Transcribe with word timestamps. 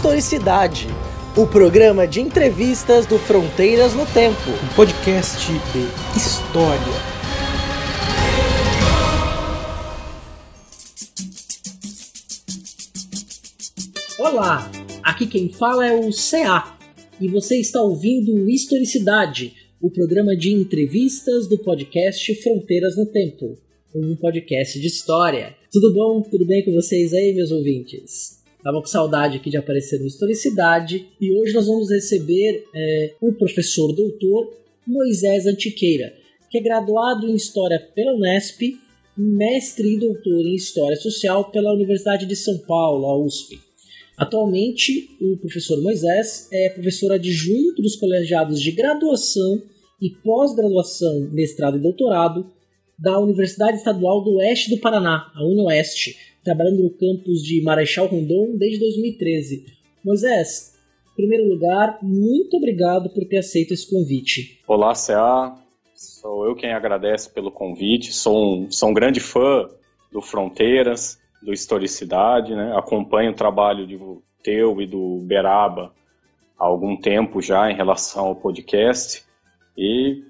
Historicidade, 0.00 0.86
o 1.36 1.46
programa 1.46 2.08
de 2.08 2.22
entrevistas 2.22 3.04
do 3.04 3.18
Fronteiras 3.18 3.92
no 3.92 4.06
Tempo. 4.06 4.48
Um 4.48 4.74
podcast 4.74 5.46
de 5.46 6.18
história. 6.18 6.80
Olá, 14.18 14.70
aqui 15.02 15.26
quem 15.26 15.52
fala 15.52 15.86
é 15.86 15.92
o 15.92 16.08
CA 16.10 16.78
e 17.20 17.28
você 17.28 17.58
está 17.58 17.82
ouvindo 17.82 18.48
Historicidade, 18.48 19.52
o 19.82 19.90
programa 19.90 20.34
de 20.34 20.50
entrevistas 20.50 21.46
do 21.46 21.58
podcast 21.58 22.34
Fronteiras 22.36 22.96
no 22.96 23.04
Tempo, 23.04 23.54
um 23.94 24.16
podcast 24.16 24.80
de 24.80 24.86
história. 24.86 25.54
Tudo 25.70 25.92
bom? 25.92 26.22
Tudo 26.22 26.46
bem 26.46 26.64
com 26.64 26.72
vocês 26.72 27.12
aí, 27.12 27.34
meus 27.34 27.50
ouvintes? 27.50 28.39
Tava 28.62 28.80
com 28.80 28.86
saudade 28.86 29.38
aqui 29.38 29.48
de 29.48 29.56
aparecer 29.56 29.98
no 29.98 30.06
Historicidade 30.06 31.06
e 31.18 31.32
hoje 31.32 31.54
nós 31.54 31.66
vamos 31.66 31.90
receber 31.90 32.64
é, 32.74 33.14
o 33.20 33.32
professor 33.32 33.90
doutor 33.92 34.52
Moisés 34.86 35.46
Antiqueira, 35.46 36.12
que 36.50 36.58
é 36.58 36.60
graduado 36.60 37.26
em 37.26 37.34
História 37.34 37.80
pela 37.94 38.14
Unesp, 38.14 38.60
mestre 39.16 39.94
e 39.94 39.98
doutor 39.98 40.44
em 40.44 40.54
História 40.54 40.96
Social 40.96 41.50
pela 41.50 41.72
Universidade 41.72 42.26
de 42.26 42.36
São 42.36 42.58
Paulo, 42.58 43.06
a 43.06 43.18
USP. 43.18 43.58
Atualmente, 44.18 45.16
o 45.18 45.38
professor 45.38 45.80
Moisés 45.80 46.46
é 46.52 46.68
professor 46.68 47.12
adjunto 47.12 47.80
dos 47.80 47.96
colegiados 47.96 48.60
de 48.60 48.72
graduação 48.72 49.62
e 50.02 50.10
pós-graduação, 50.10 51.30
mestrado 51.32 51.78
e 51.78 51.80
doutorado 51.80 52.44
da 52.98 53.18
Universidade 53.18 53.78
Estadual 53.78 54.22
do 54.22 54.34
Oeste 54.34 54.68
do 54.68 54.78
Paraná, 54.78 55.32
a 55.34 55.42
UniOeste, 55.42 56.14
trabalhando 56.44 56.82
no 56.82 56.90
campus 56.90 57.42
de 57.42 57.62
Marechal 57.62 58.06
Rondon 58.06 58.56
desde 58.56 58.78
2013. 58.80 59.64
Moisés, 60.04 60.74
em 61.12 61.16
primeiro 61.16 61.48
lugar, 61.48 61.98
muito 62.02 62.56
obrigado 62.56 63.10
por 63.10 63.24
ter 63.26 63.38
aceito 63.38 63.74
esse 63.74 63.88
convite. 63.88 64.60
Olá, 64.66 64.94
CA. 64.94 65.56
Sou 65.94 66.46
eu 66.46 66.54
quem 66.54 66.72
agradece 66.72 67.30
pelo 67.30 67.50
convite. 67.50 68.12
Sou 68.12 68.64
um, 68.64 68.70
sou 68.70 68.88
um 68.88 68.94
grande 68.94 69.20
fã 69.20 69.68
do 70.10 70.22
Fronteiras, 70.22 71.18
do 71.42 71.52
Historicidade, 71.52 72.54
né? 72.54 72.72
Acompanho 72.74 73.32
o 73.32 73.36
trabalho 73.36 73.86
de 73.86 73.98
teu 74.42 74.80
e 74.80 74.86
do 74.86 75.18
Beraba 75.26 75.92
há 76.58 76.64
algum 76.64 76.96
tempo 76.96 77.40
já 77.40 77.70
em 77.70 77.74
relação 77.74 78.26
ao 78.26 78.36
podcast 78.36 79.24
e 79.76 80.22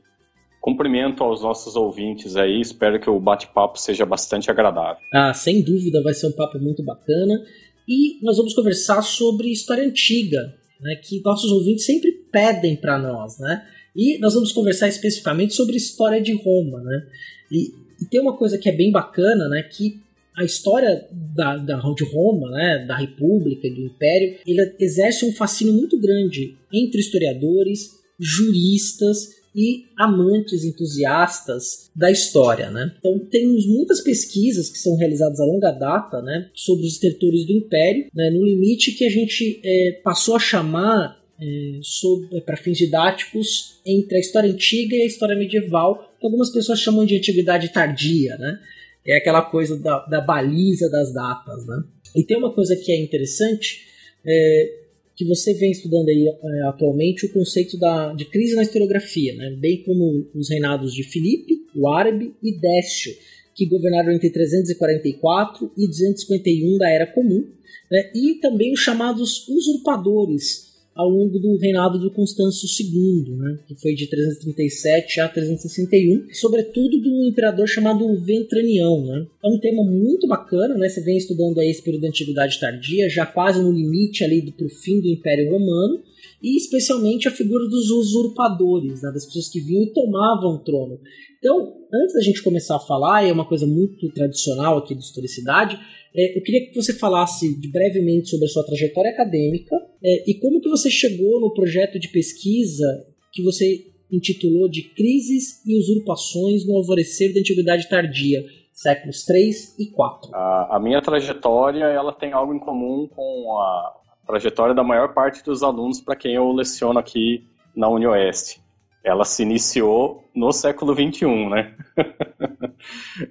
Cumprimento 0.61 1.25
aos 1.25 1.41
nossos 1.41 1.75
ouvintes 1.75 2.36
aí, 2.36 2.61
espero 2.61 3.00
que 3.00 3.08
o 3.08 3.19
bate-papo 3.19 3.78
seja 3.78 4.05
bastante 4.05 4.50
agradável. 4.50 5.03
Ah, 5.12 5.33
sem 5.33 5.62
dúvida, 5.62 6.03
vai 6.03 6.12
ser 6.12 6.27
um 6.27 6.33
papo 6.33 6.58
muito 6.58 6.83
bacana. 6.83 7.42
E 7.89 8.19
nós 8.22 8.36
vamos 8.36 8.53
conversar 8.53 9.00
sobre 9.00 9.50
história 9.50 9.83
antiga, 9.83 10.55
né, 10.81 10.97
que 10.97 11.22
nossos 11.25 11.50
ouvintes 11.50 11.86
sempre 11.86 12.12
pedem 12.31 12.77
para 12.77 12.98
nós, 12.98 13.38
né? 13.38 13.66
E 13.97 14.19
nós 14.19 14.34
vamos 14.34 14.53
conversar 14.53 14.88
especificamente 14.88 15.55
sobre 15.55 15.77
história 15.77 16.20
de 16.20 16.33
Roma, 16.33 16.81
né? 16.83 17.06
E, 17.50 17.72
e, 18.00 18.05
tem 18.11 18.20
uma 18.20 18.36
coisa 18.36 18.58
que 18.58 18.69
é 18.69 18.72
bem 18.72 18.92
bacana, 18.92 19.48
né, 19.48 19.62
que 19.62 20.00
a 20.36 20.44
história 20.44 21.08
da, 21.34 21.56
da, 21.56 21.77
de 21.77 22.05
Roma, 22.05 22.50
né, 22.50 22.84
da 22.86 22.97
República 22.97 23.66
e 23.66 23.75
do 23.75 23.81
Império, 23.81 24.38
ele 24.47 24.75
exerce 24.78 25.25
um 25.25 25.33
fascínio 25.33 25.75
muito 25.75 25.98
grande 25.98 26.56
entre 26.72 27.00
historiadores, 27.00 27.98
juristas 28.19 29.39
e 29.54 29.86
amantes 29.98 30.64
entusiastas 30.64 31.90
da 31.94 32.10
história, 32.10 32.70
né? 32.70 32.94
Então 32.98 33.18
temos 33.30 33.66
muitas 33.66 34.00
pesquisas 34.00 34.70
que 34.70 34.78
são 34.78 34.96
realizadas 34.96 35.40
a 35.40 35.44
longa 35.44 35.70
data, 35.70 36.22
né, 36.22 36.48
sobre 36.54 36.86
os 36.86 36.98
territórios 36.98 37.46
do 37.46 37.52
Império, 37.52 38.06
né, 38.14 38.30
no 38.30 38.44
limite 38.44 38.92
que 38.92 39.04
a 39.04 39.10
gente 39.10 39.60
é, 39.64 40.00
passou 40.04 40.36
a 40.36 40.41
chamar 40.41 41.20
é, 41.41 42.36
é 42.36 42.41
para 42.41 42.56
fins 42.56 42.78
didáticos 42.78 43.80
entre 43.84 44.16
a 44.16 44.20
história 44.20 44.50
antiga 44.50 44.94
e 44.94 45.02
a 45.02 45.06
história 45.06 45.36
medieval, 45.36 46.14
que 46.20 46.26
algumas 46.26 46.50
pessoas 46.50 46.78
chamam 46.78 47.04
de 47.04 47.16
antiguidade 47.16 47.72
tardia, 47.72 48.36
né? 48.36 48.60
É 49.06 49.16
aquela 49.16 49.41
coisa 49.41 49.78
da, 49.78 50.04
da 50.04 50.20
baliza 50.20 50.91
das 50.91 51.12
datas, 51.14 51.66
né? 51.66 51.82
E 52.14 52.22
tem 52.22 52.36
uma 52.36 52.52
coisa 52.52 52.76
que 52.76 52.92
é 52.92 53.00
interessante, 53.00 53.86
é, 54.26 54.79
que 55.20 55.26
você 55.26 55.53
vem 55.53 55.70
estudando 55.70 56.08
aí 56.08 56.26
é, 56.28 56.62
atualmente 56.62 57.26
o 57.26 57.32
conceito 57.34 57.76
da, 57.76 58.14
de 58.14 58.25
crise 58.25 58.56
na 58.56 58.62
historiografia, 58.62 59.34
né? 59.34 59.54
bem 59.60 59.82
como 59.82 60.26
os 60.34 60.48
reinados 60.48 60.94
de 60.94 61.03
Filipe, 61.03 61.60
o 61.76 61.91
Árabe 61.91 62.34
e 62.42 62.58
Décio, 62.58 63.12
que 63.54 63.66
governaram 63.66 64.12
entre 64.12 64.31
344 64.31 65.72
e 65.76 65.86
251 65.86 66.78
da 66.78 66.88
Era 66.88 67.06
Comum, 67.06 67.47
né? 67.91 68.10
e 68.14 68.36
também 68.36 68.72
os 68.72 68.81
chamados 68.81 69.47
usurpadores, 69.47 70.69
ao 70.94 71.08
longo 71.08 71.38
do 71.38 71.56
reinado 71.56 71.98
do 71.98 72.10
Constâncio 72.10 72.68
II, 72.68 73.36
né, 73.36 73.58
que 73.66 73.74
foi 73.74 73.94
de 73.94 74.08
337 74.08 75.20
a 75.20 75.28
361, 75.28 76.26
sobretudo 76.32 77.00
do 77.00 77.24
imperador 77.24 77.66
chamado 77.66 78.20
Ventranião. 78.22 79.04
Né. 79.04 79.26
É 79.44 79.48
um 79.48 79.58
tema 79.58 79.84
muito 79.84 80.26
bacana, 80.26 80.76
né, 80.76 80.88
você 80.88 81.00
vem 81.00 81.16
estudando 81.16 81.58
aí 81.58 81.70
esse 81.70 81.82
período 81.82 82.02
da 82.02 82.08
Antiguidade 82.08 82.58
Tardia, 82.58 83.08
já 83.08 83.24
quase 83.24 83.62
no 83.62 83.72
limite 83.72 84.24
ali 84.24 84.42
do 84.42 84.68
fim 84.68 85.00
do 85.00 85.08
Império 85.08 85.50
Romano, 85.50 86.02
e 86.42 86.56
especialmente 86.56 87.28
a 87.28 87.30
figura 87.30 87.68
dos 87.68 87.90
usurpadores, 87.90 89.02
né, 89.02 89.10
das 89.12 89.26
pessoas 89.26 89.48
que 89.48 89.60
vinham 89.60 89.84
e 89.84 89.92
tomavam 89.92 90.54
o 90.54 90.58
trono. 90.58 90.98
Então, 91.38 91.74
antes 91.92 92.14
da 92.14 92.20
gente 92.20 92.42
começar 92.42 92.76
a 92.76 92.80
falar, 92.80 93.24
e 93.24 93.30
é 93.30 93.32
uma 93.32 93.48
coisa 93.48 93.66
muito 93.66 94.10
tradicional 94.12 94.78
aqui 94.78 94.94
do 94.94 95.00
Historicidade, 95.00 95.78
eu 96.15 96.43
queria 96.43 96.66
que 96.66 96.75
você 96.75 96.93
falasse 96.93 97.56
brevemente 97.71 98.28
sobre 98.28 98.47
a 98.47 98.48
sua 98.48 98.65
trajetória 98.65 99.10
acadêmica 99.10 99.76
é, 100.03 100.31
e 100.31 100.34
como 100.34 100.60
que 100.60 100.69
você 100.69 100.91
chegou 100.91 101.41
no 101.41 101.53
projeto 101.53 101.98
de 101.98 102.09
pesquisa 102.09 103.06
que 103.32 103.43
você 103.43 103.87
intitulou 104.10 104.69
de 104.69 104.82
Crises 104.82 105.65
e 105.65 105.78
Usurpações 105.78 106.66
no 106.66 106.76
Alvorecer 106.76 107.32
da 107.32 107.41
Antiguidade 107.41 107.88
Tardia, 107.88 108.44
séculos 108.72 109.25
3 109.25 109.78
e 109.78 109.87
4. 109.87 110.34
A, 110.34 110.76
a 110.76 110.81
minha 110.81 111.00
trajetória 111.00 111.84
ela 111.84 112.12
tem 112.12 112.32
algo 112.32 112.53
em 112.53 112.59
comum 112.59 113.09
com 113.09 113.56
a 113.59 113.97
trajetória 114.26 114.75
da 114.75 114.82
maior 114.82 115.15
parte 115.15 115.44
dos 115.44 115.62
alunos 115.62 116.00
para 116.00 116.16
quem 116.16 116.34
eu 116.34 116.50
leciono 116.50 116.99
aqui 116.99 117.44
na 117.76 117.88
UniOeste 117.88 118.60
ela 119.03 119.25
se 119.25 119.43
iniciou 119.43 120.25
no 120.34 120.53
século 120.53 120.94
XXI, 120.94 121.49
né? 121.49 121.75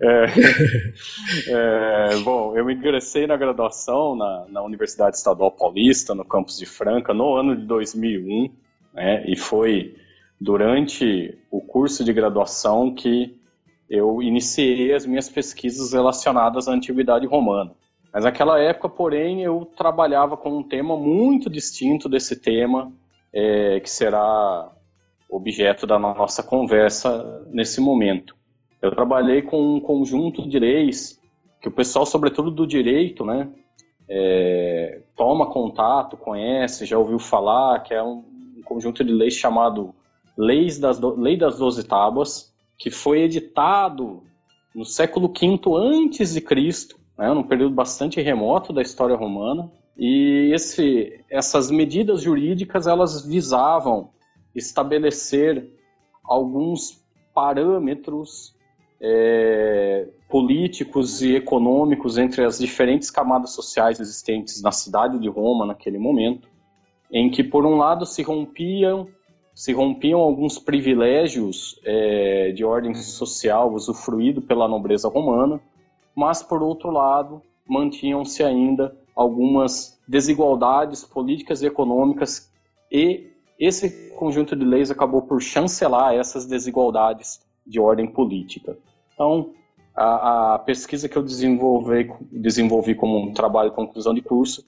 é, 0.02 0.26
é, 2.14 2.18
bom, 2.24 2.56
eu 2.56 2.70
ingressei 2.70 3.28
na 3.28 3.38
graduação 3.38 4.16
na, 4.16 4.46
na, 4.50 4.64
Universidade 4.64 5.18
Estadual 5.18 5.52
Paulista, 5.52 6.14
no 6.16 6.26
campus 6.26 6.58
de 6.58 6.66
Franca, 6.66 7.14
no 7.14 7.36
ano 7.36 7.56
de 7.56 7.66
2001, 7.66 8.52
né? 8.94 9.24
E 9.28 9.36
foi 9.36 9.96
durante 10.40 11.38
o 11.52 11.62
curso 11.62 12.04
de 12.04 12.14
graduação 12.14 12.94
que 12.94 13.38
eu 13.90 14.22
iniciei 14.22 14.94
as 14.94 15.06
minhas 15.06 15.28
pesquisas 15.28 15.94
relacionadas 15.94 16.68
à 16.68 16.74
antiguidade 16.74 17.26
romana. 17.26 17.72
Mas 18.14 18.24
naquela 18.24 18.60
época, 18.60 18.90
porém, 18.90 19.44
eu 19.44 19.66
trabalhava 19.78 20.38
com 20.38 20.58
um 20.58 20.64
tema 20.64 20.96
muito 20.98 21.50
distinto 21.50 22.08
desse 22.08 22.40
tema, 22.40 22.92
é, 23.34 23.80
que 23.80 23.90
será 23.90 24.72
objeto 25.30 25.86
da 25.86 26.00
nossa 26.00 26.42
conversa 26.42 27.46
nesse 27.52 27.80
momento. 27.80 28.36
Eu 28.82 28.92
trabalhei 28.92 29.42
com 29.42 29.76
um 29.76 29.80
conjunto 29.80 30.48
de 30.48 30.58
leis 30.58 31.20
que 31.62 31.68
o 31.68 31.72
pessoal, 31.72 32.06
sobretudo 32.06 32.50
do 32.50 32.66
direito, 32.66 33.26
né, 33.26 33.50
é, 34.08 35.02
toma 35.16 35.52
contato, 35.52 36.16
conhece, 36.16 36.86
já 36.86 36.98
ouviu 36.98 37.20
falar, 37.20 37.84
que 37.84 37.94
é 37.94 38.02
um, 38.02 38.24
um 38.58 38.62
conjunto 38.64 39.04
de 39.04 39.12
leis 39.12 39.34
chamado 39.34 39.94
Leis 40.38 40.80
das 40.80 40.98
do, 40.98 41.20
Lei 41.20 41.36
das 41.36 41.58
Doze 41.58 41.86
Tábuas, 41.86 42.54
que 42.78 42.90
foi 42.90 43.24
editado 43.24 44.24
no 44.74 44.86
século 44.86 45.28
V 45.28 45.60
antes 45.76 46.34
de 46.34 46.40
Cristo, 46.40 46.98
né, 47.18 47.34
num 47.34 47.44
período 47.44 47.76
bastante 47.76 48.22
remoto 48.22 48.72
da 48.72 48.82
história 48.82 49.18
romana. 49.18 49.70
E 49.98 50.50
esse, 50.54 51.22
essas 51.30 51.70
medidas 51.70 52.22
jurídicas 52.22 52.88
elas 52.88 53.26
visavam 53.26 54.12
estabelecer 54.56 55.70
alguns 56.24 57.04
parâmetros 57.34 58.56
é, 59.02 60.08
políticos 60.28 61.22
e 61.22 61.36
econômicos 61.36 62.18
entre 62.18 62.44
as 62.44 62.60
diferentes 62.60 63.10
camadas 63.10 63.52
sociais 63.52 64.00
existentes 64.00 64.62
na 64.62 64.72
cidade 64.72 65.18
de 65.20 65.30
Roma 65.30 65.66
naquele 65.66 65.98
momento, 65.98 66.48
em 67.12 67.30
que 67.30 67.44
por 67.44 67.66
um 67.66 67.78
lado 67.78 68.06
se 68.06 68.22
rompiam 68.22 69.08
se 69.60 69.74
rompiam 69.74 70.22
alguns 70.22 70.58
privilégios 70.58 71.78
é, 71.84 72.54
de 72.54 72.64
ordem 72.64 72.94
social 72.94 73.74
usufruído 73.74 74.42
pela 74.42 74.70
nobreza 74.70 75.10
romana, 75.10 75.60
mas 76.16 76.42
por 76.42 76.64
outro 76.64 76.90
lado 76.90 77.42
mantinham-se 77.68 78.42
ainda 78.42 78.96
algumas 79.14 80.00
desigualdades 80.08 81.04
políticas 81.04 81.62
e 81.62 81.66
econômicas 81.66 82.50
e 82.90 83.34
esse 83.60 84.12
conjunto 84.12 84.56
de 84.56 84.64
leis 84.64 84.90
acabou 84.90 85.24
por 85.24 85.42
chancelar 85.42 86.14
essas 86.14 86.46
desigualdades 86.46 87.42
de 87.66 87.80
ordem 87.80 88.08
política. 88.08 88.78
Então, 89.14 89.54
a, 89.96 90.56
a 90.56 90.60
pesquisa 90.60 91.10
que 91.10 91.18
eu 91.18 91.24
desenvolvi, 91.24 92.12
desenvolvi 92.32 92.96
como 92.96 93.18
um 93.18 93.34
trabalho 93.34 93.70
de 93.70 93.76
conclusão 93.76 94.14
de 94.14 94.22
curso 94.22 94.64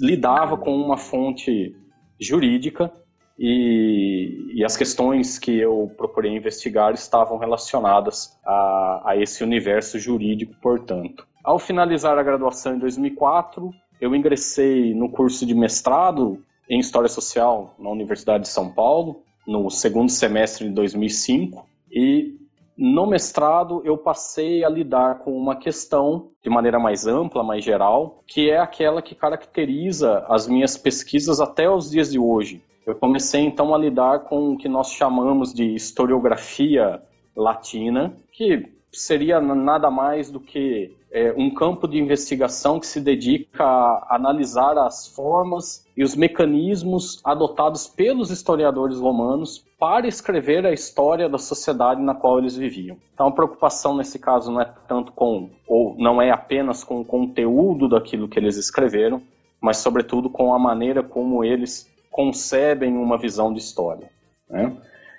lidava 0.00 0.56
com 0.56 0.74
uma 0.74 0.96
fonte 0.96 1.76
jurídica 2.18 2.92
e, 3.38 4.52
e, 4.54 4.64
as 4.64 4.76
questões 4.76 5.38
que 5.38 5.56
eu 5.56 5.92
procurei 5.96 6.36
investigar 6.36 6.92
estavam 6.92 7.38
relacionadas 7.38 8.36
a, 8.44 9.02
a 9.10 9.16
esse 9.16 9.44
universo 9.44 9.98
jurídico, 9.98 10.54
portanto. 10.60 11.24
Ao 11.44 11.58
finalizar 11.58 12.18
a 12.18 12.22
graduação 12.22 12.74
em 12.74 12.78
2004, 12.80 13.70
eu 14.00 14.14
ingressei 14.14 14.92
no 14.92 15.08
curso 15.08 15.46
de 15.46 15.54
mestrado 15.54 16.42
em 16.68 16.80
História 16.80 17.08
Social 17.08 17.74
na 17.78 17.90
Universidade 17.90 18.44
de 18.44 18.48
São 18.48 18.72
Paulo, 18.72 19.22
no 19.46 19.70
segundo 19.70 20.10
semestre 20.10 20.66
de 20.66 20.74
2005, 20.74 21.64
e 21.90 22.36
no 22.76 23.06
mestrado 23.06 23.82
eu 23.84 23.98
passei 23.98 24.64
a 24.64 24.68
lidar 24.68 25.18
com 25.18 25.36
uma 25.36 25.56
questão 25.56 26.30
de 26.42 26.48
maneira 26.48 26.78
mais 26.78 27.06
ampla, 27.06 27.42
mais 27.42 27.64
geral, 27.64 28.22
que 28.26 28.48
é 28.48 28.58
aquela 28.58 29.02
que 29.02 29.14
caracteriza 29.16 30.24
as 30.28 30.46
minhas 30.46 30.76
pesquisas 30.76 31.40
até 31.40 31.68
os 31.68 31.90
dias 31.90 32.12
de 32.12 32.18
hoje. 32.18 32.62
Eu 32.86 32.94
comecei 32.94 33.40
então 33.40 33.74
a 33.74 33.78
lidar 33.78 34.20
com 34.20 34.50
o 34.50 34.56
que 34.56 34.68
nós 34.68 34.92
chamamos 34.92 35.52
de 35.52 35.74
historiografia 35.74 37.02
latina, 37.36 38.14
que 38.32 38.77
seria 38.92 39.40
nada 39.40 39.90
mais 39.90 40.30
do 40.30 40.40
que 40.40 40.96
é, 41.10 41.32
um 41.36 41.52
campo 41.52 41.86
de 41.86 41.98
investigação 41.98 42.78
que 42.78 42.86
se 42.86 43.00
dedica 43.00 43.64
a 43.64 44.16
analisar 44.16 44.76
as 44.78 45.06
formas 45.06 45.86
e 45.96 46.02
os 46.02 46.14
mecanismos 46.14 47.20
adotados 47.24 47.86
pelos 47.86 48.30
historiadores 48.30 48.98
romanos 48.98 49.64
para 49.78 50.06
escrever 50.06 50.66
a 50.66 50.72
história 50.72 51.28
da 51.28 51.38
sociedade 51.38 52.00
na 52.02 52.14
qual 52.14 52.38
eles 52.38 52.56
viviam. 52.56 52.96
Então 53.14 53.28
a 53.28 53.32
preocupação 53.32 53.96
nesse 53.96 54.18
caso 54.18 54.50
não 54.50 54.60
é 54.60 54.72
tanto 54.86 55.12
com, 55.12 55.50
ou 55.66 55.94
não 55.98 56.20
é 56.20 56.30
apenas 56.30 56.84
com 56.84 57.00
o 57.00 57.04
conteúdo 57.04 57.88
daquilo 57.88 58.28
que 58.28 58.38
eles 58.38 58.56
escreveram, 58.56 59.22
mas 59.60 59.78
sobretudo 59.78 60.28
com 60.28 60.52
a 60.54 60.58
maneira 60.58 61.02
como 61.02 61.44
eles 61.44 61.90
concebem 62.10 62.96
uma 62.96 63.16
visão 63.16 63.52
de 63.52 63.60
história. 63.60 64.10
Né? 64.48 64.76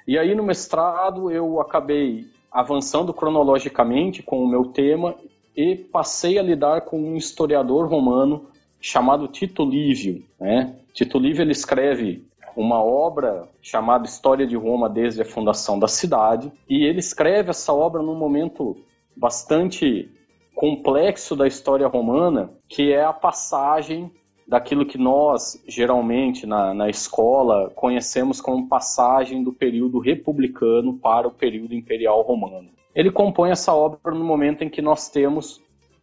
E 0.07 0.18
aí 0.18 0.36
no 0.36 0.44
mestrado 0.44 1.31
eu 1.31 1.60
acabei 1.62 2.27
avançando 2.51 3.13
cronologicamente 3.13 4.24
com 4.24 4.44
o 4.44 4.48
meu 4.48 4.66
tema 4.66 5.16
e 5.56 5.75
passei 5.75 6.38
a 6.40 6.44
lidar 6.44 6.81
com 6.81 7.00
um 7.00 7.16
historiador 7.16 7.88
romano 7.88 8.48
chamado 8.80 9.28
Tito 9.28 9.66
Livio. 9.66 10.24
Né? 10.40 10.75
Tito 10.94 11.19
Livio 11.19 11.42
ele 11.42 11.51
escreve 11.51 12.24
uma 12.56 12.84
obra 12.84 13.48
chamada 13.62 14.06
História 14.06 14.46
de 14.48 14.56
Roma 14.56 14.90
desde 14.90 15.22
a 15.22 15.25
fundação 15.25 15.78
da 15.78 15.88
cidade 15.88 16.51
e 16.68 16.84
ele 16.84 17.00
escreve 17.00 17.50
essa 17.50 17.74
obra 17.74 18.01
num 18.01 18.16
momento 18.16 18.78
bastante 19.16 20.10
complexo 20.56 21.36
da 21.36 21.48
história 21.48 21.88
romana, 21.88 22.50
que 22.68 22.92
é 22.92 23.04
a 23.04 23.13
passagem 23.13 24.12
daquilo 24.50 24.84
que 24.84 24.98
nós, 24.98 25.63
geralmente, 25.68 26.48
na, 26.48 26.74
na 26.74 26.90
escola, 26.90 27.69
conhecemos 27.75 28.42
como 28.42 28.68
passagem 28.68 29.44
do 29.44 29.54
período 29.54 30.00
republicano 30.00 30.98
para 30.98 31.28
o 31.28 31.31
período 31.31 31.75
imperial 31.75 32.24
romano. 32.24 32.69
Ele 32.96 33.12
compõe 33.12 33.51
essa 33.51 33.72
obra 33.75 34.12
no 34.12 34.25
momento 34.25 34.63
em 34.63 34.69
que 34.69 34.81
nós 34.81 35.07
temos 35.07 35.62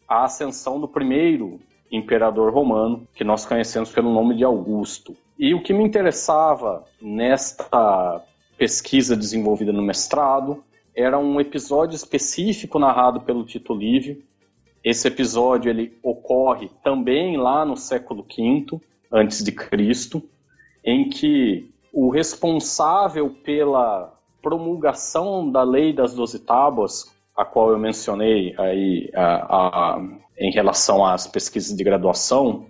a 0.08 0.22
ascensão 0.22 0.80
do 0.80 0.86
primeiro 0.86 1.58
imperador 1.90 2.52
romano, 2.54 3.06
que 3.16 3.24
nós 3.24 3.44
conhecemos 3.44 3.90
pelo 3.90 4.12
nome 4.12 4.36
de 4.36 4.44
Augusto. 4.44 5.16
E 5.36 5.52
o 5.52 5.60
que 5.60 5.72
me 5.72 5.82
interessava 5.82 6.84
nesta 7.02 8.22
pesquisa 8.56 9.16
desenvolvida 9.16 9.72
no 9.72 9.82
mestrado 9.82 10.62
era 10.94 11.18
um 11.18 11.40
episódio 11.40 11.96
específico 11.96 12.78
narrado 12.78 13.20
pelo 13.22 13.44
Tito 13.44 13.74
Livio, 13.74 14.22
esse 14.86 15.08
episódio 15.08 15.68
ele 15.68 15.98
ocorre 16.00 16.70
também 16.84 17.36
lá 17.36 17.64
no 17.64 17.76
século 17.76 18.22
V 18.22 18.80
antes 19.10 19.42
de 19.42 19.50
Cristo, 19.50 20.22
em 20.84 21.08
que 21.08 21.74
o 21.92 22.08
responsável 22.08 23.28
pela 23.42 24.14
promulgação 24.40 25.50
da 25.50 25.64
lei 25.64 25.92
das 25.92 26.14
doze 26.14 26.38
tábuas, 26.38 27.12
a 27.36 27.44
qual 27.44 27.72
eu 27.72 27.78
mencionei 27.80 28.54
aí 28.56 29.10
a, 29.12 29.56
a, 29.56 30.00
em 30.38 30.52
relação 30.52 31.04
às 31.04 31.26
pesquisas 31.26 31.76
de 31.76 31.82
graduação, 31.82 32.66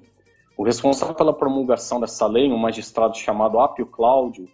o 0.57 0.65
responsável 0.65 1.15
pela 1.15 1.35
promulgação 1.35 2.01
dessa 2.01 2.27
lei, 2.27 2.51
um 2.51 2.57
magistrado 2.57 3.15
chamado 3.15 3.61
Apio 3.61 3.85
Cláudio, 3.85 4.49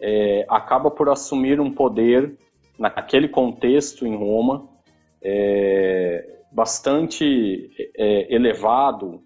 é, 0.00 0.46
acaba 0.48 0.88
por 0.88 1.08
assumir 1.08 1.58
um 1.58 1.74
poder 1.74 2.38
naquele 2.78 3.26
contexto 3.26 4.06
em 4.06 4.14
Roma 4.14 4.76
é, 5.28 5.75
bastante 6.56 7.70
é, 7.94 8.34
elevado, 8.34 9.20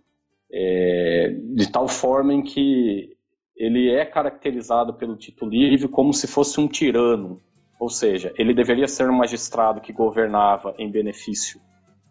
é, 0.52 1.32
de 1.54 1.70
tal 1.70 1.86
forma 1.86 2.34
em 2.34 2.42
que 2.42 3.16
ele 3.56 3.88
é 3.88 4.04
caracterizado 4.04 4.94
pelo 4.94 5.14
Tito 5.14 5.46
Livre 5.46 5.86
como 5.86 6.12
se 6.12 6.26
fosse 6.26 6.58
um 6.58 6.66
tirano, 6.66 7.40
ou 7.78 7.88
seja, 7.88 8.34
ele 8.36 8.52
deveria 8.52 8.88
ser 8.88 9.08
um 9.08 9.16
magistrado 9.16 9.80
que 9.80 9.92
governava 9.92 10.74
em 10.76 10.90
benefício 10.90 11.60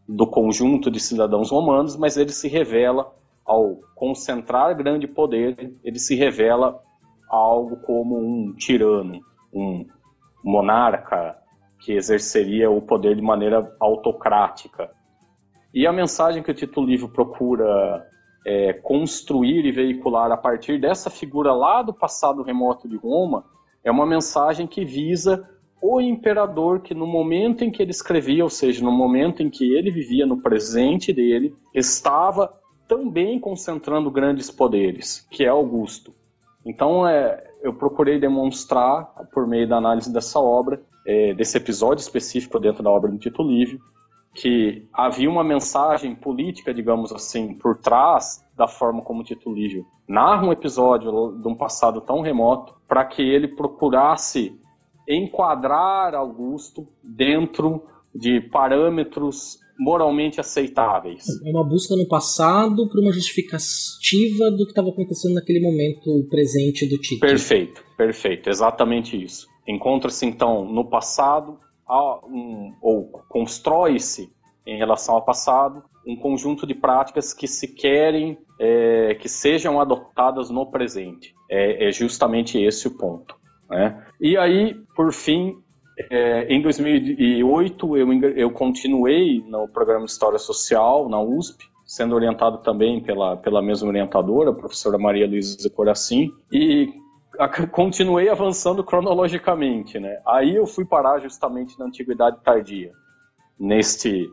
do 0.07 0.25
conjunto 0.25 0.89
de 0.89 1.01
cidadãos 1.01 1.51
romanos, 1.51 1.97
mas 1.97 2.15
ele 2.15 2.31
se 2.31 2.47
revela, 2.47 3.13
ao 3.45 3.75
concentrar 3.95 4.73
grande 4.77 5.05
poder, 5.05 5.75
ele 5.83 5.99
se 5.99 6.15
revela 6.15 6.81
algo 7.29 7.75
como 7.81 8.17
um 8.17 8.55
tirano, 8.55 9.19
um 9.53 9.85
monarca 10.41 11.35
que 11.81 11.91
exerceria 11.91 12.71
o 12.71 12.81
poder 12.81 13.17
de 13.17 13.21
maneira 13.21 13.75
autocrática. 13.81 14.97
E 15.73 15.85
a 15.85 15.93
mensagem 15.93 16.41
que 16.41 16.51
o 16.51 16.53
Tito 16.53 16.81
Livre 16.81 17.07
procura 17.07 18.05
é, 18.45 18.73
construir 18.73 19.65
e 19.65 19.71
veicular 19.71 20.31
a 20.31 20.37
partir 20.37 20.79
dessa 20.79 21.09
figura 21.09 21.53
lá 21.53 21.81
do 21.81 21.93
passado 21.93 22.41
remoto 22.41 22.87
de 22.87 22.97
Roma 22.97 23.45
é 23.83 23.91
uma 23.91 24.05
mensagem 24.05 24.65
que 24.67 24.83
visa 24.83 25.47
o 25.81 26.01
imperador 26.01 26.81
que 26.81 26.93
no 26.93 27.07
momento 27.07 27.63
em 27.63 27.71
que 27.71 27.81
ele 27.81 27.91
escrevia, 27.91 28.43
ou 28.43 28.49
seja, 28.49 28.83
no 28.83 28.91
momento 28.91 29.41
em 29.41 29.49
que 29.49 29.73
ele 29.73 29.91
vivia 29.91 30.25
no 30.25 30.41
presente 30.41 31.13
dele, 31.13 31.55
estava 31.73 32.51
também 32.87 33.39
concentrando 33.39 34.11
grandes 34.11 34.51
poderes, 34.51 35.25
que 35.31 35.45
é 35.45 35.47
Augusto. 35.47 36.13
Então, 36.65 37.07
é, 37.07 37.41
eu 37.61 37.73
procurei 37.73 38.19
demonstrar, 38.19 39.05
por 39.31 39.47
meio 39.47 39.67
da 39.67 39.77
análise 39.77 40.11
dessa 40.11 40.39
obra, 40.39 40.81
é, 41.05 41.33
desse 41.33 41.55
episódio 41.55 42.01
específico 42.01 42.59
dentro 42.59 42.83
da 42.83 42.89
obra 42.89 43.09
do 43.09 43.17
Tito 43.17 43.41
Livre, 43.41 43.79
que 44.33 44.87
havia 44.93 45.29
uma 45.29 45.43
mensagem 45.43 46.15
política, 46.15 46.73
digamos 46.73 47.11
assim, 47.11 47.53
por 47.53 47.77
trás 47.77 48.45
da 48.55 48.67
forma 48.67 49.01
como 49.01 49.23
Tito 49.23 49.51
Livio 49.51 49.85
narra 50.07 50.47
um 50.47 50.51
episódio 50.51 51.39
de 51.39 51.47
um 51.47 51.55
passado 51.55 52.01
tão 52.01 52.21
remoto 52.21 52.73
para 52.87 53.05
que 53.05 53.21
ele 53.21 53.47
procurasse 53.47 54.59
enquadrar 55.07 56.15
Augusto 56.15 56.87
dentro 57.03 57.83
de 58.13 58.41
parâmetros 58.41 59.59
moralmente 59.79 60.41
aceitáveis. 60.41 61.23
É 61.45 61.49
uma 61.51 61.63
busca 61.63 61.95
no 61.95 62.07
passado 62.07 62.89
para 62.89 62.99
uma 62.99 63.13
justificativa 63.13 64.51
do 64.51 64.65
que 64.65 64.71
estava 64.71 64.89
acontecendo 64.89 65.35
naquele 65.35 65.61
momento 65.61 66.27
presente 66.29 66.87
do 66.87 66.97
Tito. 66.97 67.21
Perfeito, 67.21 67.83
perfeito, 67.95 68.49
exatamente 68.49 69.21
isso. 69.21 69.47
Encontra-se 69.67 70.25
então 70.25 70.65
no 70.65 70.89
passado 70.89 71.57
um, 71.89 72.73
ou 72.81 73.05
constrói-se 73.27 74.31
em 74.65 74.77
relação 74.77 75.15
ao 75.15 75.25
passado 75.25 75.83
um 76.05 76.15
conjunto 76.15 76.65
de 76.65 76.73
práticas 76.73 77.33
que 77.33 77.47
se 77.47 77.67
querem 77.67 78.37
é, 78.59 79.15
que 79.15 79.29
sejam 79.29 79.79
adotadas 79.79 80.49
no 80.49 80.65
presente. 80.65 81.33
É, 81.49 81.87
é 81.87 81.91
justamente 81.91 82.61
esse 82.61 82.87
o 82.87 82.97
ponto. 82.97 83.35
Né? 83.69 84.03
E 84.19 84.37
aí, 84.37 84.75
por 84.95 85.13
fim, 85.13 85.57
é, 86.09 86.45
em 86.53 86.61
2008 86.61 87.97
eu, 87.97 88.13
eu 88.35 88.51
continuei 88.51 89.43
no 89.47 89.67
programa 89.67 90.05
de 90.05 90.11
História 90.11 90.39
Social 90.39 91.09
na 91.09 91.21
USP, 91.21 91.65
sendo 91.85 92.15
orientado 92.15 92.59
também 92.59 93.01
pela, 93.01 93.35
pela 93.37 93.61
mesma 93.61 93.89
orientadora, 93.89 94.51
a 94.51 94.53
professora 94.53 94.97
Maria 94.97 95.27
Luísa 95.27 95.69
Coracim, 95.69 96.31
e 96.51 96.93
continuei 97.71 98.29
avançando 98.29 98.83
cronologicamente, 98.83 99.99
né? 99.99 100.21
Aí 100.27 100.55
eu 100.55 100.67
fui 100.67 100.83
parar 100.83 101.19
justamente 101.19 101.77
na 101.79 101.85
Antiguidade 101.85 102.41
Tardia, 102.43 102.91
neste 103.57 104.29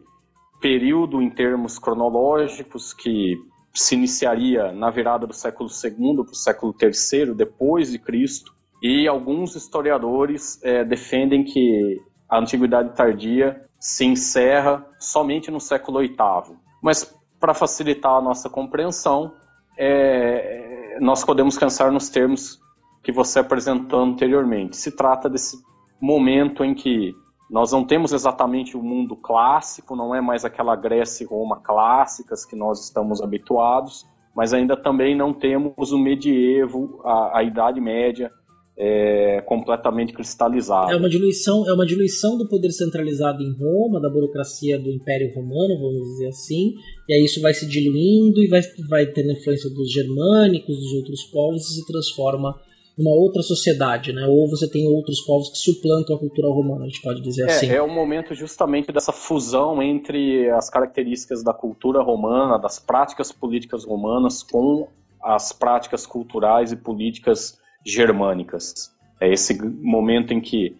período 0.60 1.22
em 1.22 1.30
termos 1.30 1.78
cronológicos 1.78 2.92
que 2.92 3.36
se 3.74 3.94
iniciaria 3.94 4.72
na 4.72 4.90
virada 4.90 5.26
do 5.26 5.34
século 5.34 5.68
II 5.68 6.24
para 6.24 6.32
o 6.32 6.34
século 6.34 6.74
III 6.80 7.34
depois 7.34 7.92
de 7.92 7.98
Cristo, 7.98 8.54
e 8.82 9.06
alguns 9.06 9.54
historiadores 9.54 10.62
é, 10.62 10.84
defendem 10.84 11.44
que 11.44 12.00
a 12.28 12.38
Antiguidade 12.38 12.94
Tardia 12.94 13.64
se 13.78 14.04
encerra 14.04 14.84
somente 14.98 15.50
no 15.50 15.60
século 15.60 16.00
VIII. 16.00 16.56
Mas 16.82 17.14
para 17.38 17.54
facilitar 17.54 18.12
a 18.12 18.20
nossa 18.20 18.50
compreensão, 18.50 19.32
é, 19.78 20.98
nós 21.00 21.24
podemos 21.24 21.58
pensar 21.58 21.92
nos 21.92 22.08
termos 22.08 22.58
que 23.06 23.12
você 23.12 23.38
apresentou 23.38 24.00
anteriormente. 24.00 24.76
Se 24.76 24.90
trata 24.90 25.30
desse 25.30 25.56
momento 26.02 26.64
em 26.64 26.74
que 26.74 27.14
nós 27.48 27.70
não 27.70 27.84
temos 27.84 28.12
exatamente 28.12 28.76
o 28.76 28.82
mundo 28.82 29.14
clássico, 29.14 29.94
não 29.94 30.12
é 30.12 30.20
mais 30.20 30.44
aquela 30.44 30.74
Grécia 30.74 31.22
e 31.22 31.26
Roma 31.28 31.60
clássicas 31.62 32.44
que 32.44 32.56
nós 32.56 32.82
estamos 32.82 33.22
habituados, 33.22 34.04
mas 34.34 34.52
ainda 34.52 34.76
também 34.76 35.16
não 35.16 35.32
temos 35.32 35.92
o 35.92 35.98
medievo, 35.98 37.00
a, 37.04 37.38
a 37.38 37.44
Idade 37.44 37.80
Média, 37.80 38.28
é, 38.76 39.40
completamente 39.46 40.12
cristalizada. 40.12 40.92
É 40.92 40.96
uma 40.96 41.08
diluição, 41.08 41.64
é 41.64 41.72
uma 41.72 41.86
diluição 41.86 42.36
do 42.36 42.48
poder 42.48 42.72
centralizado 42.72 43.40
em 43.40 43.52
Roma, 43.56 44.00
da 44.00 44.10
burocracia 44.10 44.80
do 44.80 44.90
Império 44.90 45.32
Romano, 45.32 45.78
vamos 45.78 46.08
dizer 46.10 46.26
assim, 46.26 46.74
e 47.08 47.14
aí 47.14 47.24
isso 47.24 47.40
vai 47.40 47.54
se 47.54 47.68
diluindo 47.68 48.42
e 48.42 48.48
vai, 48.48 48.62
vai 48.88 49.06
tendo 49.06 49.30
influência 49.30 49.70
dos 49.70 49.92
germânicos, 49.92 50.76
dos 50.76 50.92
outros 50.94 51.22
povos 51.26 51.70
e 51.70 51.74
se 51.76 51.86
transforma 51.86 52.65
uma 52.98 53.14
outra 53.14 53.42
sociedade, 53.42 54.12
né? 54.12 54.26
Ou 54.26 54.48
você 54.48 54.68
tem 54.70 54.88
outros 54.88 55.20
povos 55.26 55.50
que 55.50 55.58
suplantam 55.58 56.16
a 56.16 56.18
cultura 56.18 56.48
romana, 56.48 56.84
a 56.84 56.88
gente 56.88 57.02
pode 57.02 57.20
dizer 57.20 57.42
é, 57.42 57.44
assim. 57.46 57.68
É 57.68 57.82
o 57.82 57.88
momento 57.88 58.34
justamente 58.34 58.90
dessa 58.90 59.12
fusão 59.12 59.82
entre 59.82 60.48
as 60.50 60.70
características 60.70 61.44
da 61.44 61.52
cultura 61.52 62.02
romana, 62.02 62.58
das 62.58 62.78
práticas 62.78 63.30
políticas 63.30 63.84
romanas 63.84 64.42
com 64.42 64.88
as 65.22 65.52
práticas 65.52 66.06
culturais 66.06 66.72
e 66.72 66.76
políticas 66.76 67.58
germânicas. 67.84 68.94
É 69.20 69.30
esse 69.30 69.60
momento 69.62 70.32
em 70.32 70.40
que 70.40 70.76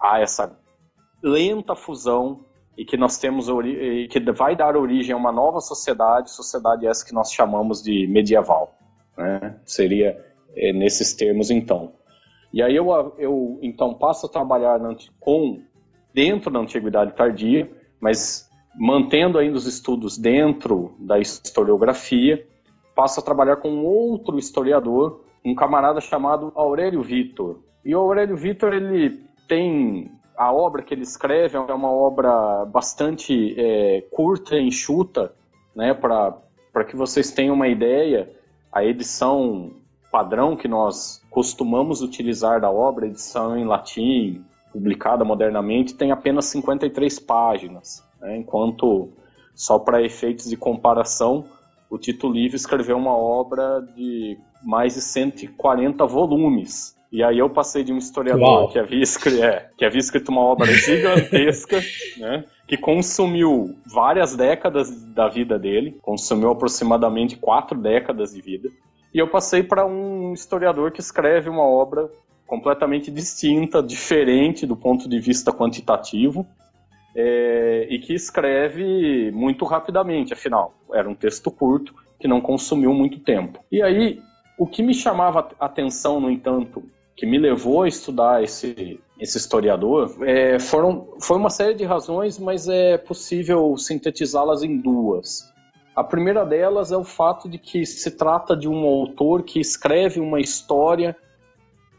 há 0.00 0.20
essa 0.20 0.54
lenta 1.22 1.74
fusão 1.74 2.40
e 2.76 2.84
que 2.84 2.96
nós 2.96 3.16
temos 3.16 3.48
e 3.48 4.08
que 4.08 4.20
vai 4.32 4.54
dar 4.54 4.76
origem 4.76 5.14
a 5.14 5.16
uma 5.16 5.32
nova 5.32 5.60
sociedade, 5.60 6.30
sociedade 6.30 6.86
essa 6.86 7.04
que 7.04 7.14
nós 7.14 7.32
chamamos 7.32 7.82
de 7.82 8.06
medieval. 8.06 8.74
Né? 9.16 9.56
Seria 9.64 10.33
é, 10.56 10.72
nesses 10.72 11.14
termos 11.14 11.50
então. 11.50 11.92
E 12.52 12.62
aí 12.62 12.74
eu, 12.76 13.14
eu 13.18 13.58
então 13.62 13.94
passo 13.94 14.26
a 14.26 14.28
trabalhar 14.28 14.78
na, 14.78 14.94
com 15.18 15.60
dentro 16.12 16.50
da 16.50 16.60
antiguidade 16.60 17.12
tardia, 17.14 17.70
mas 18.00 18.48
mantendo 18.76 19.38
ainda 19.38 19.56
os 19.56 19.66
estudos 19.66 20.16
dentro 20.16 20.94
da 20.98 21.18
historiografia, 21.18 22.46
passo 22.94 23.20
a 23.20 23.22
trabalhar 23.22 23.56
com 23.56 23.84
outro 23.84 24.38
historiador, 24.38 25.24
um 25.44 25.54
camarada 25.54 26.00
chamado 26.00 26.52
Aurélio 26.54 27.02
Vitor. 27.02 27.58
E 27.84 27.94
o 27.94 27.98
Aurélio 27.98 28.36
Vitor 28.36 28.72
ele 28.72 29.24
tem 29.48 30.10
a 30.36 30.52
obra 30.52 30.82
que 30.82 30.94
ele 30.94 31.02
escreve 31.02 31.56
é 31.56 31.60
uma 31.60 31.90
obra 31.90 32.64
bastante 32.64 33.54
é, 33.58 34.02
curta 34.10 34.56
enxuta, 34.56 35.32
né, 35.74 35.94
para 35.94 36.84
que 36.86 36.96
vocês 36.96 37.30
tenham 37.32 37.54
uma 37.54 37.68
ideia. 37.68 38.30
A 38.72 38.84
edição 38.84 39.72
padrão 40.14 40.54
que 40.54 40.68
nós 40.68 41.20
costumamos 41.28 42.00
utilizar 42.00 42.60
da 42.60 42.70
obra, 42.70 43.08
edição 43.08 43.58
em 43.58 43.64
latim, 43.64 44.44
publicada 44.72 45.24
modernamente, 45.24 45.92
tem 45.92 46.12
apenas 46.12 46.44
53 46.44 47.18
páginas, 47.18 48.00
né? 48.20 48.36
enquanto, 48.36 49.08
só 49.56 49.76
para 49.76 50.00
efeitos 50.04 50.48
de 50.48 50.56
comparação, 50.56 51.44
o 51.90 51.98
Tito 51.98 52.28
Livre 52.28 52.56
escreveu 52.56 52.96
uma 52.96 53.10
obra 53.16 53.80
de 53.96 54.38
mais 54.62 54.94
de 54.94 55.00
140 55.00 56.06
volumes. 56.06 56.94
E 57.10 57.20
aí 57.20 57.40
eu 57.40 57.50
passei 57.50 57.82
de 57.82 57.92
um 57.92 57.98
historiador 57.98 58.70
que 58.70 58.78
havia, 58.78 59.02
escrito, 59.02 59.42
é, 59.42 59.68
que 59.76 59.84
havia 59.84 59.98
escrito 59.98 60.28
uma 60.28 60.42
obra 60.42 60.66
gigantesca, 60.78 61.82
né, 62.18 62.44
que 62.68 62.76
consumiu 62.76 63.74
várias 63.84 64.36
décadas 64.36 64.92
da 65.06 65.26
vida 65.26 65.58
dele, 65.58 65.98
consumiu 66.00 66.52
aproximadamente 66.52 67.36
quatro 67.36 67.76
décadas 67.76 68.32
de 68.32 68.40
vida, 68.40 68.70
e 69.14 69.18
eu 69.18 69.28
passei 69.28 69.62
para 69.62 69.86
um 69.86 70.32
historiador 70.32 70.90
que 70.90 71.00
escreve 71.00 71.48
uma 71.48 71.62
obra 71.62 72.10
completamente 72.46 73.10
distinta, 73.10 73.80
diferente 73.80 74.66
do 74.66 74.76
ponto 74.76 75.08
de 75.08 75.20
vista 75.20 75.52
quantitativo, 75.52 76.44
é, 77.14 77.86
e 77.88 77.98
que 78.00 78.12
escreve 78.12 79.30
muito 79.30 79.64
rapidamente, 79.64 80.32
afinal, 80.32 80.74
era 80.92 81.08
um 81.08 81.14
texto 81.14 81.50
curto 81.50 81.94
que 82.18 82.26
não 82.26 82.40
consumiu 82.40 82.92
muito 82.92 83.20
tempo. 83.20 83.60
E 83.70 83.80
aí, 83.80 84.20
o 84.58 84.66
que 84.66 84.82
me 84.82 84.92
chamava 84.92 85.48
atenção, 85.60 86.20
no 86.20 86.28
entanto, 86.28 86.82
que 87.16 87.24
me 87.24 87.38
levou 87.38 87.82
a 87.82 87.88
estudar 87.88 88.42
esse, 88.42 89.00
esse 89.20 89.38
historiador, 89.38 90.16
é, 90.22 90.58
foram, 90.58 91.14
foi 91.20 91.36
uma 91.36 91.50
série 91.50 91.74
de 91.74 91.84
razões, 91.84 92.38
mas 92.38 92.68
é 92.68 92.98
possível 92.98 93.76
sintetizá-las 93.76 94.64
em 94.64 94.76
duas. 94.76 95.53
A 95.94 96.02
primeira 96.02 96.44
delas 96.44 96.90
é 96.90 96.96
o 96.96 97.04
fato 97.04 97.48
de 97.48 97.56
que 97.56 97.86
se 97.86 98.10
trata 98.10 98.56
de 98.56 98.68
um 98.68 98.84
autor 98.84 99.44
que 99.44 99.60
escreve 99.60 100.18
uma 100.18 100.40
história 100.40 101.16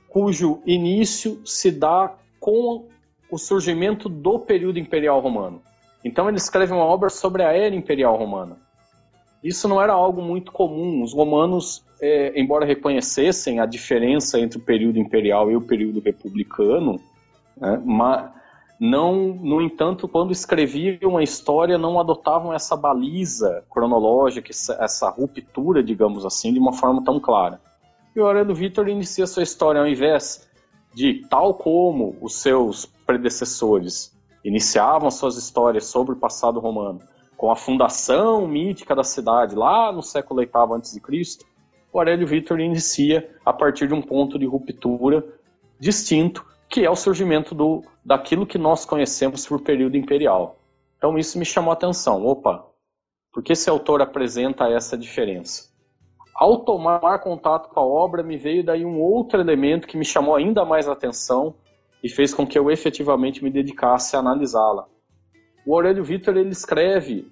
cujo 0.09 0.61
início 0.65 1.41
se 1.45 1.71
dá 1.71 2.13
com 2.39 2.87
o 3.29 3.37
surgimento 3.37 4.07
do 4.07 4.39
período 4.39 4.79
imperial 4.79 5.19
romano. 5.19 5.61
Então 6.03 6.27
ele 6.27 6.37
escreve 6.37 6.73
uma 6.73 6.83
obra 6.83 7.09
sobre 7.09 7.43
a 7.43 7.51
era 7.51 7.73
imperial 7.73 8.15
romana. 8.17 8.57
Isso 9.43 9.67
não 9.67 9.81
era 9.81 9.93
algo 9.93 10.21
muito 10.21 10.51
comum. 10.51 11.03
Os 11.03 11.13
romanos, 11.13 11.83
é, 12.01 12.39
embora 12.39 12.65
reconhecessem 12.65 13.59
a 13.59 13.65
diferença 13.65 14.39
entre 14.39 14.57
o 14.57 14.61
período 14.61 14.99
imperial 14.99 15.51
e 15.51 15.55
o 15.55 15.61
período 15.61 15.99
republicano, 15.99 16.99
né, 17.57 17.81
mas 17.85 18.29
não, 18.79 19.15
no 19.15 19.61
entanto, 19.61 20.07
quando 20.07 20.31
escreviam 20.31 21.15
a 21.17 21.23
história, 21.23 21.77
não 21.77 21.99
adotavam 21.99 22.53
essa 22.53 22.75
baliza 22.75 23.63
cronológica, 23.69 24.51
essa 24.51 25.09
ruptura, 25.09 25.81
digamos 25.81 26.25
assim, 26.25 26.53
de 26.53 26.59
uma 26.59 26.73
forma 26.73 27.03
tão 27.03 27.19
clara. 27.19 27.61
E 28.15 28.19
o 28.19 28.25
Aurélio 28.25 28.53
Vitor 28.53 28.89
inicia 28.89 29.27
sua 29.27 29.43
história 29.43 29.79
ao 29.79 29.87
invés 29.87 30.47
de, 30.93 31.25
tal 31.29 31.53
como 31.53 32.17
os 32.21 32.35
seus 32.35 32.85
predecessores 33.05 34.15
iniciavam 34.43 35.09
suas 35.09 35.37
histórias 35.37 35.85
sobre 35.85 36.13
o 36.13 36.17
passado 36.17 36.59
romano, 36.59 36.99
com 37.35 37.51
a 37.51 37.55
fundação 37.55 38.47
mítica 38.47 38.95
da 38.95 39.03
cidade 39.03 39.55
lá 39.55 39.91
no 39.91 40.01
século 40.01 40.41
VIII 40.41 40.51
a.C., 40.53 41.45
o 41.91 41.99
Aurélio 41.99 42.27
Vitor 42.27 42.59
inicia 42.59 43.29
a 43.45 43.53
partir 43.53 43.87
de 43.87 43.93
um 43.93 44.01
ponto 44.01 44.37
de 44.37 44.45
ruptura 44.45 45.25
distinto, 45.79 46.45
que 46.67 46.83
é 46.83 46.89
o 46.89 46.95
surgimento 46.95 47.55
do, 47.55 47.83
daquilo 48.05 48.45
que 48.45 48.57
nós 48.57 48.85
conhecemos 48.85 49.47
por 49.47 49.61
período 49.61 49.97
imperial. 49.97 50.57
Então 50.97 51.17
isso 51.17 51.39
me 51.39 51.45
chamou 51.45 51.71
a 51.71 51.73
atenção. 51.73 52.23
Opa, 52.25 52.65
por 53.33 53.41
que 53.43 53.53
esse 53.53 53.69
autor 53.69 54.01
apresenta 54.01 54.69
essa 54.69 54.95
diferença? 54.95 55.73
Ao 56.35 56.59
tomar 56.59 57.19
contato 57.19 57.69
com 57.69 57.79
a 57.79 57.85
obra, 57.85 58.21
me 58.21 58.37
veio 58.37 58.63
daí 58.63 58.85
um 58.85 59.01
outro 59.01 59.39
elemento 59.39 59.87
que 59.87 59.97
me 59.97 60.05
chamou 60.05 60.35
ainda 60.35 60.63
mais 60.63 60.87
a 60.87 60.93
atenção 60.93 61.55
e 62.03 62.09
fez 62.09 62.33
com 62.33 62.45
que 62.45 62.59
eu 62.59 62.69
efetivamente 62.69 63.43
me 63.43 63.49
dedicasse 63.49 64.15
a 64.15 64.19
analisá-la. 64.19 64.87
O 65.65 65.73
Aurélio 65.73 66.03
Vitor 66.03 66.37
ele 66.37 66.49
escreve 66.49 67.31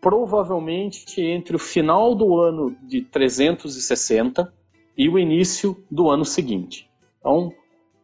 provavelmente 0.00 1.20
entre 1.20 1.54
o 1.54 1.58
final 1.58 2.14
do 2.14 2.38
ano 2.38 2.74
de 2.82 3.02
360 3.02 4.52
e 4.96 5.08
o 5.08 5.18
início 5.18 5.76
do 5.90 6.08
ano 6.08 6.24
seguinte. 6.24 6.90
Então, 7.18 7.52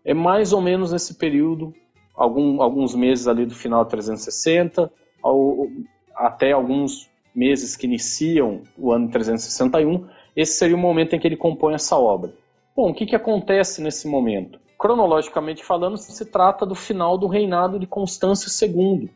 é 0.04 0.14
mais 0.14 0.52
ou 0.52 0.60
menos 0.60 0.92
nesse 0.92 1.14
período, 1.14 1.74
algum, 2.16 2.62
alguns 2.62 2.94
meses 2.94 3.28
ali 3.28 3.44
do 3.44 3.54
final 3.54 3.84
de 3.84 3.90
360, 3.90 4.90
ao, 5.22 5.68
até 6.14 6.52
alguns 6.52 7.08
meses 7.34 7.76
que 7.76 7.86
iniciam 7.86 8.62
o 8.78 8.90
ano 8.90 9.10
361, 9.10 10.06
esse 10.34 10.54
seria 10.54 10.76
o 10.76 10.78
momento 10.78 11.14
em 11.14 11.18
que 11.20 11.26
ele 11.26 11.36
compõe 11.36 11.74
essa 11.74 11.96
obra. 11.96 12.32
Bom, 12.74 12.90
o 12.90 12.94
que, 12.94 13.06
que 13.06 13.16
acontece 13.16 13.82
nesse 13.82 14.08
momento? 14.08 14.58
Cronologicamente 14.78 15.64
falando, 15.64 15.96
se 15.96 16.24
trata 16.24 16.64
do 16.66 16.74
final 16.74 17.16
do 17.16 17.26
reinado 17.26 17.78
de 17.78 17.86
Constâncio 17.86 18.50
II, 18.66 19.10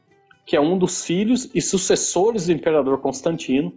que 0.47 0.57
é 0.57 0.61
um 0.61 0.79
dos 0.79 1.05
filhos 1.05 1.51
e 1.55 1.61
sucessores 1.61 2.47
do 2.47 2.53
imperador 2.53 2.99
Constantino, 2.99 3.73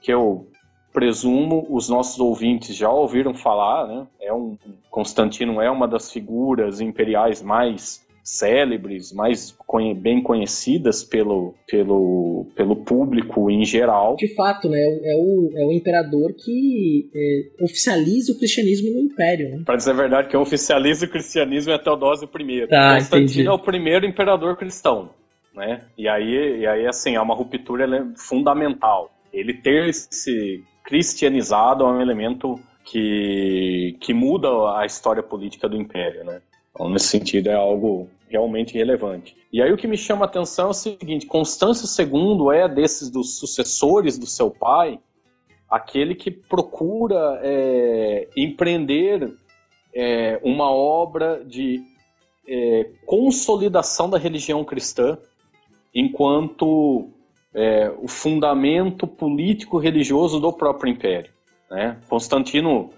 que 0.00 0.12
eu 0.12 0.46
presumo 0.92 1.66
os 1.70 1.88
nossos 1.88 2.18
ouvintes 2.18 2.74
já 2.74 2.90
ouviram 2.90 3.34
falar, 3.34 3.86
né? 3.86 4.06
É 4.20 4.32
um 4.32 4.56
Constantino 4.90 5.60
é 5.60 5.70
uma 5.70 5.86
das 5.86 6.10
figuras 6.10 6.80
imperiais 6.80 7.42
mais 7.42 8.06
célebres, 8.28 9.10
mais 9.10 9.56
bem 9.96 10.22
conhecidas 10.22 11.02
pelo, 11.02 11.54
pelo, 11.66 12.46
pelo 12.54 12.76
público 12.76 13.50
em 13.50 13.64
geral. 13.64 14.16
De 14.16 14.34
fato, 14.34 14.68
né? 14.68 14.78
É 14.78 15.16
o, 15.16 15.50
é 15.56 15.64
o 15.64 15.72
imperador 15.72 16.34
que 16.34 17.08
é, 17.14 17.64
oficializa 17.64 18.32
o 18.32 18.38
cristianismo 18.38 18.92
no 18.92 19.00
império. 19.00 19.48
Né? 19.48 19.62
Para 19.64 19.76
dizer 19.76 19.92
a 19.92 19.94
verdade, 19.94 20.28
quem 20.28 20.38
oficializa 20.38 21.06
o 21.06 21.08
cristianismo 21.08 21.72
é 21.72 21.78
Teodósio 21.78 22.28
I. 22.38 22.66
Tá, 22.66 22.96
Constantino 22.96 23.24
entendi. 23.24 23.46
é 23.46 23.52
o 23.52 23.58
primeiro 23.58 24.04
imperador 24.04 24.56
cristão. 24.58 25.10
Né? 25.54 25.80
E 25.96 26.06
aí, 26.06 26.60
e 26.60 26.66
aí 26.66 26.86
assim, 26.86 27.14
é 27.16 27.20
uma 27.20 27.34
ruptura 27.34 27.84
é 27.84 28.04
fundamental. 28.14 29.10
Ele 29.32 29.54
ter 29.54 29.88
esse 29.88 30.62
cristianizado 30.84 31.84
é 31.84 31.86
um 31.86 32.00
elemento 32.00 32.60
que, 32.84 33.96
que 34.00 34.12
muda 34.12 34.48
a 34.78 34.84
história 34.84 35.22
política 35.22 35.68
do 35.68 35.76
império, 35.76 36.24
né? 36.24 36.40
Então, 36.70 36.88
nesse 36.88 37.08
sentido, 37.08 37.48
é 37.48 37.54
algo 37.54 38.08
realmente 38.28 38.74
relevante. 38.74 39.36
E 39.52 39.62
aí 39.62 39.72
o 39.72 39.76
que 39.76 39.86
me 39.86 39.96
chama 39.96 40.24
a 40.24 40.28
atenção 40.28 40.66
é 40.66 40.70
o 40.70 40.74
seguinte, 40.74 41.26
Constâncio 41.26 41.86
II 41.86 42.54
é 42.54 42.68
desses 42.68 43.10
dos 43.10 43.38
sucessores 43.38 44.18
do 44.18 44.26
seu 44.26 44.50
pai, 44.50 44.98
aquele 45.68 46.14
que 46.14 46.30
procura 46.30 47.40
é, 47.42 48.28
empreender 48.36 49.34
é, 49.94 50.40
uma 50.42 50.70
obra 50.70 51.44
de 51.44 51.82
é, 52.46 52.90
consolidação 53.04 54.08
da 54.08 54.18
religião 54.18 54.64
cristã 54.64 55.18
enquanto 55.94 57.10
é, 57.54 57.90
o 57.98 58.08
fundamento 58.08 59.06
político-religioso 59.06 60.38
do 60.40 60.52
próprio 60.52 60.90
império. 60.90 61.32
Né? 61.70 61.98
Constantino, 62.08 62.90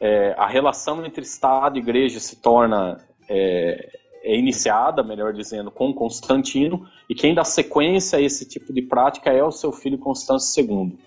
é, 0.00 0.34
a 0.36 0.46
relação 0.46 1.04
entre 1.04 1.22
Estado 1.22 1.76
e 1.76 1.80
Igreja 1.80 2.18
se 2.18 2.36
torna 2.36 2.98
é, 3.28 4.05
é 4.26 4.36
iniciada, 4.36 5.04
melhor 5.04 5.32
dizendo, 5.32 5.70
com 5.70 5.94
Constantino, 5.94 6.86
e 7.08 7.14
quem 7.14 7.32
dá 7.32 7.44
sequência 7.44 8.18
a 8.18 8.20
esse 8.20 8.44
tipo 8.46 8.72
de 8.72 8.82
prática 8.82 9.30
é 9.30 9.42
o 9.42 9.52
seu 9.52 9.70
filho 9.70 9.96
Constâncio 9.96 10.64
II. 10.64 10.98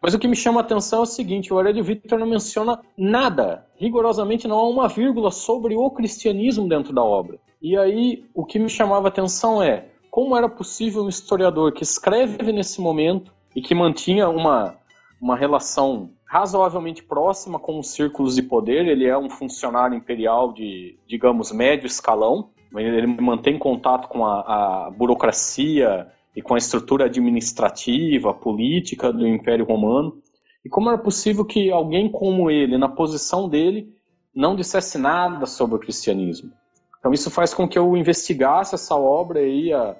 Mas 0.00 0.14
o 0.14 0.18
que 0.18 0.26
me 0.26 0.34
chama 0.34 0.60
a 0.60 0.64
atenção 0.64 1.00
é 1.00 1.02
o 1.02 1.06
seguinte: 1.06 1.52
o 1.52 1.56
Aurélio 1.56 1.84
Victor 1.84 2.18
não 2.18 2.26
menciona 2.26 2.80
nada, 2.96 3.66
rigorosamente 3.76 4.48
não 4.48 4.58
há 4.58 4.68
uma 4.68 4.88
vírgula 4.88 5.30
sobre 5.30 5.76
o 5.76 5.90
cristianismo 5.90 6.66
dentro 6.66 6.94
da 6.94 7.04
obra. 7.04 7.38
E 7.60 7.76
aí 7.76 8.24
o 8.34 8.44
que 8.44 8.58
me 8.58 8.68
chamava 8.68 9.06
a 9.06 9.10
atenção 9.10 9.62
é 9.62 9.86
como 10.10 10.36
era 10.36 10.48
possível 10.48 11.04
um 11.04 11.08
historiador 11.08 11.72
que 11.72 11.82
escreve 11.82 12.52
nesse 12.52 12.80
momento 12.80 13.32
e 13.54 13.62
que 13.62 13.74
mantinha 13.74 14.28
uma, 14.28 14.76
uma 15.20 15.36
relação 15.36 16.10
razoavelmente 16.26 17.02
próxima 17.02 17.58
com 17.58 17.78
os 17.78 17.90
círculos 17.90 18.34
de 18.34 18.42
poder. 18.42 18.88
Ele 18.88 19.06
é 19.06 19.16
um 19.16 19.28
funcionário 19.28 19.94
imperial 19.94 20.52
de, 20.52 20.98
digamos, 21.06 21.52
médio 21.52 21.86
escalão. 21.86 22.50
Ele 22.76 23.06
mantém 23.06 23.58
contato 23.58 24.08
com 24.08 24.24
a, 24.24 24.86
a 24.86 24.90
burocracia 24.90 26.10
e 26.34 26.40
com 26.40 26.54
a 26.54 26.58
estrutura 26.58 27.04
administrativa, 27.04 28.32
política 28.32 29.12
do 29.12 29.26
Império 29.26 29.64
Romano. 29.64 30.16
E 30.64 30.68
como 30.68 30.88
era 30.88 30.98
possível 30.98 31.44
que 31.44 31.70
alguém 31.70 32.10
como 32.10 32.50
ele, 32.50 32.78
na 32.78 32.88
posição 32.88 33.48
dele, 33.48 33.92
não 34.34 34.56
dissesse 34.56 34.96
nada 34.96 35.44
sobre 35.44 35.76
o 35.76 35.78
cristianismo? 35.78 36.52
Então 36.98 37.12
isso 37.12 37.30
faz 37.30 37.52
com 37.52 37.68
que 37.68 37.78
eu 37.78 37.96
investigasse 37.96 38.74
essa 38.74 38.94
obra 38.94 39.42
e 39.42 39.72
a, 39.72 39.96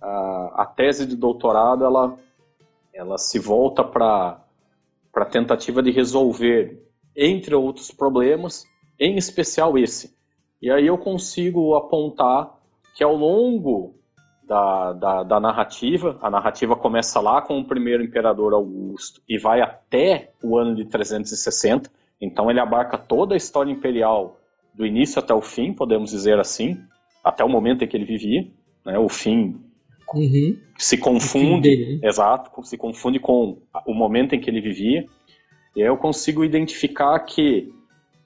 a, 0.00 0.52
a 0.62 0.66
tese 0.66 1.06
de 1.06 1.16
doutorado 1.16 1.84
ela, 1.84 2.16
ela 2.92 3.16
se 3.16 3.38
volta 3.38 3.82
para 3.82 4.38
a 5.14 5.24
tentativa 5.24 5.82
de 5.82 5.90
resolver, 5.90 6.78
entre 7.16 7.54
outros 7.54 7.90
problemas, 7.90 8.64
em 9.00 9.16
especial 9.16 9.78
esse. 9.78 10.14
E 10.62 10.70
aí 10.70 10.86
eu 10.86 10.96
consigo 10.96 11.74
apontar 11.74 12.56
que 12.94 13.02
ao 13.02 13.16
longo 13.16 13.94
da, 14.52 14.92
da, 14.92 15.22
da, 15.22 15.40
narrativa. 15.40 16.18
A 16.20 16.30
narrativa 16.30 16.76
começa 16.76 17.20
lá 17.20 17.40
com 17.40 17.58
o 17.58 17.64
primeiro 17.64 18.02
imperador 18.02 18.52
Augusto 18.52 19.22
e 19.28 19.38
vai 19.38 19.60
até 19.60 20.32
o 20.42 20.58
ano 20.58 20.74
de 20.74 20.84
360. 20.84 21.90
Então 22.20 22.50
ele 22.50 22.60
abarca 22.60 22.98
toda 22.98 23.34
a 23.34 23.36
história 23.36 23.70
imperial 23.70 24.38
do 24.74 24.86
início 24.86 25.18
até 25.18 25.34
o 25.34 25.40
fim, 25.40 25.72
podemos 25.72 26.10
dizer 26.10 26.38
assim, 26.38 26.78
até 27.22 27.44
o 27.44 27.48
momento 27.48 27.82
em 27.82 27.88
que 27.88 27.96
ele 27.96 28.04
vivia. 28.04 28.46
Né? 28.84 28.98
O 28.98 29.08
fim 29.08 29.60
uhum. 30.14 30.58
se 30.76 30.98
confunde, 30.98 31.68
dele, 31.68 31.98
né? 32.00 32.08
exato, 32.08 32.50
se 32.64 32.76
confunde 32.76 33.18
com 33.18 33.58
o 33.86 33.94
momento 33.94 34.34
em 34.34 34.40
que 34.40 34.50
ele 34.50 34.60
vivia. 34.60 35.06
E 35.74 35.80
aí 35.80 35.88
eu 35.88 35.96
consigo 35.96 36.44
identificar 36.44 37.18
que 37.20 37.72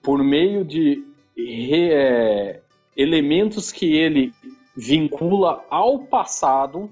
por 0.03 0.23
meio 0.23 0.65
de 0.65 1.05
é, 1.39 2.61
elementos 2.97 3.71
que 3.71 3.95
ele 3.95 4.33
vincula 4.77 5.65
ao 5.71 6.01
passado, 6.01 6.91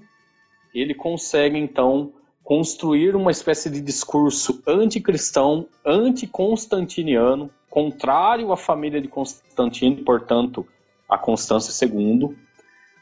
ele 0.73 0.93
consegue 0.93 1.57
então 1.57 2.13
construir 2.43 3.15
uma 3.15 3.31
espécie 3.31 3.69
de 3.69 3.81
discurso 3.81 4.61
anticristão, 4.67 5.67
anticonstantiniano, 5.83 7.49
contrário 7.69 8.51
à 8.51 8.57
família 8.57 9.01
de 9.01 9.07
Constantino, 9.07 10.03
portanto, 10.03 10.65
a 11.09 11.17
Constância 11.17 11.85
II, 11.85 12.35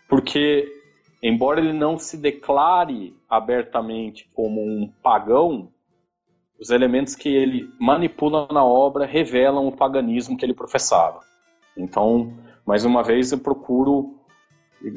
porque 0.07 0.67
embora 1.21 1.59
ele 1.59 1.73
não 1.73 1.97
se 1.97 2.17
declare 2.17 3.15
abertamente 3.29 4.29
como 4.33 4.61
um 4.61 4.91
pagão, 5.01 5.69
os 6.59 6.69
elementos 6.69 7.15
que 7.15 7.29
ele 7.29 7.69
manipula 7.79 8.47
na 8.51 8.63
obra 8.63 9.05
revelam 9.05 9.67
o 9.67 9.75
paganismo 9.75 10.37
que 10.37 10.45
ele 10.45 10.53
professava. 10.53 11.32
Então, 11.77 12.33
mais 12.65 12.85
uma 12.85 13.03
vez, 13.03 13.31
eu 13.31 13.39
procuro 13.39 14.19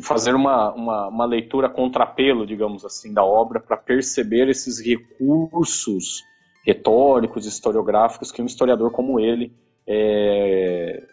fazer 0.00 0.34
uma, 0.34 0.72
uma, 0.72 1.08
uma 1.08 1.24
leitura 1.24 1.68
contrapelo, 1.68 2.46
digamos 2.46 2.84
assim, 2.84 3.12
da 3.12 3.24
obra 3.24 3.60
para 3.60 3.76
perceber 3.76 4.48
esses 4.48 4.80
recursos 4.80 6.22
retóricos, 6.64 7.46
historiográficos 7.46 8.32
que 8.32 8.42
um 8.42 8.46
historiador 8.46 8.90
como 8.90 9.20
ele 9.20 9.54
é, 9.86 11.06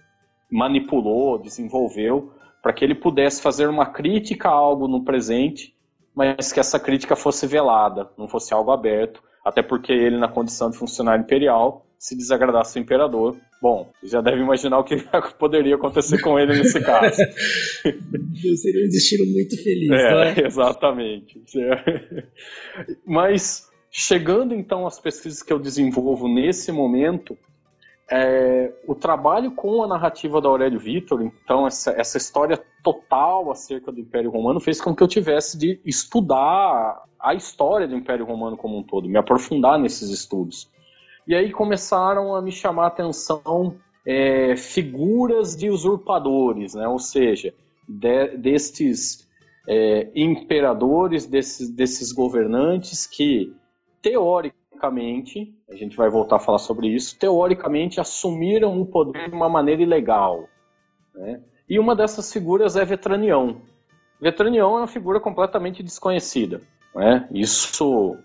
manipulou, 0.52 1.38
desenvolveu, 1.38 2.34
para 2.62 2.74
que 2.74 2.84
ele 2.84 2.96
pudesse 2.96 3.42
fazer 3.42 3.70
uma 3.70 3.86
crítica 3.86 4.50
a 4.50 4.54
algo 4.54 4.88
no 4.88 5.04
presente, 5.04 5.76
mas 6.16 6.52
que 6.52 6.60
essa 6.60 6.80
crítica 6.80 7.16
fosse 7.16 7.46
velada, 7.46 8.10
não 8.18 8.28
fosse 8.28 8.54
algo 8.54 8.72
aberto, 8.72 9.22
até 9.46 9.62
porque 9.62 9.92
ele, 9.92 10.18
na 10.18 10.28
condição 10.28 10.70
de 10.70 10.78
funcionário 10.78 11.24
imperial, 11.24 11.86
se 12.04 12.18
desagradasse 12.18 12.78
o 12.78 12.82
imperador, 12.82 13.38
bom, 13.62 13.90
já 14.04 14.20
deve 14.20 14.42
imaginar 14.42 14.78
o 14.78 14.84
que 14.84 14.98
poderia 15.40 15.76
acontecer 15.76 16.20
com 16.20 16.38
ele 16.38 16.54
nesse 16.58 16.84
caso. 16.84 17.16
Seria 18.58 18.86
um 18.86 18.90
destino 18.90 19.32
muito 19.32 19.56
feliz, 19.64 19.90
é, 19.90 20.42
é? 20.42 20.44
Exatamente. 20.46 21.42
Mas, 23.06 23.70
chegando 23.90 24.54
então 24.54 24.86
às 24.86 25.00
pesquisas 25.00 25.42
que 25.42 25.54
eu 25.54 25.58
desenvolvo 25.58 26.28
nesse 26.28 26.74
momento, 26.74 27.38
é, 28.12 28.74
o 28.86 28.94
trabalho 28.94 29.52
com 29.52 29.82
a 29.82 29.88
narrativa 29.88 30.42
da 30.42 30.50
Aurélio 30.50 30.82
Vitor, 30.82 31.22
então 31.22 31.66
essa, 31.66 31.92
essa 31.92 32.18
história 32.18 32.62
total 32.84 33.50
acerca 33.50 33.94
do 33.94 34.02
Império 34.02 34.30
Romano, 34.30 34.60
fez 34.60 34.82
com 34.82 34.94
que 34.94 35.02
eu 35.02 35.08
tivesse 35.08 35.58
de 35.58 35.80
estudar 35.86 37.02
a 37.18 37.34
história 37.34 37.88
do 37.88 37.96
Império 37.96 38.26
Romano 38.26 38.58
como 38.58 38.78
um 38.78 38.84
todo, 38.84 39.08
me 39.08 39.18
aprofundar 39.18 39.80
nesses 39.80 40.10
estudos. 40.10 40.70
E 41.28 41.36
aí 41.36 41.52
começaram 41.52 42.36
a 42.36 42.42
me 42.42 42.52
chamar 42.52 42.86
a 42.86 42.88
atenção 42.88 43.76
é, 44.06 44.56
figuras 44.56 45.56
de 45.56 45.70
usurpadores, 45.70 46.74
né? 46.74 46.88
ou 46.88 47.00
seja, 47.00 47.54
de, 47.88 48.38
destes 48.38 49.28
é, 49.68 50.10
imperadores, 50.16 51.26
desses, 51.26 51.70
desses 51.70 52.12
governantes 52.12 53.08
que, 53.08 53.54
teoricamente, 54.02 55.56
a 55.70 55.76
gente 55.76 55.96
vai 55.96 56.10
voltar 56.10 56.36
a 56.36 56.40
falar 56.40 56.58
sobre 56.58 56.88
isso, 56.88 57.18
teoricamente 57.18 58.02
assumiram 58.02 58.80
o 58.82 58.86
poder 58.86 59.30
de 59.30 59.36
uma 59.36 59.48
maneira 59.48 59.82
ilegal. 59.82 60.50
Né? 61.16 61.42
E 61.70 61.80
uma 61.80 61.96
dessas 61.96 62.32
figuras 62.32 62.76
é 62.76 62.84
Vetranião. 62.84 63.62
Vetranião 64.20 64.76
é 64.76 64.82
uma 64.82 64.88
figura 64.88 65.20
completamente 65.20 65.82
desconhecida. 65.82 66.62
Né? 66.94 67.28
Isso, 67.32 68.18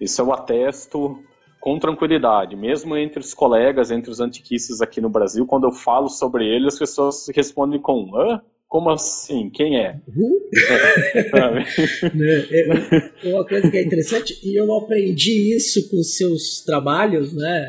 isso 0.00 0.22
eu 0.22 0.32
atesto 0.32 1.22
com 1.64 1.78
tranquilidade, 1.78 2.54
mesmo 2.54 2.94
entre 2.94 3.20
os 3.20 3.32
colegas, 3.32 3.90
entre 3.90 4.10
os 4.10 4.20
antiquistas 4.20 4.82
aqui 4.82 5.00
no 5.00 5.08
Brasil, 5.08 5.46
quando 5.46 5.64
eu 5.64 5.72
falo 5.72 6.10
sobre 6.10 6.44
ele, 6.44 6.66
as 6.66 6.78
pessoas 6.78 7.26
respondem 7.34 7.80
com 7.80 8.14
Hã? 8.14 8.42
Como 8.68 8.90
assim? 8.90 9.48
Quem 9.48 9.78
é? 9.78 9.98
Uhum. 10.06 10.40
Né, 12.14 12.46
é, 12.50 13.32
uma 13.32 13.46
coisa 13.46 13.70
que 13.70 13.78
é 13.78 13.82
interessante, 13.82 14.38
e 14.44 14.60
eu 14.60 14.70
aprendi 14.74 15.56
isso 15.56 15.88
com 15.88 16.02
seus 16.02 16.62
trabalhos, 16.66 17.32
né? 17.32 17.64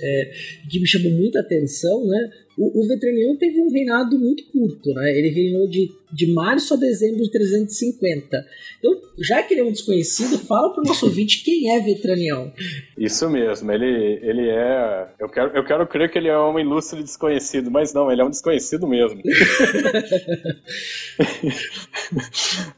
É, 0.00 0.30
que 0.70 0.78
me 0.78 0.86
chamou 0.86 1.10
muita 1.10 1.40
atenção, 1.40 2.06
né? 2.06 2.30
O, 2.58 2.82
o 2.82 2.88
Vetranião 2.88 3.36
teve 3.36 3.60
um 3.60 3.70
reinado 3.70 4.18
muito 4.18 4.44
curto, 4.50 4.92
né? 4.92 5.10
Ele 5.16 5.28
reinou 5.30 5.68
de, 5.68 5.90
de 6.12 6.32
março 6.32 6.74
a 6.74 6.76
dezembro 6.76 7.22
de 7.22 7.30
350. 7.30 8.44
Então, 8.78 9.00
já 9.18 9.42
que 9.42 9.54
ele 9.54 9.60
é 9.60 9.64
um 9.64 9.72
desconhecido, 9.72 10.38
fala 10.38 10.72
para 10.72 10.82
o 10.82 10.86
nosso 10.86 11.06
ouvinte 11.06 11.44
quem 11.44 11.74
é 11.74 11.80
Vetranião. 11.80 12.52
Isso 12.98 13.30
mesmo, 13.30 13.70
ele, 13.70 14.18
ele 14.22 14.48
é. 14.48 15.08
Eu 15.18 15.28
quero, 15.28 15.56
eu 15.56 15.64
quero 15.64 15.86
crer 15.86 16.10
que 16.10 16.18
ele 16.18 16.28
é 16.28 16.38
um 16.38 16.58
ilustre 16.58 17.02
desconhecido, 17.02 17.70
mas 17.70 17.94
não, 17.94 18.10
ele 18.10 18.20
é 18.20 18.24
um 18.24 18.30
desconhecido 18.30 18.86
mesmo. 18.86 19.22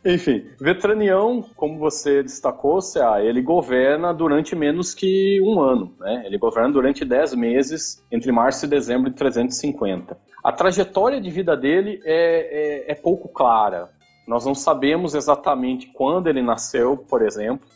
Enfim, 0.05 0.45
Vetranião, 0.61 1.43
como 1.57 1.79
você 1.79 2.23
destacou, 2.23 2.81
Cea, 2.81 3.23
ele 3.23 3.41
governa 3.41 4.13
durante 4.13 4.55
menos 4.55 4.95
que 4.95 5.41
um 5.43 5.61
ano. 5.61 5.95
Né? 5.99 6.25
Ele 6.27 6.39
governa 6.39 6.71
durante 6.71 7.05
10 7.05 7.35
meses, 7.35 8.03
entre 8.11 8.31
março 8.31 8.67
e 8.67 8.69
dezembro 8.69 9.11
de 9.11 9.17
350. 9.17 9.62
A 10.43 10.51
trajetória 10.51 11.21
de 11.21 11.31
vida 11.31 11.57
dele 11.57 12.01
é, 12.05 12.87
é, 12.89 12.93
é 12.93 12.95
pouco 12.95 13.29
clara. 13.29 13.91
Nós 14.27 14.45
não 14.45 14.55
sabemos 14.55 15.15
exatamente 15.15 15.89
quando 15.89 16.29
ele 16.29 16.43
nasceu, 16.43 16.97
por 16.97 17.23
exemplo. 17.23 17.67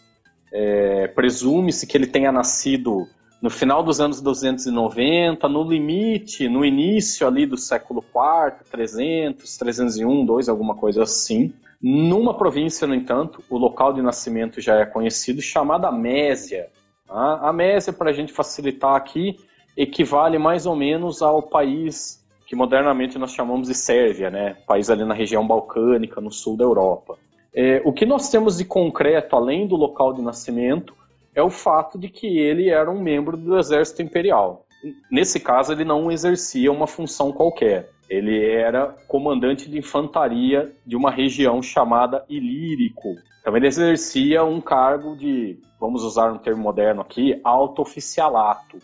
É, 0.52 1.08
Presume-se 1.08 1.86
que 1.86 1.96
ele 1.96 2.06
tenha 2.06 2.32
nascido 2.32 3.06
no 3.40 3.50
final 3.50 3.82
dos 3.82 4.00
anos 4.00 4.20
290, 4.20 5.48
no 5.48 5.62
limite, 5.62 6.48
no 6.48 6.64
início 6.64 7.26
ali 7.26 7.46
do 7.46 7.56
século 7.56 8.02
IV, 8.02 8.64
300, 8.70 9.56
301, 9.56 10.24
2, 10.24 10.48
alguma 10.48 10.74
coisa 10.74 11.02
assim. 11.02 11.52
Numa 11.80 12.34
província, 12.34 12.86
no 12.86 12.94
entanto, 12.94 13.44
o 13.50 13.58
local 13.58 13.92
de 13.92 14.00
nascimento 14.00 14.60
já 14.60 14.76
é 14.76 14.86
conhecido, 14.86 15.42
chamada 15.42 15.92
Mésia. 15.92 16.68
Tá? 17.06 17.40
A 17.42 17.52
Mésia, 17.52 17.92
para 17.92 18.10
a 18.10 18.12
gente 18.12 18.32
facilitar 18.32 18.94
aqui, 18.94 19.36
equivale 19.76 20.38
mais 20.38 20.66
ou 20.66 20.74
menos 20.74 21.22
ao 21.22 21.42
país 21.42 22.24
que 22.46 22.54
modernamente 22.54 23.18
nós 23.18 23.32
chamamos 23.32 23.68
de 23.68 23.74
Sérvia, 23.74 24.30
né? 24.30 24.56
país 24.66 24.88
ali 24.88 25.04
na 25.04 25.14
região 25.14 25.46
balcânica, 25.46 26.20
no 26.20 26.30
sul 26.30 26.56
da 26.56 26.64
Europa. 26.64 27.18
É, 27.52 27.82
o 27.84 27.92
que 27.92 28.06
nós 28.06 28.30
temos 28.30 28.56
de 28.56 28.64
concreto, 28.64 29.34
além 29.34 29.66
do 29.66 29.74
local 29.76 30.12
de 30.12 30.22
nascimento, 30.22 30.94
é 31.34 31.42
o 31.42 31.50
fato 31.50 31.98
de 31.98 32.08
que 32.08 32.38
ele 32.38 32.70
era 32.70 32.90
um 32.90 33.00
membro 33.00 33.36
do 33.36 33.58
exército 33.58 34.00
imperial. 34.00 34.64
Nesse 35.10 35.40
caso, 35.40 35.72
ele 35.72 35.84
não 35.84 36.10
exercia 36.10 36.70
uma 36.70 36.86
função 36.86 37.32
qualquer. 37.32 37.90
Ele 38.08 38.44
era 38.44 38.94
comandante 39.08 39.68
de 39.68 39.78
infantaria 39.78 40.72
de 40.86 40.94
uma 40.94 41.10
região 41.10 41.60
chamada 41.60 42.24
Ilírico. 42.28 43.16
Então 43.40 43.56
ele 43.56 43.66
exercia 43.66 44.44
um 44.44 44.60
cargo 44.60 45.16
de, 45.16 45.58
vamos 45.80 46.04
usar 46.04 46.32
um 46.32 46.38
termo 46.38 46.62
moderno 46.62 47.00
aqui, 47.00 47.40
alto 47.42 47.82
oficialato, 47.82 48.78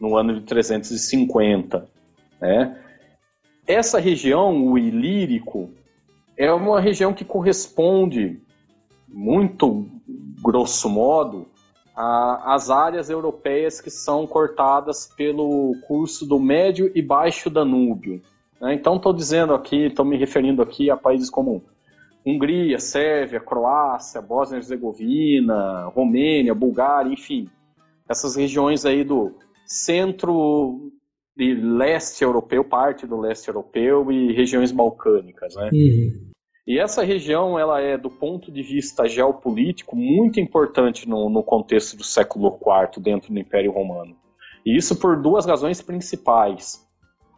no 0.00 0.16
ano 0.16 0.34
de 0.34 0.40
350. 0.46 1.88
Né? 2.40 2.76
Essa 3.66 4.00
região, 4.00 4.66
o 4.66 4.78
Ilírico, 4.78 5.70
é 6.36 6.50
uma 6.52 6.80
região 6.80 7.12
que 7.12 7.24
corresponde, 7.24 8.40
muito 9.06 9.86
grosso 10.42 10.88
modo, 10.88 11.46
às 11.94 12.70
áreas 12.70 13.10
europeias 13.10 13.80
que 13.80 13.90
são 13.90 14.26
cortadas 14.26 15.06
pelo 15.16 15.76
curso 15.86 16.24
do 16.24 16.38
Médio 16.38 16.90
e 16.94 17.02
Baixo 17.02 17.50
Danúbio. 17.50 18.22
Né? 18.58 18.74
Então 18.74 18.96
estou 18.96 19.12
dizendo 19.12 19.52
aqui, 19.52 19.86
estou 19.86 20.04
me 20.04 20.16
referindo 20.16 20.62
aqui 20.62 20.90
a 20.90 20.96
países 20.96 21.28
como 21.28 21.62
Hungria, 22.24 22.78
Sérvia, 22.78 23.40
Croácia, 23.40 24.22
Bósnia 24.22 24.56
e 24.56 24.60
Herzegovina, 24.60 25.86
Romênia, 25.94 26.54
Bulgária, 26.54 27.12
enfim, 27.12 27.48
essas 28.08 28.36
regiões 28.36 28.84
aí 28.84 29.04
do 29.04 29.34
centro 29.70 30.90
e 31.38 31.54
leste 31.54 32.24
europeu, 32.24 32.64
parte 32.64 33.06
do 33.06 33.18
leste 33.18 33.48
europeu 33.48 34.10
e 34.10 34.32
regiões 34.32 34.72
balcânicas, 34.72 35.54
né? 35.54 35.70
Uhum. 35.72 36.30
E 36.66 36.78
essa 36.78 37.02
região, 37.02 37.58
ela 37.58 37.80
é, 37.80 37.96
do 37.96 38.10
ponto 38.10 38.52
de 38.52 38.62
vista 38.62 39.08
geopolítico, 39.08 39.96
muito 39.96 40.38
importante 40.38 41.08
no, 41.08 41.30
no 41.30 41.42
contexto 41.42 41.96
do 41.96 42.04
século 42.04 42.48
IV 42.48 43.02
dentro 43.02 43.32
do 43.32 43.38
Império 43.38 43.72
Romano. 43.72 44.14
E 44.66 44.76
isso 44.76 45.00
por 45.00 45.20
duas 45.20 45.46
razões 45.46 45.80
principais. 45.80 46.86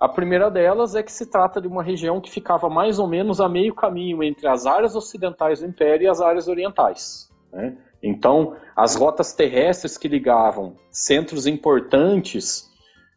A 0.01 0.09
primeira 0.09 0.51
delas 0.51 0.97
é 0.97 1.03
que 1.03 1.12
se 1.12 1.31
trata 1.31 1.61
de 1.61 1.68
uma 1.68 1.83
região 1.83 2.21
que 2.21 2.31
ficava 2.31 2.68
mais 2.68 2.99
ou 2.99 3.07
menos 3.07 3.40
a 3.40 3.49
meio 3.49 3.75
caminho 3.75 4.23
entre 4.23 4.49
as 4.49 4.66
áreas 4.66 4.97
ocidentais 4.97 5.61
do 5.61 5.66
Império 5.66 6.07
e 6.07 6.09
as 6.09 6.21
áreas 6.21 6.49
orientais. 6.49 7.31
Né? 7.53 7.79
Então, 8.03 8.57
as 8.75 8.97
rotas 8.97 9.33
terrestres 9.33 9.97
que 9.97 10.09
ligavam 10.09 10.75
centros 10.91 11.47
importantes 11.47 12.71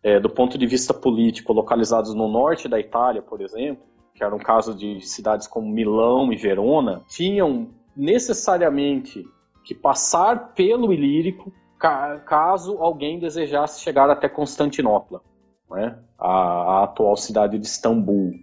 é, 0.03 0.19
do 0.19 0.29
ponto 0.29 0.55
de 0.55 0.67
vista 0.67 0.93
político, 0.93 1.51
localizados 1.51 2.13
no 2.13 2.27
norte 2.27 2.67
da 2.67 2.79
Itália, 2.79 3.23
por 3.23 3.41
exemplo, 3.41 3.83
que 4.13 4.23
era 4.23 4.35
um 4.35 4.39
caso 4.39 4.75
de 4.75 5.01
cidades 5.01 5.47
como 5.47 5.67
Milão 5.67 6.31
e 6.31 6.35
Verona, 6.35 7.01
tinham 7.09 7.69
necessariamente 7.97 9.25
que 9.63 9.73
passar 9.73 10.53
pelo 10.53 10.93
Ilírico 10.93 11.51
caso 12.25 12.77
alguém 12.79 13.19
desejasse 13.19 13.81
chegar 13.81 14.09
até 14.09 14.29
Constantinopla 14.29 15.21
né, 15.69 15.99
a, 16.17 16.29
a 16.29 16.83
atual 16.83 17.15
cidade 17.17 17.57
de 17.57 17.65
Istambul. 17.65 18.33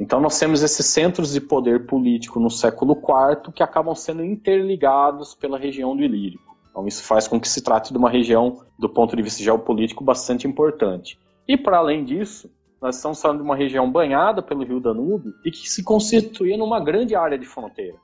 Então 0.00 0.18
nós 0.18 0.38
temos 0.38 0.62
esses 0.62 0.86
centros 0.86 1.30
de 1.34 1.42
poder 1.42 1.84
político 1.86 2.40
no 2.40 2.48
século 2.48 2.94
IV 2.94 3.52
que 3.52 3.62
acabam 3.62 3.94
sendo 3.94 4.24
interligados 4.24 5.34
pela 5.34 5.58
região 5.58 5.94
do 5.94 6.02
Ilírico. 6.02 6.56
Então 6.70 6.86
isso 6.86 7.04
faz 7.04 7.28
com 7.28 7.38
que 7.38 7.46
se 7.46 7.62
trate 7.62 7.92
de 7.92 7.98
uma 7.98 8.08
região, 8.08 8.64
do 8.78 8.88
ponto 8.88 9.14
de 9.14 9.22
vista 9.22 9.42
geopolítico, 9.42 10.02
bastante 10.02 10.48
importante. 10.48 11.18
E 11.46 11.54
para 11.54 11.76
além 11.76 12.02
disso, 12.02 12.50
nós 12.80 12.96
estamos 12.96 13.20
falando 13.20 13.38
de 13.38 13.44
uma 13.44 13.54
região 13.54 13.92
banhada 13.92 14.40
pelo 14.40 14.64
rio 14.64 14.80
Danúbio 14.80 15.34
e 15.44 15.50
que 15.50 15.68
se 15.68 15.84
constituía 15.84 16.56
numa 16.56 16.80
grande 16.80 17.14
área 17.14 17.38
de 17.38 17.44
fronteira. 17.44 17.98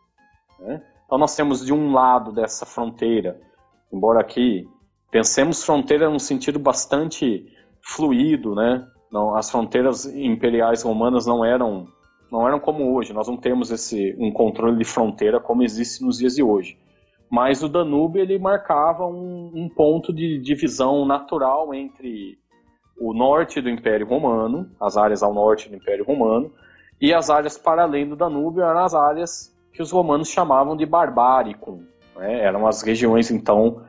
Né? 0.61 0.83
Então 1.07 1.17
nós 1.17 1.35
temos 1.35 1.65
de 1.65 1.73
um 1.73 1.95
lado 1.95 2.31
dessa 2.31 2.67
fronteira, 2.67 3.41
embora 3.91 4.21
aqui 4.21 4.69
pensemos 5.11 5.65
fronteira 5.65 6.11
num 6.11 6.19
sentido 6.19 6.59
bastante 6.59 7.47
fluido, 7.81 8.55
né? 8.55 8.87
Não, 9.11 9.35
as 9.37 9.51
fronteiras 9.51 10.05
imperiais 10.07 10.83
romanas 10.83 11.27
não 11.27 11.45
eram 11.45 11.87
não 12.31 12.47
eram 12.47 12.59
como 12.59 12.95
hoje. 12.95 13.13
Nós 13.13 13.29
não 13.29 13.37
temos 13.37 13.71
esse 13.71 14.17
um 14.19 14.33
controle 14.33 14.77
de 14.77 14.85
fronteira 14.85 15.39
como 15.39 15.63
existe 15.63 16.05
nos 16.05 16.19
dias 16.19 16.35
de 16.35 16.43
hoje. 16.43 16.79
Mas 17.31 17.63
o 17.63 17.69
Danúbio 17.69 18.23
ele 18.23 18.39
marcava 18.39 19.07
um, 19.07 19.51
um 19.55 19.69
ponto 19.69 20.13
de 20.13 20.39
divisão 20.39 21.05
natural 21.05 21.75
entre 21.75 22.39
o 22.99 23.13
norte 23.13 23.61
do 23.61 23.69
Império 23.69 24.07
Romano, 24.07 24.71
as 24.81 24.97
áreas 24.97 25.23
ao 25.23 25.35
norte 25.35 25.69
do 25.69 25.77
Império 25.77 26.05
Romano, 26.05 26.53
e 27.01 27.13
as 27.13 27.29
áreas 27.29 27.59
para 27.59 27.83
além 27.83 28.09
do 28.09 28.17
Danúbio 28.17 28.63
eram 28.63 28.81
as 28.81 28.95
áreas 28.95 29.55
que 29.73 29.83
os 29.83 29.91
romanos 29.91 30.29
chamavam 30.29 30.77
de 30.77 30.87
Barbáricum. 30.87 31.85
Né? 32.17 32.41
Eram 32.41 32.67
as 32.67 32.83
regiões, 32.83 33.31
então, 33.31 33.83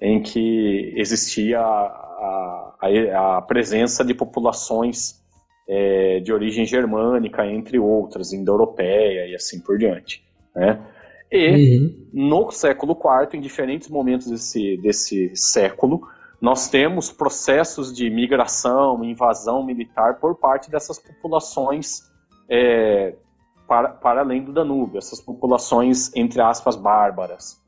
em 0.00 0.22
que 0.22 0.92
existia 0.96 1.60
a, 1.60 2.74
a, 2.80 3.36
a 3.38 3.42
presença 3.42 4.04
de 4.04 4.14
populações 4.14 5.22
é, 5.68 6.20
de 6.20 6.32
origem 6.32 6.64
germânica, 6.64 7.46
entre 7.46 7.78
outras, 7.78 8.32
indo-europeia 8.32 9.26
e 9.26 9.34
assim 9.34 9.60
por 9.60 9.78
diante. 9.78 10.24
Né? 10.54 10.80
E 11.30 11.78
uhum. 11.78 12.08
no 12.12 12.50
século 12.50 12.92
IV, 12.92 13.36
em 13.36 13.40
diferentes 13.40 13.88
momentos 13.88 14.28
desse, 14.28 14.76
desse 14.76 15.34
século, 15.34 16.06
nós 16.40 16.68
temos 16.68 17.10
processos 17.10 17.92
de 17.94 18.08
migração, 18.10 19.02
invasão 19.02 19.64
militar 19.64 20.20
por 20.20 20.36
parte 20.36 20.70
dessas 20.70 20.98
populações 20.98 22.02
é, 22.48 23.14
para, 23.66 23.88
para 23.88 24.20
além 24.20 24.44
do 24.44 24.52
Danúbio, 24.52 24.98
essas 24.98 25.20
populações, 25.20 26.14
entre 26.14 26.40
aspas, 26.40 26.76
bárbaras. 26.76 27.60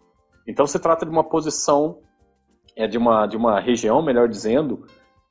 Então 0.47 0.67
se 0.67 0.79
trata 0.79 1.05
de 1.05 1.11
uma 1.11 1.25
posição 1.25 1.99
é 2.79 2.87
de 2.87 2.97
uma, 2.97 3.27
de 3.27 3.37
uma 3.37 3.59
região, 3.59 4.01
melhor 4.01 4.29
dizendo, 4.29 4.87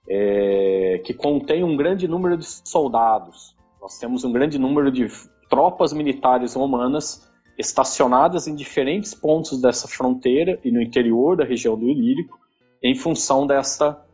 é, 0.07 1.01
que 1.05 1.13
contém 1.13 1.63
um 1.63 1.77
grande 1.77 2.05
número 2.05 2.37
de 2.37 2.45
soldados. 2.45 3.55
Nós 3.81 3.97
temos 3.97 4.25
um 4.25 4.33
grande 4.33 4.59
número 4.59 4.91
de 4.91 5.07
tropas 5.49 5.93
militares 5.93 6.55
romanas 6.55 7.25
estacionadas 7.57 8.49
em 8.49 8.53
diferentes 8.53 9.15
pontos 9.15 9.61
dessa 9.61 9.87
fronteira 9.87 10.59
e 10.61 10.69
no 10.69 10.81
interior 10.81 11.37
da 11.37 11.45
região 11.45 11.79
do 11.79 11.87
Ilírico, 11.87 12.37
em 12.83 12.93
função 12.93 13.47
dessa 13.47 14.05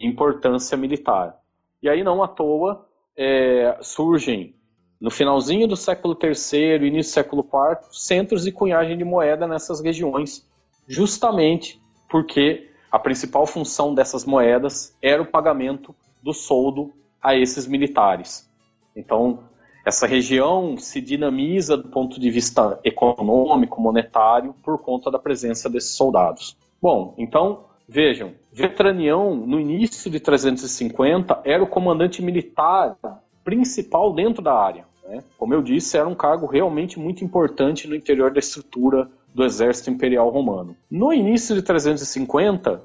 importância 0.00 0.76
militar. 0.76 1.36
E 1.80 1.88
aí, 1.88 2.02
não 2.02 2.20
à 2.20 2.26
toa, 2.26 2.84
é, 3.16 3.78
surgem, 3.80 4.56
no 5.00 5.10
finalzinho 5.10 5.68
do 5.68 5.76
século 5.76 6.18
III, 6.20 6.84
início 6.84 7.12
do 7.12 7.14
século 7.14 7.42
IV, 7.48 7.78
centros 7.92 8.42
de 8.42 8.50
cunhagem 8.50 8.98
de 8.98 9.04
moeda 9.04 9.46
nessas 9.46 9.80
regiões, 9.80 10.48
justamente 10.88 11.80
porque 12.08 12.71
a 12.92 12.98
principal 12.98 13.46
função 13.46 13.94
dessas 13.94 14.26
moedas 14.26 14.94
era 15.00 15.22
o 15.22 15.26
pagamento 15.26 15.94
do 16.22 16.34
soldo 16.34 16.92
a 17.22 17.34
esses 17.34 17.66
militares. 17.66 18.46
Então, 18.94 19.44
essa 19.86 20.06
região 20.06 20.76
se 20.76 21.00
dinamiza 21.00 21.74
do 21.74 21.88
ponto 21.88 22.20
de 22.20 22.30
vista 22.30 22.78
econômico, 22.84 23.80
monetário, 23.80 24.54
por 24.62 24.78
conta 24.78 25.10
da 25.10 25.18
presença 25.18 25.70
desses 25.70 25.96
soldados. 25.96 26.54
Bom, 26.80 27.14
então, 27.16 27.64
vejam, 27.88 28.34
Vetranião, 28.52 29.34
no 29.34 29.58
início 29.58 30.10
de 30.10 30.20
350, 30.20 31.40
era 31.44 31.62
o 31.62 31.66
comandante 31.66 32.20
militar 32.20 32.98
principal 33.42 34.12
dentro 34.12 34.42
da 34.42 34.52
área. 34.52 34.84
Né? 35.08 35.24
Como 35.38 35.54
eu 35.54 35.62
disse, 35.62 35.96
era 35.96 36.06
um 36.06 36.14
cargo 36.14 36.46
realmente 36.46 36.98
muito 36.98 37.24
importante 37.24 37.88
no 37.88 37.96
interior 37.96 38.30
da 38.30 38.38
estrutura 38.38 39.08
do 39.34 39.44
exército 39.44 39.90
imperial 39.90 40.28
romano. 40.28 40.76
No 40.90 41.12
início 41.12 41.54
de 41.54 41.62
350, 41.62 42.82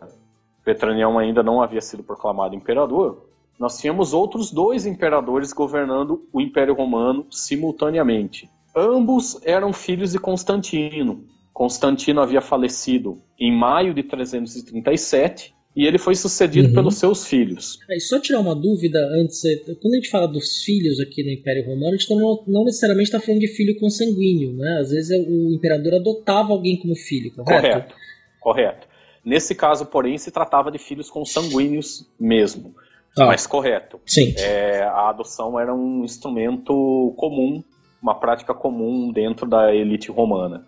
Vetranião 0.66 1.18
ainda 1.18 1.42
não 1.42 1.62
havia 1.62 1.82
sido 1.82 2.04
proclamado 2.04 2.56
imperador, 2.56 3.28
nós 3.60 3.78
tínhamos 3.80 4.14
outros 4.14 4.52
dois 4.52 4.86
imperadores 4.86 5.52
governando 5.52 6.28
o 6.32 6.40
Império 6.40 6.76
Romano 6.76 7.26
simultaneamente. 7.32 8.50
Ambos 8.76 9.40
eram 9.44 9.74
filhos 9.74 10.12
de 10.12 10.20
Constantino. 10.20 11.26
Constantino 11.52 12.22
havia 12.22 12.40
falecido 12.40 13.20
em 13.40 13.52
maio 13.52 13.96
de 13.96 14.04
337 14.04 15.56
e 15.78 15.86
ele 15.86 16.00
foi 16.00 16.16
sucedido 16.16 16.70
uhum. 16.70 16.74
pelos 16.74 16.96
seus 16.96 17.28
filhos. 17.28 17.78
Só 18.00 18.20
tirar 18.20 18.40
uma 18.40 18.56
dúvida 18.56 19.00
antes, 19.22 19.46
é, 19.46 19.56
quando 19.80 19.94
a 19.94 19.98
gente 19.98 20.10
fala 20.10 20.28
dos 20.28 20.64
filhos 20.64 21.00
aqui 21.00 21.24
no 21.24 21.30
Império 21.30 21.68
Romano, 21.68 21.94
a 21.94 21.98
gente 21.98 22.10
não, 22.10 22.44
não 22.48 22.66
necessariamente 22.66 23.10
está 23.10 23.20
falando 23.20 23.42
de 23.42 23.48
filho 23.48 23.78
consanguíneo, 23.80 24.54
né? 24.54 24.80
Às 24.82 24.90
vezes 24.90 25.12
é, 25.12 25.18
o 25.20 25.54
imperador 25.54 25.94
adotava 25.94 26.52
alguém 26.52 26.78
como 26.78 26.96
filho, 26.96 27.32
correto? 27.32 27.62
Correto, 27.62 27.96
correto. 28.40 28.88
Nesse 29.24 29.54
caso, 29.54 29.86
porém, 29.86 30.18
se 30.18 30.32
tratava 30.32 30.72
de 30.72 30.80
filhos 30.80 31.12
consanguíneos 31.12 32.10
mesmo. 32.20 32.74
Ah, 33.16 33.28
mas 33.28 33.46
correto. 33.46 34.00
Sim. 34.04 34.34
É, 34.36 34.82
a 34.82 35.10
adoção 35.10 35.60
era 35.60 35.76
um 35.76 36.04
instrumento 36.04 37.14
comum, 37.18 37.64
uma 38.02 38.20
prática 38.20 38.52
comum 38.52 39.12
dentro 39.12 39.48
da 39.48 39.76
elite 39.76 40.10
romana. 40.10 40.66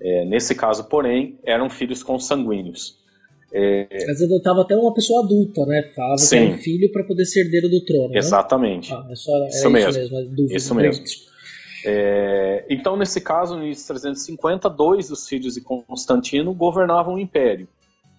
É, 0.00 0.24
nesse 0.24 0.54
caso, 0.54 0.84
porém, 0.84 1.38
eram 1.44 1.68
filhos 1.68 2.02
consanguíneos. 2.02 3.04
É... 3.52 3.86
Mas 4.06 4.22
adotava 4.22 4.62
até 4.62 4.76
uma 4.76 4.92
pessoa 4.92 5.24
adulta, 5.24 5.64
né? 5.66 5.82
Falava 5.94 6.18
Sim. 6.18 6.28
que 6.28 6.44
era 6.44 6.54
um 6.54 6.58
filho 6.58 6.92
para 6.92 7.04
poder 7.04 7.24
ser 7.24 7.40
herdeiro 7.40 7.68
do 7.68 7.84
trono. 7.84 8.08
Né? 8.08 8.18
Exatamente. 8.18 8.92
Ah, 8.92 9.06
isso, 9.10 9.30
era, 9.30 9.48
isso, 9.48 9.70
mesmo. 9.70 9.90
isso 9.90 10.14
mesmo. 10.14 10.36
Dúvida, 10.36 10.56
isso 10.56 10.74
mesmo. 10.74 11.04
É... 11.84 12.66
então, 12.68 12.96
nesse 12.96 13.20
caso, 13.20 13.56
no 13.56 13.64
início 13.64 13.82
de 13.82 14.00
350, 14.00 14.68
dois 14.70 15.08
dos 15.08 15.28
filhos 15.28 15.54
de 15.54 15.60
Constantino 15.60 16.52
governavam 16.52 17.14
o 17.14 17.18
império. 17.18 17.68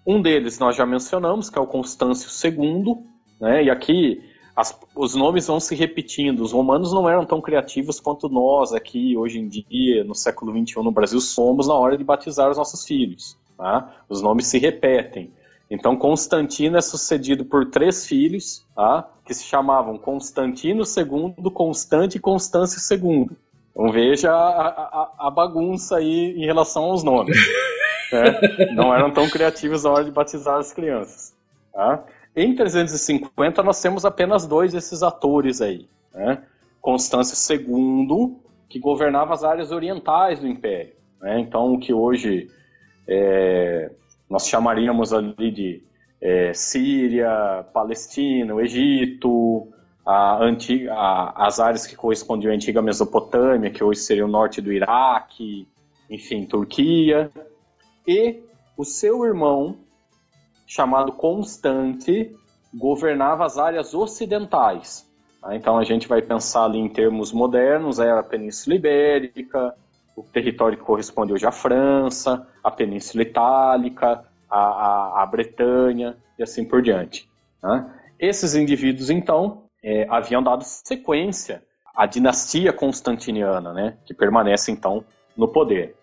Um 0.06 0.22
deles 0.22 0.58
nós 0.58 0.76
já 0.76 0.86
mencionamos, 0.86 1.50
que 1.50 1.60
é 1.60 1.62
o 1.62 1.68
Constâncio 1.68 2.30
II, 2.50 2.96
né? 3.42 3.66
E 3.66 3.70
aqui 3.70 4.22
as, 4.56 4.76
os 4.96 5.14
nomes 5.14 5.46
vão 5.46 5.60
se 5.60 5.76
repetindo. 5.76 6.40
Os 6.42 6.52
romanos 6.54 6.92
não 6.92 7.08
eram 7.08 7.26
tão 7.26 7.40
criativos 7.40 8.00
quanto 8.00 8.28
nós 8.28 8.74
aqui, 8.74 9.16
hoje 9.16 9.38
em 9.38 9.48
dia, 9.48 10.04
no 10.04 10.16
século 10.16 10.52
XXI, 10.52 10.82
no 10.82 10.92
Brasil, 10.92 11.20
somos 11.20 11.68
na 11.68 11.76
hora 11.76 11.98
de 11.98 12.04
batizar 12.04 12.50
os 12.50 12.58
nossos 12.58 12.84
filhos. 12.84 13.38
Tá? 13.58 13.96
Os 14.08 14.22
nomes 14.22 14.48
se 14.48 14.60
repetem. 14.60 15.34
Então, 15.70 15.98
Constantino 15.98 16.78
é 16.78 16.82
sucedido 16.82 17.44
por 17.44 17.66
três 17.66 18.06
filhos, 18.06 18.66
tá? 18.76 19.10
que 19.26 19.34
se 19.34 19.44
chamavam 19.44 19.98
Constantino 19.98 20.84
II, 20.84 21.52
Constante 21.52 22.18
e 22.18 22.20
Constâncio 22.20 22.80
II. 22.96 23.30
Então, 23.72 23.92
veja 23.92 24.32
a, 24.32 24.68
a, 24.68 25.28
a 25.28 25.32
bagunça 25.32 25.98
aí 25.98 26.34
em 26.38 26.46
relação 26.46 26.86
aos 26.86 27.04
nomes. 27.04 27.38
né? 28.12 28.40
Não 28.74 28.94
eram 28.94 29.12
tão 29.12 29.30
criativos 29.30 29.84
na 29.84 29.92
hora 29.92 30.06
de 30.06 30.12
batizar 30.12 30.58
as 30.58 30.72
crianças. 30.72 31.36
Tá? 31.74 32.04
Em 32.36 32.56
350 32.56 33.64
nós 33.64 33.82
temos 33.82 34.06
apenas 34.06 34.46
dois 34.46 34.72
desses 34.72 35.02
atores 35.02 35.60
aí, 35.60 35.88
né? 36.14 36.44
Constâncio 36.80 37.36
II, 37.56 38.36
que 38.70 38.80
governava 38.80 39.34
as 39.34 39.44
áreas 39.44 39.72
orientais 39.72 40.40
do 40.40 40.48
Império, 40.48 40.94
né? 41.20 41.40
Então 41.40 41.74
o 41.74 41.80
que 41.80 41.92
hoje 41.92 42.48
é, 43.08 43.92
nós 44.30 44.48
chamaríamos 44.48 45.14
ali 45.14 45.52
de 45.52 45.84
é, 46.22 46.54
Síria, 46.54 47.66
Palestina, 47.74 48.54
o 48.54 48.62
Egito, 48.62 49.68
a 50.06 50.44
antiga, 50.44 50.94
a, 50.94 51.48
as 51.48 51.60
áreas 51.60 51.86
que 51.86 51.96
correspondiam 51.96 52.52
à 52.52 52.56
antiga 52.56 52.82
Mesopotâmia, 52.82 53.72
que 53.72 53.84
hoje 53.84 54.02
seria 54.02 54.26
o 54.26 54.30
norte 54.30 54.62
do 54.62 54.72
Iraque, 54.72 55.68
enfim, 56.10 56.46
Turquia, 56.46 57.32
e 58.08 58.42
o 58.78 58.84
seu 58.84 59.26
irmão 59.26 59.78
chamado 60.66 61.12
Constante 61.12 62.36
governava 62.74 63.46
as 63.46 63.58
áreas 63.58 63.94
ocidentais. 63.94 65.06
Tá? 65.42 65.56
Então 65.56 65.78
a 65.78 65.84
gente 65.84 66.08
vai 66.08 66.22
pensar 66.22 66.66
ali 66.66 66.78
em 66.78 66.90
termos 66.90 67.32
modernos, 67.32 68.00
era 68.00 68.20
a 68.20 68.24
Península 68.24 68.76
Ibérica, 68.76 69.74
o 70.18 70.24
território 70.24 70.76
que 70.76 70.84
corresponde 70.84 71.32
hoje 71.32 71.46
à 71.46 71.52
França, 71.52 72.48
a 72.64 72.72
Península 72.72 73.22
Itálica, 73.22 74.26
a, 74.50 74.60
a, 74.60 75.24
a 75.24 75.26
Bretanha 75.28 76.18
e 76.40 76.42
assim 76.42 76.66
por 76.66 76.82
diante. 76.82 77.30
Tá? 77.62 77.94
Esses 78.20 78.56
indivíduos, 78.56 79.12
então, 79.12 79.66
é, 79.84 80.08
haviam 80.10 80.42
dado 80.42 80.64
sequência 80.64 81.64
à 81.96 82.08
dinastia 82.08 82.74
constantiniana, 82.74 83.72
né, 83.72 83.98
que 84.06 84.14
permanece, 84.14 84.72
então, 84.72 85.06
no 85.36 85.48
poder. 85.48 85.96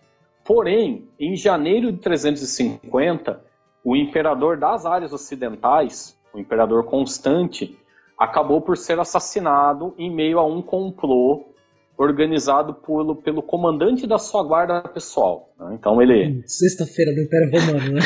Porém, 0.45 1.09
em 1.19 1.35
janeiro 1.35 1.91
de 1.91 1.97
350, 1.97 3.41
o 3.83 3.97
imperador 3.97 4.57
das 4.57 4.85
áreas 4.85 5.11
ocidentais, 5.11 6.17
o 6.33 6.39
imperador 6.39 6.85
Constante, 6.85 7.77
acabou 8.17 8.61
por 8.61 8.77
ser 8.77 8.97
assassinado 8.97 9.93
em 9.97 10.09
meio 10.09 10.39
a 10.39 10.45
um 10.45 10.61
complô 10.61 11.53
organizado 11.97 12.73
pelo, 12.73 13.15
pelo 13.15 13.41
comandante 13.41 14.05
da 14.05 14.17
sua 14.17 14.43
guarda 14.43 14.81
pessoal. 14.81 15.53
Né? 15.59 15.75
Então 15.79 16.01
ele. 16.01 16.27
Hum, 16.27 16.43
sexta-feira 16.45 17.13
do 17.13 17.21
Império 17.21 17.51
Romano, 17.51 17.93
né? 17.93 18.01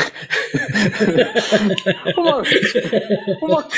uma, 2.16 2.42
uma, 3.42 3.68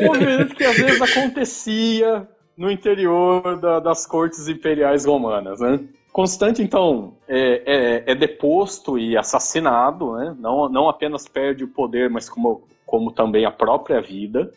um 0.00 0.06
movimento 0.06 0.54
que 0.54 0.64
às 0.64 0.76
vezes 0.76 1.00
acontecia 1.00 2.26
no 2.56 2.70
interior 2.70 3.60
da, 3.60 3.80
das 3.80 4.06
cortes 4.06 4.48
imperiais 4.48 5.04
romanas, 5.04 5.60
né? 5.60 5.80
Constante, 6.14 6.62
então, 6.62 7.16
é, 7.26 7.62
é, 7.66 8.12
é, 8.12 8.14
deposto 8.14 8.96
e 8.96 9.16
assassinado, 9.16 10.12
né? 10.12 10.36
não, 10.38 10.68
não 10.68 10.88
apenas 10.88 11.26
perde 11.26 11.64
o 11.64 11.68
poder, 11.68 12.08
mas 12.08 12.28
como, 12.28 12.62
como 12.86 13.10
também 13.10 13.44
a 13.44 13.50
própria 13.50 14.00
vida. 14.00 14.48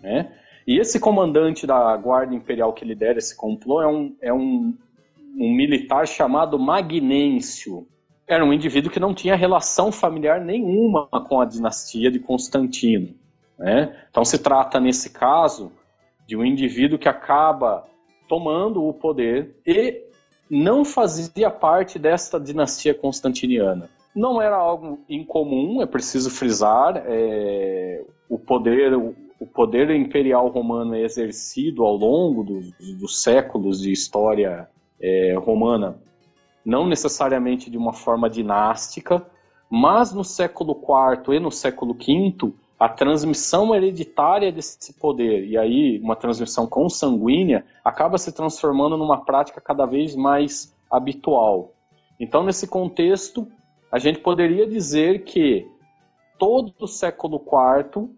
Né? 0.00 0.32
E 0.66 0.78
esse 0.78 0.98
comandante 0.98 1.66
da 1.66 1.96
Guarda 1.96 2.34
Imperial 2.34 2.72
que 2.72 2.84
lidera 2.84 3.18
esse 3.18 3.36
complô 3.36 3.82
é 3.82 3.86
um, 3.86 4.16
é 4.20 4.32
um, 4.32 4.74
um 5.36 5.52
militar 5.52 6.06
chamado 6.06 6.58
Magnêncio. 6.58 7.86
Era 8.26 8.44
um 8.44 8.52
indivíduo 8.52 8.90
que 8.90 9.00
não 9.00 9.12
tinha 9.12 9.36
relação 9.36 9.92
familiar 9.92 10.40
nenhuma 10.40 11.06
com 11.28 11.40
a 11.40 11.44
dinastia 11.44 12.10
de 12.10 12.18
Constantino. 12.18 13.14
Né? 13.58 13.94
Então 14.10 14.24
se 14.24 14.38
trata, 14.38 14.80
nesse 14.80 15.10
caso, 15.10 15.70
de 16.26 16.36
um 16.36 16.44
indivíduo 16.44 16.98
que 16.98 17.08
acaba 17.08 17.84
tomando 18.28 18.82
o 18.82 18.92
poder 18.92 19.54
e 19.66 20.02
não 20.50 20.84
fazia 20.84 21.50
parte 21.50 21.98
desta 21.98 22.38
dinastia 22.38 22.94
constantiniana. 22.94 23.88
Não 24.14 24.40
era 24.40 24.56
algo 24.56 25.00
incomum, 25.08 25.82
é 25.82 25.86
preciso 25.86 26.30
frisar, 26.30 27.02
é, 27.06 28.04
o, 28.28 28.38
poder, 28.38 28.94
o, 29.44 29.46
poder 29.46 29.90
imperial 29.90 30.48
romano 30.48 30.94
é 30.94 31.02
exercido 31.02 31.84
ao 31.84 31.96
longo 31.96 32.42
dos, 32.42 32.72
dos 32.98 33.22
séculos 33.22 33.80
de 33.80 33.92
história 33.92 34.68
é, 35.00 35.34
romana, 35.38 35.98
não 36.64 36.86
necessariamente 36.86 37.70
de 37.70 37.76
uma 37.76 37.92
forma 37.92 38.28
dinástica, 38.28 39.24
mas 39.70 40.12
no 40.12 40.24
século 40.24 40.72
IV 40.72 41.36
e 41.36 41.40
no 41.40 41.50
século 41.50 41.94
V 41.94 42.52
a 42.78 42.88
transmissão 42.88 43.74
hereditária 43.74 44.50
desse 44.50 44.92
poder, 44.94 45.46
e 45.46 45.56
aí 45.56 46.00
uma 46.00 46.16
transmissão 46.16 46.66
consanguínea, 46.66 47.64
acaba 47.84 48.18
se 48.18 48.32
transformando 48.32 48.96
numa 48.96 49.24
prática 49.24 49.60
cada 49.60 49.86
vez 49.86 50.14
mais 50.16 50.74
habitual. 50.90 51.72
Então, 52.18 52.42
nesse 52.42 52.66
contexto, 52.66 53.48
a 53.90 53.98
gente 53.98 54.18
poderia 54.18 54.66
dizer 54.66 55.24
que 55.24 55.66
todo 56.38 56.74
o 56.80 56.86
século 56.86 57.36
IV, 57.40 58.10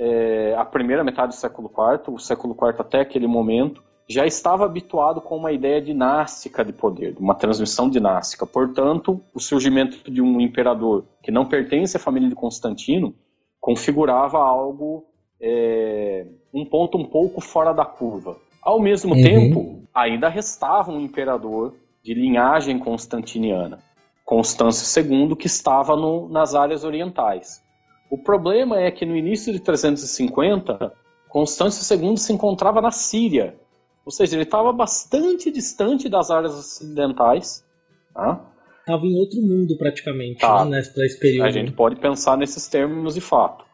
é, 0.00 0.54
a 0.56 0.64
primeira 0.64 1.04
metade 1.04 1.28
do 1.28 1.38
século 1.38 1.70
IV, 1.70 2.14
o 2.14 2.18
século 2.18 2.54
IV 2.54 2.76
até 2.78 3.00
aquele 3.00 3.26
momento, 3.26 3.82
já 4.08 4.26
estava 4.26 4.64
habituado 4.64 5.20
com 5.20 5.36
uma 5.36 5.52
ideia 5.52 5.80
dinástica 5.80 6.64
de 6.64 6.72
poder, 6.72 7.14
uma 7.20 7.34
transmissão 7.34 7.88
dinástica. 7.88 8.46
Portanto, 8.46 9.20
o 9.34 9.38
surgimento 9.38 10.10
de 10.10 10.22
um 10.22 10.40
imperador 10.40 11.04
que 11.22 11.30
não 11.30 11.44
pertence 11.44 11.98
à 11.98 12.00
família 12.00 12.30
de 12.30 12.34
Constantino 12.34 13.14
configurava 13.60 14.38
algo, 14.38 15.04
é, 15.38 16.26
um 16.52 16.64
ponto 16.64 16.96
um 16.96 17.04
pouco 17.04 17.42
fora 17.42 17.72
da 17.74 17.84
curva. 17.84 18.36
Ao 18.62 18.80
mesmo 18.80 19.14
uhum. 19.14 19.22
tempo, 19.22 19.82
ainda 19.94 20.30
restava 20.30 20.90
um 20.90 21.00
imperador 21.00 21.74
de 22.02 22.14
linhagem 22.14 22.78
constantiniana, 22.78 23.78
Constâncio 24.24 25.02
II, 25.02 25.36
que 25.36 25.46
estava 25.46 25.94
no, 25.94 26.26
nas 26.28 26.54
áreas 26.54 26.84
orientais. 26.84 27.62
O 28.10 28.18
problema 28.18 28.80
é 28.80 28.90
que 28.90 29.06
no 29.06 29.16
início 29.16 29.52
de 29.52 29.60
350, 29.60 30.92
Constâncio 31.28 31.96
II 31.96 32.16
se 32.16 32.32
encontrava 32.32 32.80
na 32.80 32.90
Síria, 32.90 33.56
ou 34.04 34.10
seja, 34.10 34.34
ele 34.34 34.42
estava 34.42 34.72
bastante 34.72 35.50
distante 35.50 36.08
das 36.08 36.30
áreas 36.30 36.52
ocidentais. 36.52 37.64
Tá? 38.12 38.50
estava 38.80 39.06
em 39.06 39.14
outro 39.14 39.40
mundo 39.40 39.76
praticamente, 39.76 40.40
tá. 40.40 40.64
né, 40.64 40.82
nesse 40.96 41.18
período. 41.18 41.46
A 41.46 41.50
gente 41.50 41.72
pode 41.72 41.96
pensar 41.96 42.36
nesses 42.36 42.66
termos 42.66 43.14
de 43.14 43.20
fato. 43.20 43.64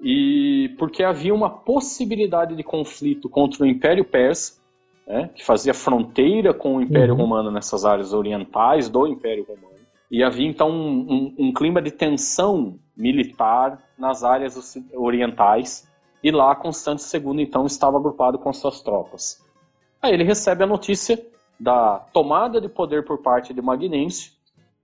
E 0.00 0.74
porque 0.78 1.02
havia 1.02 1.34
uma 1.34 1.50
possibilidade 1.50 2.54
de 2.54 2.62
conflito 2.62 3.28
contra 3.28 3.64
o 3.64 3.66
Império 3.66 4.04
Persa, 4.04 4.60
né, 5.06 5.30
que 5.34 5.44
fazia 5.44 5.74
fronteira 5.74 6.54
com 6.54 6.76
o 6.76 6.82
Império 6.82 7.14
uhum. 7.14 7.20
Romano 7.20 7.50
nessas 7.50 7.84
áreas 7.84 8.12
orientais 8.12 8.88
do 8.88 9.06
Império 9.06 9.44
Romano. 9.44 9.74
E 10.10 10.22
havia 10.22 10.46
então 10.46 10.70
um, 10.70 11.34
um, 11.38 11.46
um 11.46 11.52
clima 11.52 11.82
de 11.82 11.90
tensão 11.90 12.78
militar 12.96 13.82
nas 13.98 14.22
áreas 14.22 14.76
orientais, 14.92 15.88
e 16.22 16.30
lá 16.30 16.54
Constante 16.54 17.02
II 17.02 17.42
então 17.42 17.66
estava 17.66 17.98
agrupado 17.98 18.38
com 18.38 18.52
suas 18.52 18.80
tropas. 18.80 19.42
Aí 20.00 20.12
ele 20.12 20.24
recebe 20.24 20.64
a 20.64 20.66
notícia 20.66 21.22
da 21.58 21.98
tomada 22.12 22.60
de 22.60 22.68
poder 22.68 23.04
por 23.04 23.18
parte 23.18 23.52
de 23.52 23.60
Magnêncio 23.60 24.32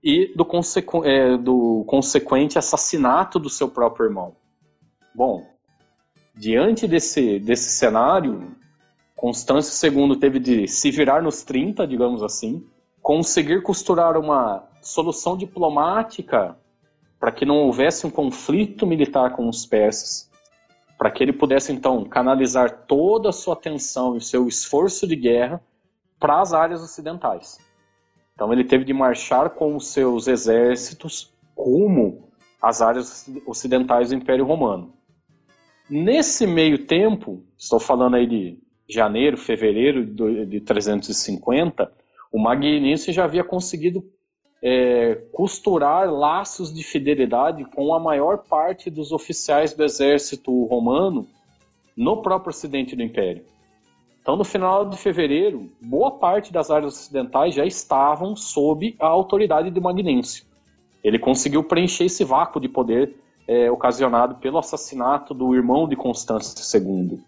e 0.03 0.33
do, 0.35 0.45
consequ 0.45 1.05
é, 1.05 1.37
do 1.37 1.83
consequente 1.87 2.57
assassinato 2.57 3.39
do 3.39 3.49
seu 3.49 3.69
próprio 3.69 4.05
irmão. 4.05 4.35
Bom, 5.13 5.45
diante 6.35 6.87
desse, 6.87 7.39
desse 7.39 7.71
cenário, 7.71 8.55
Constâncio 9.15 9.89
II 9.89 10.15
teve 10.17 10.39
de 10.39 10.67
se 10.67 10.89
virar 10.89 11.21
nos 11.21 11.43
30, 11.43 11.85
digamos 11.85 12.23
assim, 12.23 12.65
conseguir 13.01 13.61
costurar 13.61 14.17
uma 14.17 14.63
solução 14.81 15.37
diplomática 15.37 16.57
para 17.21 17.31
que 17.31 17.45
não 17.45 17.57
houvesse 17.57 18.07
um 18.07 18.09
conflito 18.09 18.87
militar 18.87 19.35
com 19.35 19.47
os 19.47 19.63
persas, 19.63 20.27
para 20.97 21.11
que 21.11 21.23
ele 21.23 21.31
pudesse 21.31 21.71
então 21.71 22.03
canalizar 22.03 22.85
toda 22.87 23.29
a 23.29 23.31
sua 23.31 23.53
atenção 23.53 24.17
e 24.17 24.21
seu 24.21 24.47
esforço 24.47 25.05
de 25.05 25.15
guerra 25.15 25.61
para 26.19 26.41
as 26.41 26.51
áreas 26.51 26.81
ocidentais. 26.81 27.59
Então 28.33 28.51
ele 28.51 28.63
teve 28.63 28.83
de 28.83 28.91
marchar 28.91 29.51
com 29.51 29.75
os 29.75 29.89
seus 29.89 30.27
exércitos 30.27 31.31
rumo 31.55 32.27
às 32.59 32.81
áreas 32.81 33.29
ocidentais 33.45 34.09
do 34.09 34.15
Império 34.15 34.45
Romano. 34.45 34.91
Nesse 35.87 36.47
meio 36.47 36.87
tempo, 36.87 37.43
estou 37.55 37.79
falando 37.79 38.15
aí 38.15 38.25
de 38.25 38.59
janeiro, 38.89 39.37
fevereiro 39.37 40.03
de 40.47 40.59
350, 40.59 41.91
o 42.31 42.39
Magnense 42.39 43.11
já 43.11 43.25
havia 43.25 43.43
conseguido 43.43 44.03
é, 44.61 45.15
costurar 45.31 46.11
laços 46.11 46.73
de 46.73 46.83
fidelidade 46.83 47.65
com 47.65 47.93
a 47.93 47.99
maior 47.99 48.37
parte 48.37 48.89
dos 48.89 49.11
oficiais 49.11 49.73
do 49.73 49.83
exército 49.83 50.65
romano 50.65 51.27
no 51.97 52.21
próprio 52.21 52.51
ocidente 52.51 52.95
do 52.95 53.01
Império. 53.01 53.43
Então, 54.21 54.35
no 54.35 54.43
final 54.43 54.87
de 54.87 54.97
fevereiro, 54.97 55.71
boa 55.81 56.11
parte 56.11 56.53
das 56.53 56.69
áreas 56.69 56.93
ocidentais 56.93 57.55
já 57.55 57.65
estavam 57.65 58.35
sob 58.35 58.95
a 58.99 59.07
autoridade 59.07 59.71
de 59.71 59.79
Magnêncio. 59.79 60.45
Ele 61.03 61.17
conseguiu 61.17 61.63
preencher 61.63 62.05
esse 62.05 62.23
vácuo 62.23 62.61
de 62.61 62.69
poder 62.69 63.15
é, 63.47 63.71
ocasionado 63.71 64.35
pelo 64.35 64.59
assassinato 64.59 65.33
do 65.33 65.55
irmão 65.55 65.87
de 65.87 65.95
Constâncio 65.95 66.55
II. 66.79 67.19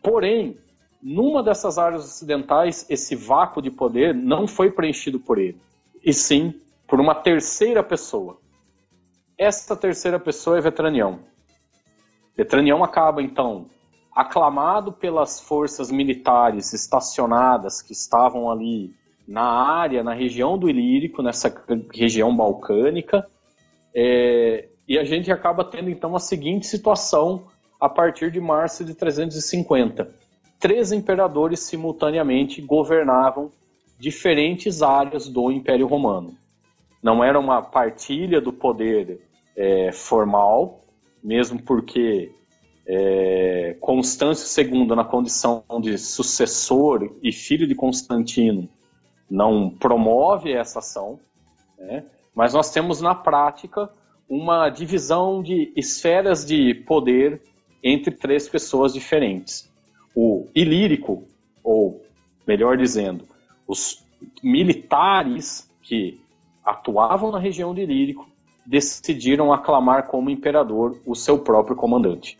Porém, 0.00 0.56
numa 1.02 1.42
dessas 1.42 1.78
áreas 1.78 2.04
ocidentais, 2.04 2.86
esse 2.88 3.16
vácuo 3.16 3.60
de 3.60 3.70
poder 3.70 4.14
não 4.14 4.46
foi 4.46 4.70
preenchido 4.70 5.18
por 5.18 5.38
ele, 5.38 5.60
e 6.04 6.12
sim 6.12 6.54
por 6.86 7.00
uma 7.00 7.14
terceira 7.14 7.82
pessoa. 7.82 8.38
Essa 9.38 9.76
terceira 9.76 10.18
pessoa 10.18 10.58
é 10.58 10.60
Vetranião. 10.60 11.20
Vetranião 12.36 12.84
acaba, 12.84 13.22
então, 13.22 13.66
aclamado 14.14 14.92
pelas 14.92 15.40
forças 15.40 15.90
militares 15.90 16.72
estacionadas 16.72 17.82
que 17.82 17.92
estavam 17.92 18.50
ali 18.50 18.94
na 19.26 19.42
área, 19.42 20.02
na 20.02 20.14
região 20.14 20.56
do 20.56 20.70
Ilírico, 20.70 21.22
nessa 21.22 21.52
região 21.92 22.34
balcânica, 22.34 23.26
é, 23.94 24.68
e 24.86 24.98
a 24.98 25.04
gente 25.04 25.32
acaba 25.32 25.64
tendo 25.64 25.90
então 25.90 26.14
a 26.14 26.20
seguinte 26.20 26.66
situação 26.66 27.44
a 27.80 27.88
partir 27.88 28.30
de 28.30 28.40
março 28.40 28.84
de 28.84 28.94
350. 28.94 30.10
Três 30.58 30.92
imperadores 30.92 31.60
simultaneamente 31.60 32.62
governavam 32.62 33.50
diferentes 33.98 34.82
áreas 34.82 35.28
do 35.28 35.50
Império 35.50 35.86
Romano. 35.86 36.36
Não 37.06 37.22
era 37.22 37.38
uma 37.38 37.62
partilha 37.62 38.40
do 38.40 38.52
poder 38.52 39.20
é, 39.56 39.92
formal, 39.92 40.80
mesmo 41.22 41.62
porque 41.62 42.32
é, 42.84 43.76
Constâncio 43.78 44.60
II, 44.60 44.86
na 44.86 45.04
condição 45.04 45.62
de 45.80 45.98
sucessor 45.98 47.08
e 47.22 47.30
filho 47.30 47.64
de 47.64 47.76
Constantino, 47.76 48.68
não 49.30 49.70
promove 49.70 50.50
essa 50.50 50.80
ação, 50.80 51.20
né? 51.78 52.02
mas 52.34 52.52
nós 52.52 52.72
temos 52.72 53.00
na 53.00 53.14
prática 53.14 53.88
uma 54.28 54.68
divisão 54.68 55.44
de 55.44 55.72
esferas 55.76 56.44
de 56.44 56.74
poder 56.74 57.40
entre 57.84 58.16
três 58.16 58.48
pessoas 58.48 58.92
diferentes. 58.92 59.72
O 60.12 60.48
ilírico, 60.52 61.22
ou 61.62 62.04
melhor 62.44 62.76
dizendo, 62.76 63.24
os 63.64 64.04
militares 64.42 65.70
que 65.80 66.25
atuavam 66.66 67.30
na 67.30 67.38
região 67.38 67.72
de 67.72 67.82
Ilírico 67.82 68.28
decidiram 68.66 69.52
aclamar 69.52 70.08
como 70.08 70.28
imperador 70.28 71.00
o 71.06 71.14
seu 71.14 71.38
próprio 71.38 71.76
comandante. 71.76 72.36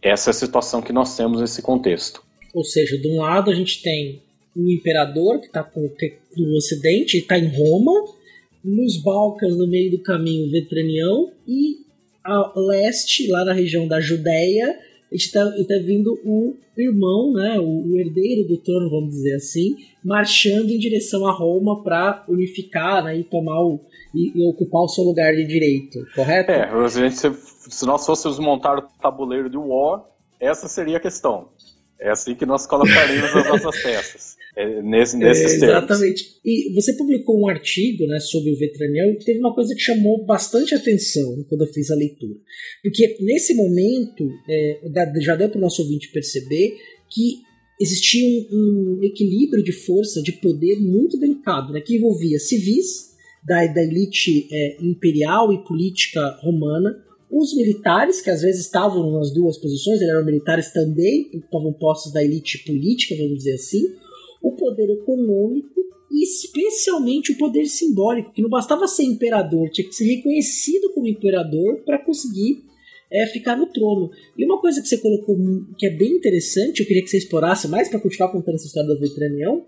Essa 0.00 0.30
é 0.30 0.32
a 0.32 0.34
situação 0.34 0.80
que 0.80 0.92
nós 0.92 1.16
temos 1.16 1.40
nesse 1.40 1.60
contexto. 1.60 2.22
Ou 2.54 2.62
seja, 2.62 2.96
de 2.96 3.08
um 3.08 3.20
lado 3.20 3.50
a 3.50 3.54
gente 3.54 3.82
tem 3.82 4.22
o 4.56 4.70
imperador 4.70 5.40
que 5.40 5.46
está 5.46 5.68
no 6.36 6.56
Ocidente, 6.56 7.18
está 7.18 7.36
em 7.36 7.48
Roma, 7.48 7.92
nos 8.62 9.02
Balcãs, 9.02 9.56
no 9.56 9.66
meio 9.66 9.90
do 9.90 10.02
caminho, 10.02 10.50
Vetranião, 10.50 11.32
e 11.46 11.78
a 12.24 12.52
leste, 12.56 13.26
lá 13.28 13.44
na 13.44 13.52
região 13.52 13.88
da 13.88 14.00
Judéia, 14.00 14.78
está 15.16 15.44
tá 15.44 15.74
vindo 15.84 16.18
o 16.24 16.56
irmão, 16.76 17.32
né, 17.32 17.58
o, 17.58 17.92
o, 17.92 17.98
herdeiro 17.98 18.48
do 18.48 18.56
trono, 18.58 18.90
vamos 18.90 19.10
dizer 19.10 19.36
assim, 19.36 19.76
marchando 20.04 20.70
em 20.70 20.78
direção 20.78 21.26
a 21.26 21.32
Roma 21.32 21.82
para 21.82 22.24
unificar 22.28 23.04
né, 23.04 23.18
e 23.18 23.24
tomar 23.24 23.60
o, 23.60 23.80
e, 24.14 24.32
e, 24.36 24.48
ocupar 24.48 24.82
o 24.82 24.88
seu 24.88 25.04
lugar 25.04 25.34
de 25.34 25.44
direito, 25.44 26.04
correto? 26.14 26.50
É, 26.50 26.88
gente, 26.88 27.16
se 27.16 27.86
nós 27.86 28.04
fôssemos 28.04 28.38
montar 28.38 28.78
o 28.78 28.82
tabuleiro 29.00 29.48
de 29.48 29.56
War, 29.56 30.04
essa 30.40 30.66
seria 30.68 30.96
a 30.96 31.00
questão. 31.00 31.48
É 32.04 32.10
assim 32.10 32.34
que 32.34 32.44
nós 32.44 32.66
colocaríamos 32.66 33.34
as 33.34 33.48
nossas 33.48 33.80
peças. 33.82 34.36
É, 34.54 34.82
nesse, 34.82 35.16
nesses 35.16 35.62
é, 35.62 35.66
Exatamente. 35.66 36.38
E 36.44 36.70
você 36.74 36.92
publicou 36.92 37.40
um 37.40 37.48
artigo 37.48 38.06
né, 38.06 38.20
sobre 38.20 38.52
o 38.52 38.58
Vetraniel 38.58 39.10
e 39.10 39.18
teve 39.18 39.38
uma 39.38 39.54
coisa 39.54 39.74
que 39.74 39.80
chamou 39.80 40.22
bastante 40.26 40.74
atenção 40.74 41.34
né, 41.34 41.44
quando 41.48 41.62
eu 41.62 41.72
fiz 41.72 41.90
a 41.90 41.96
leitura. 41.96 42.34
Porque 42.82 43.16
nesse 43.20 43.54
momento, 43.54 44.28
é, 44.46 44.80
já 45.22 45.34
deu 45.34 45.48
para 45.48 45.56
o 45.56 45.60
nosso 45.62 45.80
ouvinte 45.80 46.12
perceber 46.12 46.76
que 47.10 47.38
existia 47.80 48.22
um, 48.22 48.98
um, 48.98 49.02
equilíbrio 49.02 49.64
de 49.64 49.72
força, 49.72 50.22
de 50.22 50.32
poder 50.32 50.78
muito 50.80 51.18
delicado, 51.18 51.72
né, 51.72 51.80
que 51.80 51.96
envolvia 51.96 52.38
civis 52.38 53.14
da, 53.42 53.66
da 53.66 53.82
elite 53.82 54.46
é, 54.52 54.76
imperial 54.82 55.54
e 55.54 55.64
política 55.64 56.20
romana, 56.42 56.94
os 57.36 57.54
militares, 57.56 58.20
que 58.20 58.30
às 58.30 58.42
vezes 58.42 58.62
estavam 58.62 59.10
nas 59.12 59.32
duas 59.32 59.58
posições, 59.58 60.00
eles 60.00 60.12
eram 60.12 60.24
militares 60.24 60.72
também, 60.72 61.30
estavam 61.32 61.72
postos 61.72 62.12
da 62.12 62.22
elite 62.22 62.64
política, 62.64 63.16
vamos 63.16 63.38
dizer 63.38 63.54
assim, 63.54 63.82
o 64.40 64.52
poder 64.52 64.88
econômico 64.90 65.80
e 66.12 66.22
especialmente 66.22 67.32
o 67.32 67.38
poder 67.38 67.66
simbólico, 67.66 68.32
que 68.32 68.40
não 68.40 68.48
bastava 68.48 68.86
ser 68.86 69.02
imperador, 69.02 69.68
tinha 69.70 69.88
que 69.88 69.94
ser 69.94 70.04
reconhecido 70.04 70.92
como 70.92 71.08
imperador 71.08 71.82
para 71.84 71.98
conseguir 71.98 72.62
é, 73.10 73.26
ficar 73.26 73.56
no 73.56 73.66
trono. 73.66 74.10
E 74.38 74.44
uma 74.44 74.60
coisa 74.60 74.80
que 74.80 74.86
você 74.86 74.98
colocou 74.98 75.36
que 75.76 75.86
é 75.86 75.90
bem 75.90 76.12
interessante, 76.12 76.80
eu 76.80 76.86
queria 76.86 77.02
que 77.02 77.10
você 77.10 77.18
explorasse 77.18 77.66
mais 77.66 77.88
para 77.88 77.98
continuar 77.98 78.30
contando 78.30 78.54
essa 78.54 78.66
história 78.66 78.88
da 78.88 79.00
Vetranião, 79.00 79.66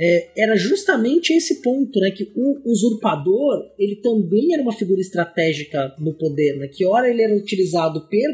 é, 0.00 0.30
era 0.36 0.56
justamente 0.56 1.32
esse 1.32 1.60
ponto, 1.60 1.98
né, 1.98 2.10
que 2.12 2.30
o 2.36 2.70
usurpador 2.70 3.70
ele 3.78 3.96
também 3.96 4.54
era 4.54 4.62
uma 4.62 4.72
figura 4.72 5.00
estratégica 5.00 5.94
no 5.98 6.14
poder, 6.14 6.56
né, 6.56 6.68
que 6.68 6.86
ora 6.86 7.10
ele 7.10 7.22
era 7.22 7.34
utilizado 7.34 8.06
per, 8.08 8.28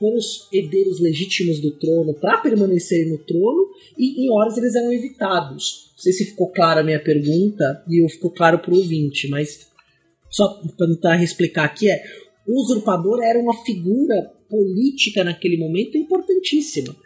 pelos 0.00 0.48
herdeiros 0.52 1.00
legítimos 1.00 1.60
do 1.60 1.70
trono 1.72 2.14
para 2.14 2.38
permanecerem 2.38 3.10
no 3.10 3.18
trono 3.18 3.68
e 3.96 4.24
em 4.24 4.30
horas 4.32 4.56
eles 4.56 4.74
eram 4.74 4.92
evitados. 4.92 5.90
Não 5.92 6.02
sei 6.02 6.12
se 6.12 6.24
ficou 6.24 6.50
clara 6.50 6.80
a 6.80 6.84
minha 6.84 6.98
pergunta 6.98 7.84
e 7.88 8.08
ficou 8.08 8.30
claro 8.30 8.58
para 8.58 8.72
o 8.72 8.78
ouvinte, 8.78 9.28
mas 9.28 9.70
só 10.30 10.48
para 10.48 10.86
tentar 10.88 11.22
explicar 11.22 11.64
aqui 11.64 11.90
é 11.90 12.02
o 12.48 12.60
usurpador 12.60 13.22
era 13.22 13.38
uma 13.38 13.62
figura 13.64 14.32
política 14.48 15.22
naquele 15.22 15.56
momento 15.56 15.96
importantíssima. 15.96 16.96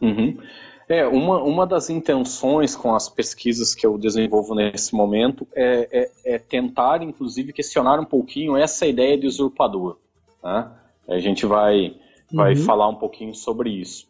Uhum. 0.00 0.36
É, 0.88 1.06
uma, 1.06 1.42
uma 1.42 1.66
das 1.66 1.90
intenções 1.90 2.76
com 2.76 2.94
as 2.94 3.08
pesquisas 3.08 3.74
que 3.74 3.84
eu 3.86 3.98
desenvolvo 3.98 4.54
nesse 4.54 4.94
momento 4.94 5.46
é, 5.52 6.10
é, 6.24 6.34
é 6.34 6.38
tentar, 6.38 7.02
inclusive, 7.02 7.52
questionar 7.52 7.98
um 7.98 8.04
pouquinho 8.04 8.56
essa 8.56 8.86
ideia 8.86 9.18
de 9.18 9.26
usurpador. 9.26 9.98
Né? 10.42 10.70
A 11.08 11.18
gente 11.18 11.44
vai 11.44 11.96
vai 12.32 12.54
uhum. 12.54 12.64
falar 12.64 12.88
um 12.88 12.94
pouquinho 12.94 13.34
sobre 13.34 13.70
isso. 13.70 14.08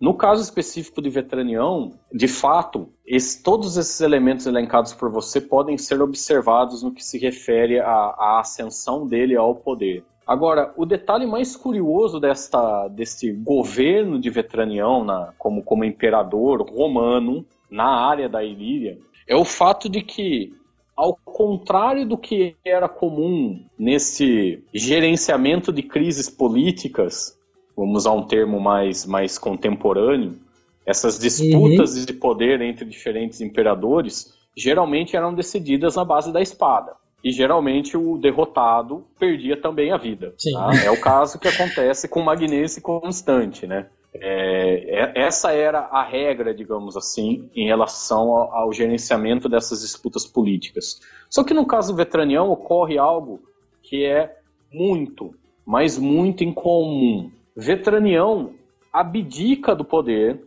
No 0.00 0.14
caso 0.14 0.42
específico 0.42 1.02
de 1.02 1.10
Vetranião, 1.10 1.92
de 2.10 2.26
fato, 2.26 2.88
esse, 3.06 3.42
todos 3.42 3.76
esses 3.76 4.00
elementos 4.00 4.46
elencados 4.46 4.94
por 4.94 5.10
você 5.10 5.40
podem 5.40 5.76
ser 5.76 6.00
observados 6.00 6.82
no 6.82 6.90
que 6.90 7.04
se 7.04 7.18
refere 7.18 7.78
à, 7.78 7.92
à 7.92 8.40
ascensão 8.40 9.06
dele 9.06 9.36
ao 9.36 9.54
poder. 9.54 10.02
Agora, 10.30 10.72
o 10.76 10.86
detalhe 10.86 11.26
mais 11.26 11.56
curioso 11.56 12.20
desta, 12.20 12.86
deste 12.86 13.32
governo 13.32 14.16
de 14.16 14.30
Vetranião 14.30 15.02
na, 15.02 15.34
como, 15.36 15.60
como 15.60 15.84
imperador 15.84 16.62
romano 16.70 17.44
na 17.68 18.06
área 18.06 18.28
da 18.28 18.44
Ilíria 18.44 18.96
é 19.26 19.34
o 19.34 19.44
fato 19.44 19.88
de 19.88 20.02
que 20.02 20.54
ao 20.96 21.18
contrário 21.24 22.06
do 22.06 22.16
que 22.16 22.54
era 22.64 22.88
comum 22.88 23.60
nesse 23.76 24.62
gerenciamento 24.72 25.72
de 25.72 25.82
crises 25.82 26.30
políticas 26.30 27.36
vamos 27.76 28.02
usar 28.02 28.12
um 28.12 28.22
termo 28.22 28.60
mais, 28.60 29.04
mais 29.04 29.36
contemporâneo, 29.36 30.38
essas 30.86 31.18
disputas 31.18 31.96
uhum. 31.96 32.04
de 32.04 32.12
poder 32.12 32.60
entre 32.60 32.84
diferentes 32.84 33.40
imperadores 33.40 34.32
geralmente 34.56 35.16
eram 35.16 35.34
decididas 35.34 35.96
na 35.96 36.04
base 36.04 36.32
da 36.32 36.40
espada. 36.40 36.99
E 37.22 37.30
geralmente 37.30 37.96
o 37.96 38.16
derrotado 38.16 39.04
perdia 39.18 39.60
também 39.60 39.92
a 39.92 39.96
vida. 39.96 40.34
Tá? 40.52 40.70
É 40.84 40.90
o 40.90 41.00
caso 41.00 41.38
que 41.38 41.48
acontece 41.48 42.08
com 42.08 42.22
Magnense 42.22 42.80
Constante, 42.80 43.66
né? 43.66 43.86
É, 44.12 45.12
é, 45.14 45.22
essa 45.26 45.52
era 45.52 45.80
a 45.80 46.02
regra, 46.02 46.52
digamos 46.52 46.96
assim, 46.96 47.48
em 47.54 47.66
relação 47.66 48.32
ao, 48.32 48.54
ao, 48.54 48.72
gerenciamento 48.72 49.48
dessas 49.48 49.82
disputas 49.82 50.26
políticas. 50.26 51.00
Só 51.28 51.44
que 51.44 51.54
no 51.54 51.64
caso 51.64 51.94
vetraniano 51.94 52.50
ocorre 52.50 52.98
algo 52.98 53.40
que 53.82 54.04
é 54.04 54.36
muito, 54.72 55.32
mas 55.64 55.96
muito 55.96 56.42
incomum. 56.42 57.30
Vetranião 57.56 58.52
abdica 58.92 59.76
do 59.76 59.84
poder 59.84 60.40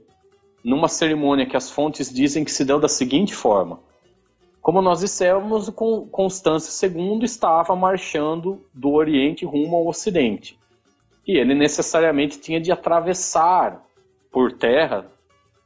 numa 0.63 0.87
cerimônia 0.87 1.45
que 1.45 1.57
as 1.57 1.69
fontes 1.69 2.13
dizem 2.13 2.43
que 2.43 2.51
se 2.51 2.65
deu 2.65 2.79
da 2.79 2.87
seguinte 2.87 3.33
forma. 3.33 3.79
Como 4.63 4.81
nós 4.81 5.01
dissemos, 5.01 5.69
Constâncio 6.09 6.89
II 6.89 7.25
estava 7.25 7.75
marchando 7.75 8.65
do 8.73 8.91
Oriente 8.91 9.45
rumo 9.45 9.75
ao 9.75 9.87
Ocidente. 9.87 10.57
E 11.27 11.37
ele 11.37 11.53
necessariamente 11.53 12.39
tinha 12.39 12.61
de 12.61 12.71
atravessar 12.71 13.83
por 14.31 14.53
terra, 14.53 15.05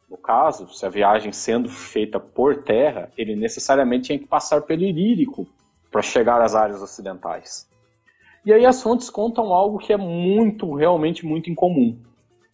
no 0.09 0.17
caso, 0.17 0.67
se 0.73 0.83
a 0.83 0.89
viagem 0.89 1.31
sendo 1.31 1.69
feita 1.69 2.19
por 2.19 2.63
terra, 2.63 3.11
ele 3.15 3.35
necessariamente 3.35 4.07
tinha 4.07 4.17
que 4.17 4.25
passar 4.25 4.63
pelo 4.63 4.81
Ilírico 4.81 5.47
para 5.91 6.01
chegar 6.01 6.41
às 6.41 6.55
áreas 6.55 6.81
ocidentais. 6.81 7.69
E 8.43 8.51
aí 8.51 8.65
as 8.65 8.81
fontes 8.81 9.11
contam 9.11 9.53
algo 9.53 9.77
que 9.77 9.93
é 9.93 9.97
muito, 9.97 10.73
realmente 10.73 11.23
muito 11.23 11.51
incomum. 11.51 11.95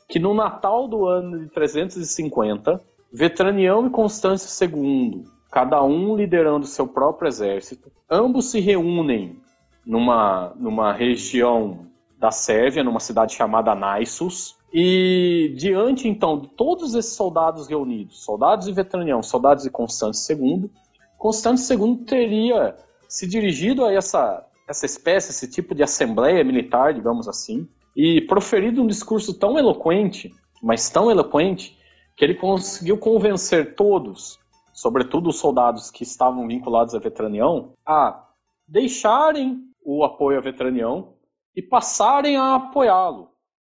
Que 0.09 0.19
no 0.19 0.33
Natal 0.33 0.89
do 0.89 1.07
ano 1.07 1.39
de 1.39 1.47
350, 1.51 2.81
Vetranião 3.13 3.87
e 3.87 3.89
Constâncio 3.89 4.67
II, 4.67 5.23
cada 5.53 5.83
um 5.83 6.15
liderando 6.15 6.65
seu 6.65 6.87
próprio 6.87 7.27
exército, 7.27 7.91
ambos 8.09 8.49
se 8.49 8.59
reúnem 8.59 9.39
numa, 9.85 10.51
numa 10.55 10.91
região 10.91 11.85
da 12.17 12.31
Sérvia, 12.31 12.83
numa 12.83 12.99
cidade 12.99 13.35
chamada 13.35 13.75
Naissus, 13.75 14.55
e 14.73 15.53
diante 15.55 16.07
então 16.07 16.39
de 16.39 16.47
todos 16.47 16.95
esses 16.95 17.13
soldados 17.13 17.67
reunidos, 17.67 18.23
soldados 18.23 18.65
de 18.65 18.73
Vetranião, 18.73 19.21
soldados 19.21 19.63
de 19.63 19.69
Constâncio 19.69 20.35
II, 20.35 20.71
Constâncio 21.19 21.79
II 21.79 21.97
teria 21.97 22.75
se 23.07 23.27
dirigido 23.27 23.85
a 23.85 23.93
essa 23.93 24.43
essa 24.67 24.85
espécie, 24.85 25.31
esse 25.31 25.47
tipo 25.47 25.75
de 25.75 25.83
assembleia 25.83 26.43
militar, 26.43 26.93
digamos 26.93 27.27
assim, 27.27 27.67
e 27.95 28.21
proferido 28.21 28.81
um 28.81 28.87
discurso 28.87 29.33
tão 29.37 29.59
eloquente, 29.59 30.33
mas 30.63 30.89
tão 30.89 31.11
eloquente, 31.11 31.77
que 32.15 32.23
ele 32.23 32.35
conseguiu 32.35 32.97
convencer 32.97 33.75
todos, 33.75 34.39
sobretudo 34.73 35.29
os 35.29 35.37
soldados 35.37 35.89
que 35.91 36.03
estavam 36.03 36.47
vinculados 36.47 36.95
a 36.95 36.99
Vetranião, 36.99 37.73
a 37.85 38.27
deixarem 38.67 39.61
o 39.85 40.03
apoio 40.03 40.39
a 40.39 40.41
Vetranião 40.41 41.13
e 41.55 41.61
passarem 41.61 42.35
a 42.35 42.55
apoiá-lo. 42.55 43.29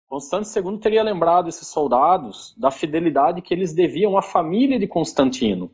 Constante 0.09 0.49
II 0.59 0.79
teria 0.79 1.03
lembrado 1.03 1.49
esses 1.49 1.69
soldados 1.69 2.55
da 2.59 2.71
fidelidade 2.71 3.43
que 3.43 3.55
eles 3.55 3.75
deviam 3.75 4.17
à 4.17 4.23
família 4.23 4.79
de 4.79 4.87
Constantino. 4.87 5.71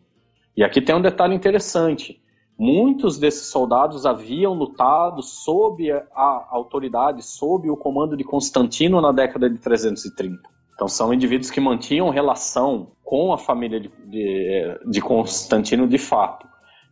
E 0.56 0.62
aqui 0.62 0.82
tem 0.82 0.94
um 0.94 1.00
detalhe 1.00 1.34
interessante. 1.34 2.20
Muitos 2.58 3.18
desses 3.18 3.48
soldados 3.48 4.06
haviam 4.06 4.54
lutado 4.54 5.22
sob 5.22 5.90
a 5.90 6.48
autoridade, 6.50 7.22
sob 7.22 7.70
o 7.70 7.76
comando 7.76 8.16
de 8.16 8.22
Constantino 8.22 9.00
na 9.00 9.10
década 9.10 9.48
de 9.48 9.58
330. 9.58 10.53
Então 10.74 10.88
são 10.88 11.14
indivíduos 11.14 11.50
que 11.50 11.60
mantinham 11.60 12.10
relação 12.10 12.92
com 13.02 13.32
a 13.32 13.38
família 13.38 13.80
de, 13.80 13.88
de, 14.06 14.78
de 14.86 15.00
Constantino 15.00 15.86
de 15.86 15.98
fato. 15.98 16.46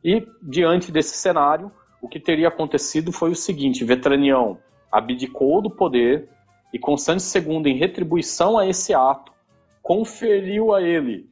E 0.04 0.26
diante 0.42 0.92
desse 0.92 1.16
cenário, 1.16 1.70
o 2.00 2.08
que 2.08 2.20
teria 2.20 2.48
acontecido 2.48 3.12
foi 3.12 3.30
o 3.30 3.36
seguinte: 3.36 3.84
Vetranião 3.84 4.58
abdicou 4.90 5.60
do 5.62 5.70
poder 5.70 6.28
e 6.72 6.78
Constante 6.78 7.22
II, 7.22 7.62
em 7.66 7.76
retribuição 7.76 8.58
a 8.58 8.66
esse 8.66 8.94
ato, 8.94 9.32
conferiu 9.82 10.74
a 10.74 10.80
ele 10.80 11.30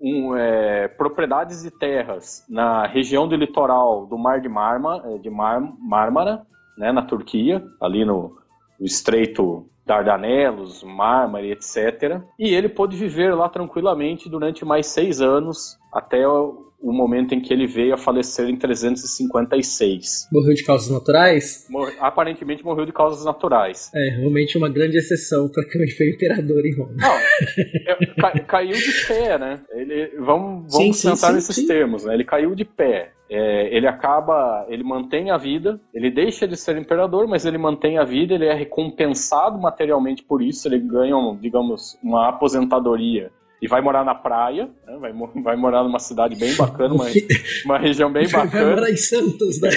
um, 0.00 0.34
é, 0.34 0.88
propriedades 0.88 1.62
de 1.62 1.70
terras 1.70 2.44
na 2.48 2.86
região 2.86 3.28
do 3.28 3.36
litoral 3.36 4.06
do 4.06 4.18
Mar 4.18 4.40
de, 4.40 4.48
Marma, 4.48 5.02
é, 5.04 5.18
de 5.18 5.30
Mar, 5.30 5.60
Mármara, 5.78 6.46
né, 6.76 6.90
na 6.90 7.02
Turquia, 7.02 7.62
ali 7.80 8.04
no, 8.04 8.32
no 8.78 8.86
Estreito 8.86 9.68
Dardanelos, 9.90 10.84
Mármara, 10.84 11.44
etc. 11.44 12.20
E 12.38 12.54
ele 12.54 12.68
pôde 12.68 12.96
viver 12.96 13.34
lá 13.34 13.48
tranquilamente 13.48 14.28
durante 14.28 14.64
mais 14.64 14.86
seis 14.86 15.20
anos, 15.20 15.76
até 15.92 16.24
o 16.28 16.92
momento 16.92 17.34
em 17.34 17.40
que 17.40 17.52
ele 17.52 17.66
veio 17.66 17.92
a 17.92 17.98
falecer 17.98 18.48
em 18.48 18.56
356. 18.56 20.28
Morreu 20.32 20.54
de 20.54 20.62
causas 20.62 20.90
naturais? 20.90 21.66
Mor 21.68 21.92
aparentemente 21.98 22.64
morreu 22.64 22.86
de 22.86 22.92
causas 22.92 23.24
naturais. 23.24 23.90
É, 23.92 24.16
realmente 24.18 24.56
uma 24.56 24.68
grande 24.68 24.96
exceção 24.96 25.48
para 25.48 25.64
quem 25.64 25.90
foi 25.90 26.10
imperador 26.10 26.64
em 26.64 26.76
Roma. 26.76 26.94
Não, 26.96 27.12
é, 27.12 28.06
ca 28.16 28.30
caiu 28.40 28.76
de 28.76 29.06
pé, 29.08 29.38
né? 29.38 29.60
Ele, 29.72 30.16
vamos 30.20 30.72
vamos 30.72 30.96
sim, 30.98 31.08
pensar 31.08 31.28
sim, 31.28 31.34
nesses 31.34 31.56
sim. 31.56 31.66
termos, 31.66 32.04
né? 32.04 32.14
Ele 32.14 32.24
caiu 32.24 32.54
de 32.54 32.64
pé. 32.64 33.12
É, 33.30 33.76
ele 33.76 33.86
acaba, 33.86 34.66
ele 34.68 34.82
mantém 34.82 35.30
a 35.30 35.36
vida, 35.36 35.80
ele 35.94 36.10
deixa 36.10 36.48
de 36.48 36.56
ser 36.56 36.76
imperador, 36.76 37.28
mas 37.28 37.46
ele 37.46 37.58
mantém 37.58 37.96
a 37.96 38.04
vida, 38.04 38.34
ele 38.34 38.46
é 38.46 38.52
recompensado 38.52 39.56
materialmente 39.56 40.24
por 40.24 40.42
isso, 40.42 40.66
ele 40.66 40.80
ganha, 40.80 41.14
digamos, 41.40 41.96
uma 42.02 42.28
aposentadoria 42.28 43.30
e 43.62 43.68
vai 43.68 43.80
morar 43.82 44.02
na 44.04 44.14
praia, 44.14 44.70
né? 44.86 44.96
vai, 44.98 45.12
vai 45.42 45.54
morar 45.54 45.84
numa 45.84 45.98
cidade 45.98 46.34
bem 46.34 46.56
bacana, 46.56 46.94
uma, 46.94 47.04
uma 47.66 47.78
região 47.78 48.10
bem 48.10 48.26
bacana. 48.26 48.64
Vai 48.64 48.74
morar 48.74 48.90
em 48.90 48.96
Santos, 48.96 49.60
né? 49.60 49.68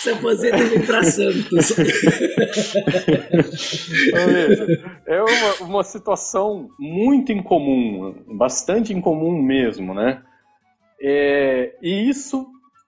Se 0.00 0.08
aposenta 0.10 0.56
e 0.56 0.64
vem 0.64 0.80
pra 0.80 1.02
Santos. 1.02 1.74
é 5.06 5.22
uma, 5.22 5.54
uma 5.68 5.84
situação 5.84 6.70
muito 6.80 7.30
incomum, 7.32 8.14
bastante 8.26 8.94
incomum 8.94 9.38
mesmo, 9.40 9.92
né? 9.92 10.22
É, 11.00 11.76
e 11.82 12.08
isso 12.08 12.46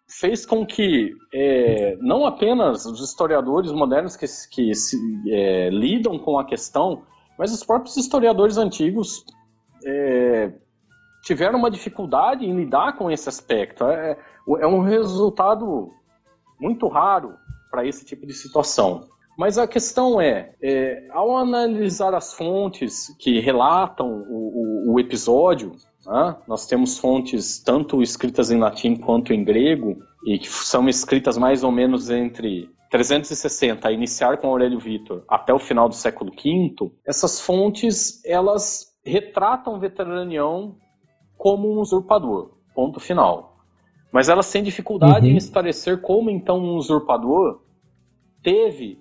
fez 0.09 0.46
com 0.46 0.64
que 0.64 1.12
é, 1.32 1.96
não 2.00 2.24
apenas 2.24 2.86
os 2.86 3.00
historiadores 3.00 3.70
modernos 3.72 4.16
que, 4.16 4.26
que 4.50 4.74
se, 4.74 4.96
é, 5.30 5.68
lidam 5.70 6.18
com 6.18 6.38
a 6.38 6.44
questão 6.44 7.02
mas 7.38 7.52
os 7.52 7.62
próprios 7.62 7.96
historiadores 7.96 8.59
antigos 8.59 9.24
é, 9.86 10.52
tiveram 11.22 11.59
uma 11.61 11.70
dificuldade 11.70 12.44
em 12.44 12.54
lidar 12.54 12.96
com 12.96 13.09
esse 13.09 13.28
aspecto. 13.28 13.84
É, 13.84 14.18
é 14.59 14.66
um 14.66 14.80
resultado 14.80 15.88
muito 16.61 16.88
raro 16.88 17.36
para 17.70 17.86
esse 17.86 18.04
tipo 18.04 18.26
de 18.26 18.32
situação. 18.32 19.06
Mas 19.38 19.56
a 19.56 19.68
questão 19.68 20.20
é, 20.20 20.52
é, 20.61 21.06
ao 21.12 21.36
analisar 21.36 22.12
as 22.12 22.34
fontes 22.34 23.14
que 23.20 23.38
relatam 23.38 24.09
o, 24.28 24.88
o, 24.88 24.94
o 24.94 25.00
episódio, 25.00 25.76
né, 26.09 26.36
nós 26.48 26.66
temos 26.66 26.98
fontes 26.98 27.62
tanto 27.62 28.02
escritas 28.02 28.50
em 28.50 28.59
latim 28.59 28.96
quanto 28.96 29.32
em 29.32 29.44
grego, 29.44 29.98
e 30.26 30.38
que 30.38 30.48
são 30.48 30.88
escritas 30.88 31.36
mais 31.36 31.62
ou 31.62 31.70
menos 31.70 32.09
entre 32.09 32.68
360 32.90 33.86
a 33.86 33.92
iniciar 33.92 34.38
com 34.38 34.48
Aurélio 34.48 34.78
Vitor 34.78 35.22
até 35.28 35.52
o 35.52 35.59
final 35.59 35.88
do 35.88 35.94
século 35.94 36.32
V, 36.32 36.90
essas 37.06 37.40
fontes 37.40 38.24
elas 38.24 38.96
retratam 39.04 39.78
Veteranião 39.78 40.76
como 41.36 41.70
um 41.70 41.78
usurpador, 41.80 42.52
ponto 42.74 42.98
final. 42.98 43.59
Mas 44.11 44.30
elas 44.30 44.50
têm 44.50 44.62
dificuldade 44.62 45.26
uhum. 45.26 45.34
em 45.34 45.36
esclarecer 45.36 46.00
como 46.00 46.30
então 46.30 46.59
um 46.59 46.76
usurpador 46.76 47.61
teve 48.42 48.98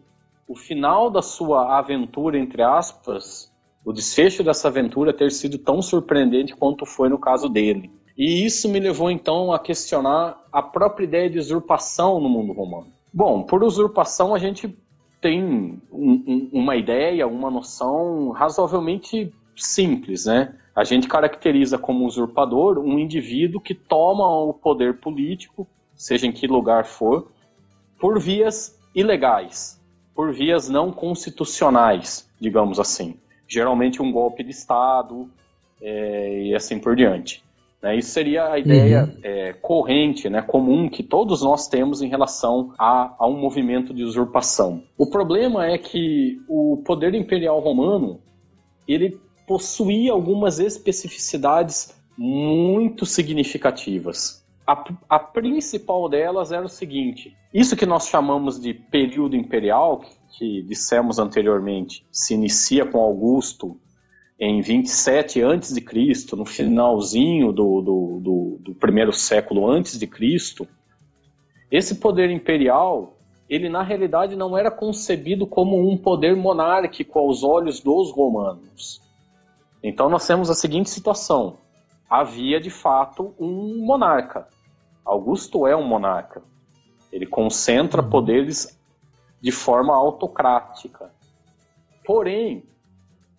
o 0.47 0.55
final 0.55 1.10
da 1.10 1.22
sua 1.22 1.78
aventura, 1.78 2.38
entre 2.38 2.62
aspas, 2.62 3.51
o 3.88 3.94
desfecho 3.94 4.44
dessa 4.44 4.68
aventura 4.68 5.14
ter 5.14 5.32
sido 5.32 5.58
tão 5.58 5.82
surpreendente 5.82 6.54
quanto 6.54 6.86
foi 6.86 7.08
no 7.08 7.18
caso 7.18 7.48
dele. 7.48 7.90
E 8.18 8.46
isso 8.46 8.68
me 8.68 8.82
levou 8.82 9.10
então 9.10 9.54
a 9.54 9.60
questionar 9.60 10.46
a 10.52 10.62
própria 10.62 11.06
ideia 11.06 11.30
de 11.30 11.40
usurpação 11.40 12.20
no 12.20 12.28
mundo 12.28 12.52
romano. 12.52 12.88
Bom, 13.14 13.44
por 13.44 13.64
usurpação 13.64 14.36
a 14.36 14.40
gente 14.40 14.78
tem 15.22 15.42
um, 15.42 15.80
um, 15.90 16.50
uma 16.52 16.76
ideia, 16.76 17.26
uma 17.26 17.50
noção 17.50 18.32
razoavelmente 18.32 19.34
simples, 19.56 20.26
né? 20.26 20.54
A 20.76 20.84
gente 20.84 21.08
caracteriza 21.08 21.78
como 21.78 22.06
usurpador 22.06 22.80
um 22.80 23.00
indivíduo 23.00 23.62
que 23.62 23.74
toma 23.74 24.28
o 24.28 24.54
poder 24.54 25.00
político, 25.00 25.66
seja 25.96 26.28
em 26.28 26.34
que 26.34 26.46
lugar 26.46 26.84
for, 26.84 27.32
por 27.98 28.20
vias 28.20 28.78
ilegais, 28.94 29.82
por 30.14 30.34
vias 30.34 30.68
não 30.68 30.92
constitucionais, 30.92 32.30
digamos 32.38 32.82
assim. 32.82 33.16
Geralmente 33.48 34.02
um 34.02 34.12
golpe 34.12 34.43
de 34.43 34.52
Estado 34.52 35.30
é, 35.82 36.43
e 36.43 36.56
assim 36.56 36.80
por 36.80 36.95
diante. 36.95 37.43
Né? 37.82 37.98
Isso 37.98 38.10
seria 38.10 38.52
a 38.52 38.60
ideia 38.60 39.04
uhum. 39.04 39.20
é, 39.24 39.54
corrente, 39.54 40.30
né, 40.30 40.41
comum 40.41 40.89
que 40.89 41.04
todos 41.04 41.43
nós 41.43 41.68
temos 41.68 42.02
em 42.02 42.08
relação 42.08 42.74
a, 42.78 43.16
a 43.20 43.28
um 43.28 43.39
movimento 43.39 43.93
de 43.93 44.04
usurpação. 44.04 44.84
O 44.98 45.10
problema 45.10 45.66
é 45.66 45.78
que 45.78 46.41
o 46.48 46.82
poder 46.86 47.14
imperial 47.14 47.60
romano 47.60 48.20
ele 48.88 49.20
possuía 49.48 50.12
algumas 50.12 50.60
especificidades 50.60 51.95
muito 52.18 53.06
significativas. 53.06 54.43
A, 54.66 54.84
a, 55.08 55.20
principal 55.20 56.10
delas 56.10 56.52
era 56.52 56.66
o 56.66 56.70
seguinte: 56.70 57.34
isso 57.54 57.76
que 57.76 57.86
nós 57.86 58.08
chamamos 58.10 58.60
de 58.60 58.74
período 58.74 59.36
imperial, 59.36 60.00
que 60.00 60.16
dissemos 60.66 61.20
anteriormente, 61.20 62.06
se 62.12 62.34
inicia 62.34 62.86
com 62.86 63.00
Augusto 63.00 63.80
em 64.40 64.62
27 64.62 65.42
antes 65.42 65.74
de 65.74 65.82
Cristo, 65.82 66.36
no 66.36 66.46
finalzinho 66.46 67.52
do, 67.52 67.82
do, 67.82 68.20
do, 68.22 68.58
do 68.60 68.76
primeiro 68.76 69.12
século 69.12 69.70
antes 69.70 69.98
de 69.98 70.06
Cristo, 70.06 70.68
esse 71.72 71.96
poder 71.96 72.30
imperial, 72.30 73.18
ele 73.50 73.68
na 73.68 73.82
realidade 73.82 74.36
não 74.36 74.58
era 74.58 74.70
concebido 74.70 75.48
como 75.48 75.90
um 75.90 75.98
poder 75.98 76.36
monárquico 76.36 77.18
aos 77.18 77.44
olhos 77.44 77.80
dos 77.80 78.12
romanos. 78.12 79.02
Então 79.82 80.10
nós 80.10 80.26
temos 80.28 80.50
a 80.50 80.54
seguinte 80.54 80.90
situação: 80.90 81.58
havia 82.10 82.60
de 82.60 82.70
fato 82.70 83.34
um 83.40 83.84
monarca. 83.86 84.48
Augusto 85.04 85.66
é 85.66 85.76
um 85.76 85.86
monarca. 85.86 86.42
Ele 87.12 87.26
concentra 87.26 88.02
uhum. 88.02 88.10
poderes 88.10 88.77
de 89.42 89.52
forma 89.52 89.96
autocrática. 89.96 91.12
Porém, 92.06 92.64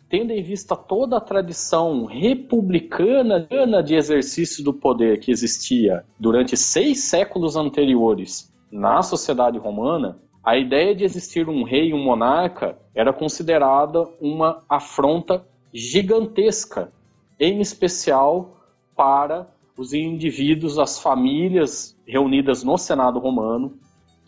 tendo 0.08 0.32
em 0.32 0.42
vista 0.42 0.74
toda 0.74 1.16
a 1.18 1.20
tradição 1.20 2.04
republicana 2.06 3.46
de 3.84 3.94
exercício 3.94 4.64
do 4.64 4.72
poder 4.72 5.20
que 5.20 5.30
existia 5.30 6.04
durante 6.18 6.56
seis 6.56 7.04
séculos 7.04 7.56
anteriores 7.56 8.50
na 8.70 9.02
sociedade 9.02 9.58
romana, 9.58 10.18
a 10.42 10.56
ideia 10.56 10.94
de 10.94 11.04
existir 11.04 11.48
um 11.48 11.62
rei 11.62 11.90
e 11.90 11.94
um 11.94 12.02
monarca 12.02 12.78
era 12.94 13.12
considerada 13.12 14.08
uma 14.20 14.62
afronta 14.68 15.44
gigantesca, 15.72 16.90
em 17.38 17.60
especial 17.60 18.58
para 18.96 19.46
os 19.76 19.92
indivíduos, 19.92 20.78
as 20.78 20.98
famílias 20.98 21.96
reunidas 22.06 22.64
no 22.64 22.76
Senado 22.78 23.18
romano, 23.18 23.78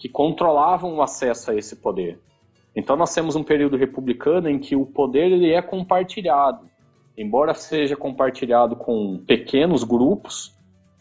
que 0.01 0.09
controlavam 0.09 0.97
o 0.97 1.03
acesso 1.03 1.51
a 1.51 1.55
esse 1.55 1.77
poder. 1.77 2.19
Então 2.75 2.97
nós 2.97 3.15
temos 3.15 3.37
um 3.37 3.45
período 3.45 3.77
republicano 3.77 4.49
em 4.49 4.59
que 4.59 4.75
o 4.75 4.87
poder 4.87 5.31
ele 5.31 5.53
é 5.53 5.61
compartilhado. 5.61 6.65
Embora 7.17 7.53
seja 7.53 7.95
compartilhado 7.97 8.75
com 8.75 9.19
pequenos 9.27 9.85
grupos, 9.85 10.55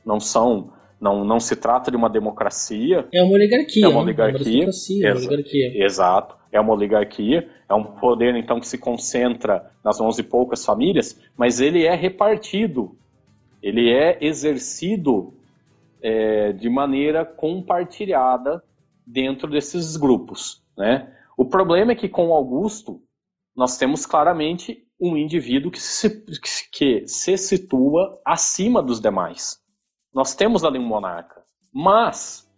não 0.06 0.20
são 0.20 0.74
não, 1.00 1.24
não 1.24 1.40
se 1.40 1.56
trata 1.56 1.90
de 1.90 1.96
uma 1.96 2.10
democracia. 2.10 3.08
É 3.14 3.24
uma 3.24 3.36
oligarquia. 3.36 3.86
É 3.86 3.88
uma 3.88 4.02
oligarquia. 4.02 4.66
Né? 4.66 5.12
Uma 5.12 5.18
oligarquia. 5.18 5.86
Exato. 5.86 6.36
É 6.52 6.60
uma 6.60 6.74
oligarquia. 6.74 7.48
É 7.70 7.74
um 7.74 7.86
poder, 7.86 8.36
então, 8.36 8.60
que 8.60 8.68
se 8.68 8.78
concentra 8.78 9.72
nas 9.82 9.98
mãos 9.98 10.18
de 10.18 10.24
poucas 10.24 10.66
famílias, 10.66 11.18
mas 11.38 11.62
ele 11.62 11.86
é 11.86 11.96
repartido. 11.96 12.98
Ele 13.64 13.90
é 13.90 14.18
exercido 14.20 15.34
é, 16.02 16.52
de 16.52 16.70
maneira 16.70 17.24
compartilhada 17.24 18.62
dentro 19.10 19.50
desses 19.50 19.98
grupos. 19.98 20.64
Né? 20.78 21.12
O 21.36 21.46
problema 21.46 21.94
é 21.94 21.96
que 21.96 22.08
com 22.08 22.34
Augusto 22.34 23.02
nós 23.56 23.78
temos 23.78 24.06
claramente 24.06 24.86
um 25.02 25.18
indivíduo 25.18 25.72
que 25.72 25.82
se, 25.82 26.24
que 26.72 27.08
se 27.08 27.38
situa 27.38 28.22
acima 28.24 28.82
dos 28.84 29.00
demais. 29.00 29.58
Nós 30.14 30.36
temos 30.36 30.64
ali 30.64 30.78
um 30.78 30.86
monarca, 30.86 31.42
mas 31.74 32.50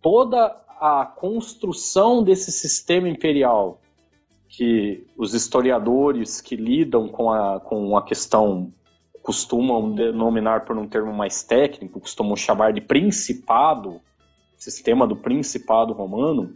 toda 0.00 0.46
a 0.80 1.04
construção 1.04 2.22
desse 2.22 2.52
sistema 2.52 3.08
imperial 3.08 3.80
que 4.48 5.06
os 5.16 5.34
historiadores 5.34 6.40
que 6.40 6.56
lidam 6.56 7.08
com 7.08 7.30
a, 7.30 7.60
com 7.60 7.96
a 7.96 8.04
questão 8.04 8.72
costumam 9.22 9.94
denominar 9.94 10.64
por 10.64 10.78
um 10.78 10.88
termo 10.88 11.12
mais 11.12 11.42
técnico, 11.42 12.00
costumam 12.00 12.34
chamar 12.34 12.72
de 12.72 12.80
principado, 12.80 14.00
sistema 14.58 15.06
do 15.06 15.16
principado 15.16 15.92
romano, 15.92 16.52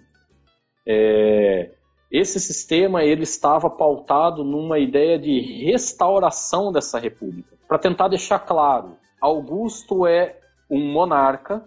é, 0.86 1.70
esse 2.10 2.38
sistema 2.38 3.02
ele 3.02 3.22
estava 3.22 3.70
pautado 3.70 4.44
numa 4.44 4.78
ideia 4.78 5.18
de 5.18 5.40
restauração 5.64 6.70
dessa 6.70 6.98
república. 6.98 7.56
Para 7.66 7.78
tentar 7.78 8.08
deixar 8.08 8.40
claro, 8.40 8.96
Augusto 9.20 10.06
é 10.06 10.38
um 10.70 10.92
monarca 10.92 11.64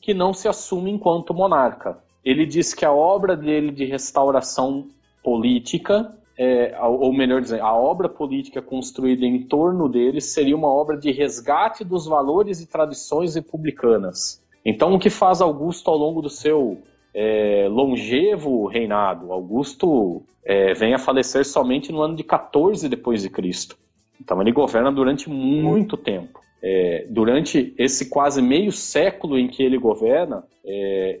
que 0.00 0.12
não 0.12 0.34
se 0.34 0.48
assume 0.48 0.90
enquanto 0.90 1.32
monarca. 1.32 1.98
Ele 2.24 2.44
diz 2.44 2.74
que 2.74 2.84
a 2.84 2.92
obra 2.92 3.36
dele 3.36 3.70
de 3.70 3.84
restauração 3.84 4.88
política, 5.22 6.12
é, 6.36 6.76
ou 6.80 7.12
melhor 7.12 7.40
dizendo, 7.40 7.62
a 7.62 7.74
obra 7.74 8.08
política 8.08 8.60
construída 8.60 9.24
em 9.24 9.44
torno 9.44 9.88
dele 9.88 10.20
seria 10.20 10.56
uma 10.56 10.68
obra 10.68 10.96
de 10.96 11.10
resgate 11.10 11.84
dos 11.84 12.06
valores 12.06 12.60
e 12.60 12.66
tradições 12.66 13.34
republicanas. 13.34 14.44
Então, 14.68 14.92
o 14.92 14.98
que 14.98 15.08
faz 15.08 15.40
Augusto 15.40 15.88
ao 15.88 15.96
longo 15.96 16.20
do 16.20 16.28
seu 16.28 16.82
é, 17.16 17.66
longevo 17.66 18.66
reinado. 18.66 19.32
Augusto 19.32 20.22
é, 20.44 20.74
vem 20.74 20.92
a 20.92 20.98
falecer 20.98 21.46
somente 21.46 21.90
no 21.90 22.02
ano 22.02 22.14
de 22.14 22.22
14 22.22 22.86
depois 22.90 23.22
de 23.22 23.30
Cristo. 23.30 23.78
Então 24.20 24.40
ele 24.42 24.52
governa 24.52 24.92
durante 24.92 25.30
muito 25.30 25.96
tempo. 25.96 26.40
É, 26.62 27.06
durante 27.08 27.74
esse 27.78 28.10
quase 28.10 28.42
meio 28.42 28.70
século 28.70 29.38
em 29.38 29.48
que 29.48 29.62
ele 29.62 29.78
governa, 29.78 30.44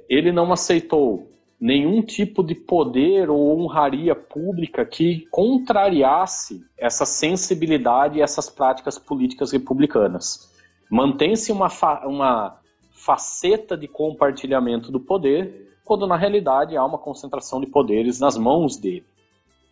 ele 0.08 0.32
não 0.32 0.52
aceitou 0.52 1.28
nenhum 1.58 2.02
tipo 2.02 2.42
de 2.42 2.54
poder 2.54 3.30
ou 3.30 3.58
honraria 3.58 4.14
pública 4.14 4.84
que 4.84 5.24
contrariasse 5.30 6.60
essa 6.76 7.06
sensibilidade 7.06 8.18
e 8.18 8.22
essas 8.22 8.50
práticas 8.50 8.98
políticas 8.98 9.52
republicanas. 9.52 10.52
Mantém-se 10.90 11.52
uma, 11.52 11.68
uma 12.04 12.58
faceta 13.06 13.76
de 13.76 13.86
compartilhamento 13.86 14.90
do 14.90 14.98
poder, 14.98 15.78
quando 15.84 16.08
na 16.08 16.16
realidade 16.16 16.76
há 16.76 16.84
uma 16.84 16.98
concentração 16.98 17.60
de 17.60 17.68
poderes 17.68 18.18
nas 18.18 18.36
mãos 18.36 18.76
dele. 18.76 19.06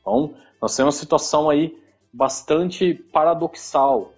Então, 0.00 0.34
nós 0.62 0.76
temos 0.76 0.94
uma 0.94 1.00
situação 1.00 1.50
aí 1.50 1.76
bastante 2.12 2.94
paradoxal, 2.94 4.12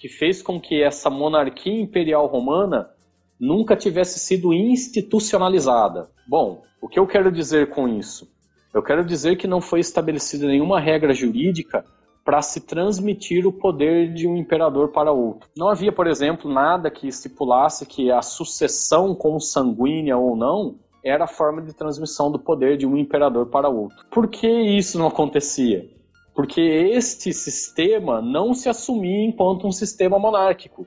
que 0.00 0.08
fez 0.08 0.42
com 0.42 0.60
que 0.60 0.82
essa 0.82 1.08
monarquia 1.08 1.80
imperial 1.80 2.26
romana 2.26 2.90
nunca 3.38 3.76
tivesse 3.76 4.18
sido 4.18 4.52
institucionalizada. 4.52 6.10
Bom, 6.26 6.64
o 6.82 6.88
que 6.88 6.98
eu 6.98 7.06
quero 7.06 7.30
dizer 7.30 7.70
com 7.70 7.86
isso? 7.86 8.28
Eu 8.74 8.82
quero 8.82 9.04
dizer 9.04 9.36
que 9.36 9.46
não 9.46 9.60
foi 9.60 9.78
estabelecida 9.78 10.48
nenhuma 10.48 10.80
regra 10.80 11.14
jurídica 11.14 11.84
para 12.26 12.42
se 12.42 12.60
transmitir 12.62 13.46
o 13.46 13.52
poder 13.52 14.12
de 14.12 14.26
um 14.26 14.36
imperador 14.36 14.88
para 14.88 15.12
outro. 15.12 15.48
Não 15.56 15.68
havia, 15.68 15.92
por 15.92 16.08
exemplo, 16.08 16.52
nada 16.52 16.90
que 16.90 17.06
estipulasse 17.06 17.86
que 17.86 18.10
a 18.10 18.20
sucessão 18.20 19.14
consanguínea 19.14 20.16
ou 20.18 20.34
não 20.34 20.74
era 21.04 21.22
a 21.22 21.28
forma 21.28 21.62
de 21.62 21.72
transmissão 21.72 22.32
do 22.32 22.38
poder 22.40 22.76
de 22.76 22.84
um 22.84 22.96
imperador 22.96 23.46
para 23.46 23.68
outro. 23.68 24.04
Por 24.10 24.26
que 24.26 24.48
isso 24.48 24.98
não 24.98 25.06
acontecia? 25.06 25.88
Porque 26.34 26.60
este 26.60 27.32
sistema 27.32 28.20
não 28.20 28.52
se 28.54 28.68
assumia 28.68 29.24
enquanto 29.24 29.64
um 29.64 29.72
sistema 29.72 30.18
monárquico. 30.18 30.84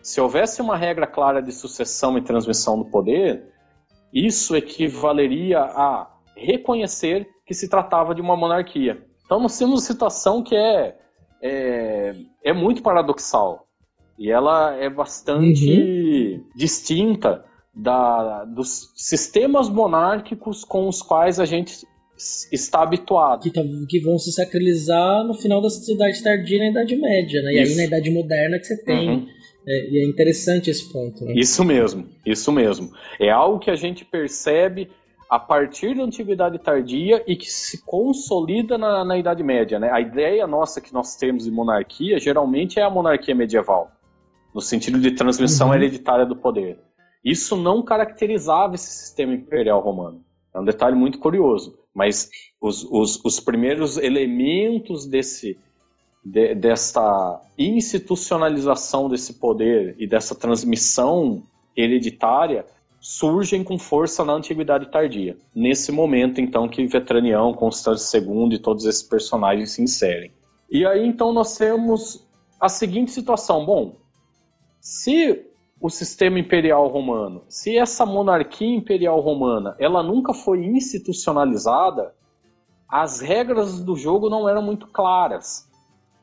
Se 0.00 0.20
houvesse 0.20 0.62
uma 0.62 0.76
regra 0.76 1.06
clara 1.06 1.42
de 1.42 1.50
sucessão 1.50 2.16
e 2.16 2.22
transmissão 2.22 2.78
do 2.78 2.84
poder, 2.84 3.52
isso 4.12 4.54
equivaleria 4.54 5.62
a 5.62 6.08
reconhecer 6.36 7.28
que 7.44 7.54
se 7.54 7.68
tratava 7.68 8.14
de 8.14 8.20
uma 8.20 8.36
monarquia. 8.36 9.04
Então 9.34 9.42
nós 9.42 9.58
temos 9.58 9.74
uma 9.74 9.80
situação 9.80 10.44
que 10.44 10.54
é, 10.54 10.94
é, 11.42 12.14
é 12.44 12.52
muito 12.52 12.82
paradoxal. 12.82 13.66
E 14.16 14.30
ela 14.30 14.76
é 14.76 14.88
bastante 14.88 15.68
uhum. 15.68 16.44
distinta 16.54 17.44
da, 17.74 18.44
dos 18.44 18.92
sistemas 18.94 19.68
monárquicos 19.68 20.62
com 20.62 20.86
os 20.86 21.02
quais 21.02 21.40
a 21.40 21.44
gente 21.44 21.84
está 22.52 22.82
habituado. 22.84 23.42
Que, 23.42 23.50
tá, 23.50 23.60
que 23.88 23.98
vão 23.98 24.20
se 24.20 24.30
sacralizar 24.30 25.24
no 25.24 25.34
final 25.34 25.60
da 25.60 25.68
sociedade 25.68 26.22
tardia 26.22 26.60
na 26.60 26.70
Idade 26.70 26.94
Média, 26.94 27.42
né? 27.42 27.54
E 27.54 27.58
aí 27.58 27.74
na 27.74 27.86
Idade 27.86 28.10
Moderna 28.12 28.56
que 28.60 28.66
você 28.66 28.84
tem. 28.84 29.10
Uhum. 29.10 29.26
É, 29.66 29.90
e 29.90 29.98
é 29.98 30.06
interessante 30.06 30.70
esse 30.70 30.92
ponto. 30.92 31.24
Né? 31.24 31.32
Isso 31.34 31.64
mesmo, 31.64 32.06
isso 32.24 32.52
mesmo. 32.52 32.92
É 33.18 33.30
algo 33.30 33.58
que 33.58 33.70
a 33.70 33.74
gente 33.74 34.04
percebe 34.04 34.88
a 35.28 35.38
partir 35.38 35.96
da 35.96 36.02
Antiguidade 36.02 36.58
Tardia 36.58 37.22
e 37.26 37.36
que 37.36 37.50
se 37.50 37.84
consolida 37.84 38.76
na, 38.78 39.04
na 39.04 39.18
Idade 39.18 39.42
Média. 39.42 39.78
Né? 39.78 39.90
A 39.90 40.00
ideia 40.00 40.46
nossa 40.46 40.80
que 40.80 40.92
nós 40.92 41.16
temos 41.16 41.44
de 41.44 41.50
monarquia 41.50 42.18
geralmente 42.18 42.78
é 42.78 42.82
a 42.82 42.90
monarquia 42.90 43.34
medieval, 43.34 43.90
no 44.54 44.60
sentido 44.60 44.98
de 44.98 45.12
transmissão 45.12 45.68
uhum. 45.68 45.74
hereditária 45.74 46.26
do 46.26 46.36
poder. 46.36 46.78
Isso 47.24 47.56
não 47.56 47.82
caracterizava 47.82 48.74
esse 48.74 48.90
sistema 48.90 49.32
imperial 49.32 49.80
romano. 49.80 50.22
É 50.54 50.60
um 50.60 50.64
detalhe 50.64 50.94
muito 50.94 51.18
curioso. 51.18 51.78
Mas 51.94 52.28
os, 52.60 52.84
os, 52.90 53.24
os 53.24 53.40
primeiros 53.40 53.96
elementos 53.96 55.06
desse, 55.06 55.56
de, 56.24 56.54
dessa 56.54 57.40
institucionalização 57.56 59.08
desse 59.08 59.34
poder 59.34 59.94
e 59.98 60.06
dessa 60.06 60.34
transmissão 60.34 61.42
hereditária 61.76 62.66
surgem 63.04 63.62
com 63.62 63.78
força 63.78 64.24
na 64.24 64.32
Antiguidade 64.32 64.90
Tardia. 64.90 65.36
Nesse 65.54 65.92
momento, 65.92 66.40
então, 66.40 66.66
que 66.66 66.86
Vetranião, 66.86 67.52
Constâncio 67.52 68.18
II 68.18 68.54
e 68.54 68.58
todos 68.58 68.86
esses 68.86 69.02
personagens 69.02 69.72
se 69.72 69.82
inserem. 69.82 70.32
E 70.70 70.86
aí, 70.86 71.06
então, 71.06 71.30
nós 71.30 71.54
temos 71.58 72.26
a 72.58 72.66
seguinte 72.66 73.10
situação. 73.10 73.66
Bom, 73.66 73.96
se 74.80 75.44
o 75.78 75.90
sistema 75.90 76.38
imperial 76.38 76.88
romano, 76.88 77.42
se 77.46 77.76
essa 77.76 78.06
monarquia 78.06 78.74
imperial 78.74 79.20
romana, 79.20 79.76
ela 79.78 80.02
nunca 80.02 80.32
foi 80.32 80.64
institucionalizada, 80.64 82.14
as 82.88 83.20
regras 83.20 83.80
do 83.80 83.94
jogo 83.96 84.30
não 84.30 84.48
eram 84.48 84.62
muito 84.62 84.86
claras. 84.86 85.70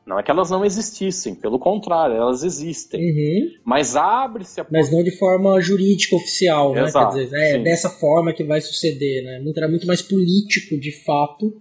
Não 0.04 0.18
é 0.18 0.22
que 0.22 0.30
elas 0.30 0.50
não 0.50 0.64
existissem, 0.64 1.34
pelo 1.34 1.58
contrário, 1.58 2.16
elas 2.16 2.42
existem. 2.42 3.00
Uhum. 3.00 3.50
Mas 3.64 3.94
abre-se 3.94 4.60
a. 4.60 4.66
Mas 4.70 4.90
não 4.90 5.02
de 5.02 5.16
forma 5.16 5.60
jurídica 5.60 6.16
oficial, 6.16 6.74
né? 6.74 6.82
Exato, 6.82 7.16
Quer 7.16 7.24
dizer, 7.24 7.36
é 7.36 7.52
sim. 7.52 7.62
dessa 7.62 7.88
forma 7.88 8.32
que 8.32 8.42
vai 8.42 8.60
suceder, 8.60 9.22
né? 9.22 9.42
Era 9.56 9.68
muito 9.68 9.86
mais 9.86 10.02
político, 10.02 10.76
de 10.78 10.90
fato, 11.04 11.54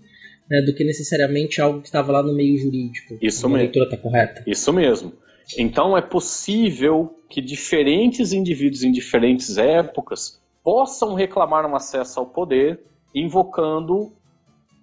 né, 0.50 0.62
do 0.64 0.74
que 0.74 0.84
necessariamente 0.84 1.62
algo 1.62 1.82
que 1.82 1.88
estava 1.88 2.12
lá 2.12 2.24
no 2.24 2.34
meio 2.34 2.58
jurídico. 2.58 3.18
Isso 3.22 3.48
mesmo. 3.48 3.56
A 3.56 3.60
leitura 3.60 3.86
está 3.86 3.98
correta. 3.98 4.44
Isso 4.48 4.74
mesmo. 4.74 5.14
Então 5.58 5.98
é 5.98 6.02
possível 6.02 7.16
que 7.30 7.42
diferentes 7.42 8.34
indivíduos 8.34 8.84
em 8.84 8.92
diferentes 8.92 9.58
épocas 9.58 10.42
possam 10.64 11.14
reclamar 11.14 11.66
um 11.66 11.76
acesso 11.76 12.20
ao 12.20 12.26
poder 12.26 12.80
invocando 13.14 14.12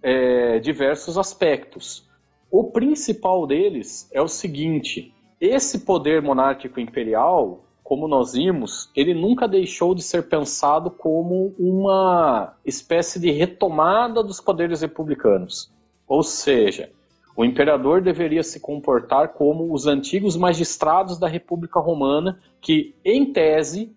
é, 0.03 0.59
diversos 0.59 1.19
aspectos. 1.19 2.08
O 2.51 2.65
principal 2.65 3.47
deles 3.47 4.09
é 4.13 4.23
o 4.23 4.29
seguinte: 4.29 5.13
esse 5.41 5.81
poder 5.81 6.23
monárquico 6.23 6.81
imperial, 6.81 7.65
como 7.85 8.09
nós 8.09 8.33
vimos, 8.33 8.91
ele 8.97 9.13
nunca 9.13 9.47
deixou 9.47 9.95
de 9.95 10.03
ser 10.03 10.29
pensado 10.29 10.91
como 10.91 11.55
uma 11.59 12.55
espécie 12.65 13.21
de 13.21 13.31
retomada 13.31 14.23
dos 14.23 14.41
poderes 14.41 14.81
republicanos. 14.81 15.71
Ou 16.07 16.23
seja, 16.23 16.91
o 17.37 17.45
imperador 17.45 18.01
deveria 18.01 18.43
se 18.43 18.61
comportar 18.61 19.29
como 19.35 19.73
os 19.73 19.87
antigos 19.87 20.37
magistrados 20.37 21.19
da 21.19 21.29
República 21.29 21.79
Romana, 21.79 22.41
que, 22.61 22.95
em 23.05 23.33
tese, 23.33 23.95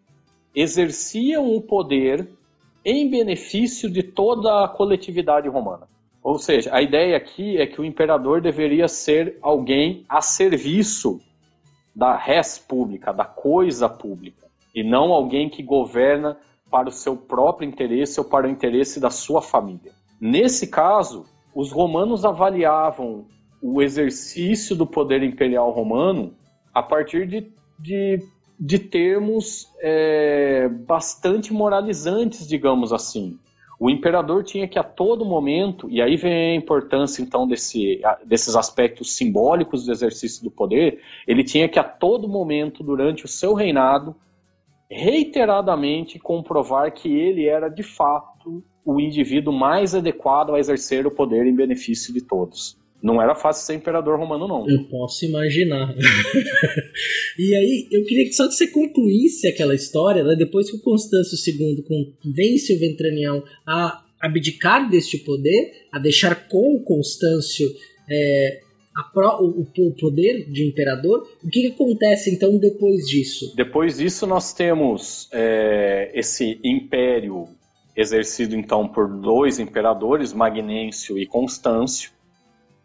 exerciam 0.54 1.56
o 1.56 1.62
poder 1.62 2.30
em 2.84 3.10
benefício 3.10 3.90
de 3.90 4.04
toda 4.04 4.66
a 4.66 4.68
coletividade 4.68 5.48
romana. 5.48 5.88
Ou 6.24 6.38
seja, 6.38 6.74
a 6.74 6.82
ideia 6.82 7.18
aqui 7.18 7.58
é 7.58 7.66
que 7.66 7.82
o 7.82 7.86
imperador 7.86 8.42
deveria 8.42 8.88
ser 8.88 9.38
alguém 9.42 10.06
a 10.08 10.22
serviço 10.22 11.20
da 11.96 12.16
res 12.16 12.58
pública, 12.58 13.12
da 13.12 13.26
coisa 13.26 13.90
pública, 13.90 14.48
e 14.74 14.84
não 14.84 15.12
alguém 15.12 15.50
que 15.50 15.64
governa 15.64 16.38
para 16.70 16.88
o 16.88 16.92
seu 16.92 17.18
próprio 17.18 17.68
interesse 17.68 18.20
ou 18.20 18.26
para 18.26 18.48
o 18.48 18.50
interesse 18.50 19.00
da 19.00 19.10
sua 19.10 19.42
família. 19.42 19.92
Nesse 20.20 20.68
caso, 20.68 21.26
os 21.54 21.72
romanos 21.72 22.24
avaliavam 22.24 23.26
o 23.62 23.82
exercício 23.82 24.76
do 24.76 24.88
poder 24.88 25.22
imperial 25.22 25.72
romano 25.72 26.34
a 26.74 26.82
partir 26.82 27.28
de, 27.28 27.52
de, 27.78 28.20
de 28.60 28.80
termos 28.80 29.68
é, 29.80 30.70
bastante 30.70 31.52
moralizantes, 31.52 32.48
digamos 32.48 32.94
assim. 32.94 33.38
O 33.82 33.90
imperador 33.90 34.44
tinha 34.44 34.68
que 34.68 34.78
a 34.78 34.84
todo 34.84 35.26
momento, 35.26 35.90
e 35.90 36.04
aí 36.04 36.16
vem 36.16 36.52
a 36.52 36.56
importância 36.56 37.20
então 37.20 37.48
desse, 37.48 38.00
desses 38.24 38.56
aspectos 38.56 39.14
simbólicos 39.18 39.84
do 39.84 39.92
exercício 39.92 40.44
do 40.44 40.52
poder, 40.52 41.02
ele 41.28 41.44
tinha 41.44 41.68
que 41.68 41.80
a 41.80 41.84
todo 41.84 42.30
momento, 42.30 42.84
durante 42.84 43.26
o 43.26 43.28
seu 43.28 43.56
reinado, 43.56 44.16
reiteradamente 44.88 46.20
comprovar 46.20 46.94
que 46.94 47.12
ele 47.12 47.48
era 47.48 47.70
de 47.70 47.82
fato 47.82 48.64
o 48.86 49.00
indivíduo 49.00 49.52
mais 49.52 49.96
adequado 49.96 50.54
a 50.54 50.60
exercer 50.60 51.08
o 51.08 51.16
poder 51.16 51.48
em 51.48 51.56
benefício 51.56 52.14
de 52.14 52.22
todos. 52.22 52.80
Não 53.02 53.22
era 53.22 53.34
fácil 53.34 53.66
ser 53.66 53.74
imperador 53.74 54.20
romano, 54.20 54.48
não. 54.48 54.70
Eu 54.70 54.84
posso 54.86 55.26
imaginar. 55.26 55.94
e 57.38 57.56
aí, 57.56 57.88
eu 57.92 58.04
queria 58.06 58.26
que 58.26 58.34
só 58.34 58.48
que 58.48 58.54
você 58.54 58.68
concluísse 58.68 59.48
aquela 59.48 59.74
história, 59.74 60.24
né? 60.24 60.36
depois 60.36 60.70
que 60.70 60.78
o 60.78 60.82
Constâncio 60.82 61.38
II 61.52 61.84
convence 62.22 62.74
o 62.74 62.80
Ventranião 62.80 63.44
a 63.66 64.04
abdicar 64.22 64.90
deste 64.90 65.18
poder, 65.18 65.88
a 65.92 65.98
deixar 65.98 66.48
com 66.48 66.76
o 66.76 66.84
Constâncio 66.84 67.68
é, 68.10 68.60
Pro, 69.14 69.42
o, 69.42 69.62
o, 69.62 69.96
poder 69.96 70.52
de 70.52 70.68
imperador. 70.68 71.26
O 71.44 71.50
que, 71.50 71.62
que, 71.62 71.68
acontece 71.68 72.30
então 72.30 72.58
depois 72.58 73.06
disso? 73.08 73.54
Depois 73.56 73.98
disso 73.98 74.28
nós 74.28 74.54
temos 74.54 75.30
é, 75.32 76.12
esse 76.14 76.60
império 76.64 77.48
exercido 77.96 78.56
então 78.56 78.88
por 78.88 79.08
dois 79.08 79.60
imperadores, 79.60 80.34
Magnêncio 80.34 81.18
e 81.18 81.26
Constâncio, 81.26 82.12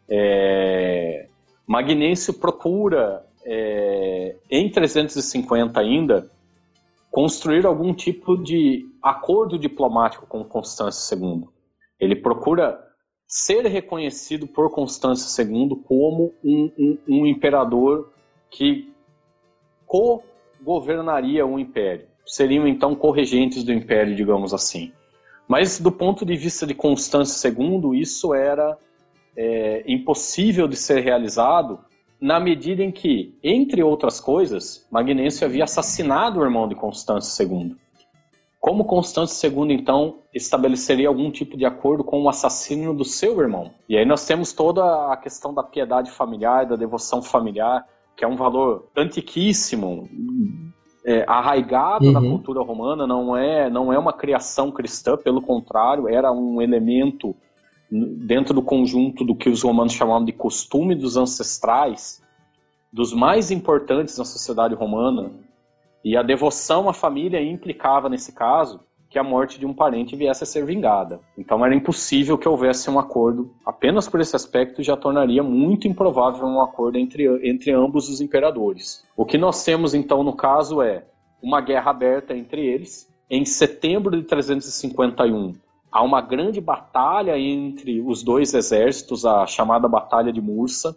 é, 0.09 1.29
Magnêncio 1.67 2.35
procura, 2.35 3.25
é, 3.45 4.37
em 4.51 4.71
350 4.71 5.81
ainda, 5.81 6.31
construir 7.11 7.67
algum 7.67 7.95
tipo 7.95 8.37
de 8.37 8.87
acordo 9.03 9.59
diplomático 9.59 10.27
com 10.27 10.45
Constâncio 10.45 11.19
II. 11.19 11.45
Ele 11.99 12.15
procura 12.15 12.79
ser 13.27 13.67
reconhecido 13.67 14.47
por 14.47 14.71
Constâncio 14.71 15.45
II 15.45 15.83
como 15.85 16.33
um, 16.45 16.71
um, 16.79 16.99
um 17.09 17.27
imperador 17.27 18.13
que 18.51 18.93
co-governaria 19.87 21.45
o 21.45 21.59
império. 21.59 22.07
Seriam 22.25 22.67
então 22.67 22.95
corregentes 22.95 23.65
do 23.65 23.73
império, 23.73 24.15
digamos 24.15 24.53
assim. 24.53 24.93
Mas 25.49 25.79
do 25.79 25.93
ponto 25.93 26.25
de 26.25 26.37
vista 26.37 26.67
de 26.67 26.75
Constâncio 26.75 27.51
II, 27.51 28.01
isso 28.01 28.35
era 28.35 28.77
é, 29.37 29.85
impossível 29.87 30.67
de 30.67 30.77
ser 30.77 31.01
realizado 31.01 31.79
na 32.21 32.41
medida 32.41 32.83
em 32.83 32.91
que, 32.91 33.39
entre 33.43 33.83
outras 33.83 34.19
coisas, 34.19 34.87
Magnêncio 34.91 35.47
havia 35.47 35.65
assassinado 35.65 36.41
o 36.41 36.45
irmão 36.45 36.67
de 36.67 36.75
Constâncio 36.75 37.47
II. 37.47 37.77
Como 38.59 38.85
Constâncio 38.85 39.49
II, 39.49 39.73
então, 39.73 40.17
estabeleceria 40.35 41.09
algum 41.09 41.31
tipo 41.31 41.57
de 41.57 41.65
acordo 41.65 42.03
com 42.03 42.23
o 42.23 42.29
assassínio 42.29 42.93
do 42.93 43.05
seu 43.05 43.41
irmão? 43.41 43.71
E 43.89 43.97
aí 43.97 44.05
nós 44.05 44.27
temos 44.27 44.53
toda 44.53 45.13
a 45.13 45.17
questão 45.17 45.55
da 45.55 45.63
piedade 45.63 46.11
familiar, 46.11 46.67
da 46.67 46.75
devoção 46.75 47.23
familiar, 47.23 47.87
que 48.17 48.25
é 48.25 48.29
um 48.29 48.35
valor 48.35 48.89
antiquíssimo, 48.97 50.09
é, 51.05 51.25
arraigado 51.29 52.07
uhum. 52.07 52.13
na 52.13 52.21
cultura 52.21 52.61
romana, 52.63 53.07
não 53.07 53.37
é, 53.37 53.71
não 53.71 53.93
é 53.93 53.99
uma 53.99 54.13
criação 54.13 54.73
cristã, 54.73 55.17
pelo 55.17 55.41
contrário, 55.41 56.09
era 56.09 56.33
um 56.33 56.61
elemento 56.61 57.37
dentro 57.91 58.53
do 58.53 58.63
conjunto 58.63 59.25
do 59.25 59.35
que 59.35 59.49
os 59.49 59.63
romanos 59.63 59.93
chamavam 59.93 60.25
de 60.25 60.33
costume 60.33 60.95
dos 60.95 61.17
ancestrais, 61.17 62.23
dos 62.93 63.13
mais 63.13 63.51
importantes 63.51 64.19
na 64.19 64.25
sociedade 64.25 64.75
romana, 64.75 65.31
e 66.05 66.17
a 66.17 66.23
devoção 66.23 66.89
à 66.89 66.93
família 66.93 67.43
implicava, 67.43 68.09
nesse 68.09 68.33
caso, 68.33 68.81
que 69.09 69.19
a 69.19 69.25
morte 69.25 69.59
de 69.59 69.67
um 69.67 69.73
parente 69.73 70.17
viesse 70.17 70.43
a 70.43 70.47
ser 70.47 70.65
vingada. 70.65 71.21
Então 71.39 71.65
era 71.65 71.75
impossível 71.75 72.37
que 72.37 72.49
houvesse 72.49 72.91
um 72.91 72.99
acordo. 72.99 73.51
Apenas 73.65 74.09
por 74.09 74.21
esse 74.21 74.35
aspecto 74.35 74.83
já 74.83 74.97
tornaria 74.97 75.43
muito 75.43 75.89
improvável 75.89 76.47
um 76.47 76.61
acordo 76.61 76.99
entre, 76.99 77.25
entre 77.49 77.73
ambos 77.73 78.09
os 78.09 78.21
imperadores. 78.21 79.05
O 79.17 79.25
que 79.25 79.39
nós 79.39 79.65
temos 79.65 79.95
então 79.95 80.23
no 80.23 80.35
caso 80.35 80.83
é 80.83 81.05
uma 81.43 81.61
guerra 81.61 81.91
aberta 81.91 82.37
entre 82.37 82.67
eles. 82.67 83.09
Em 83.29 83.45
setembro 83.45 84.17
de 84.17 84.23
351, 84.23 85.55
há 85.97 86.03
uma 86.03 86.21
grande 86.21 86.61
batalha 86.61 87.39
entre 87.39 88.03
os 88.03 88.23
dois 88.23 88.53
exércitos, 88.53 89.25
a 89.25 89.47
chamada 89.47 89.89
Batalha 89.89 90.31
de 90.31 90.43
Mursa, 90.43 90.95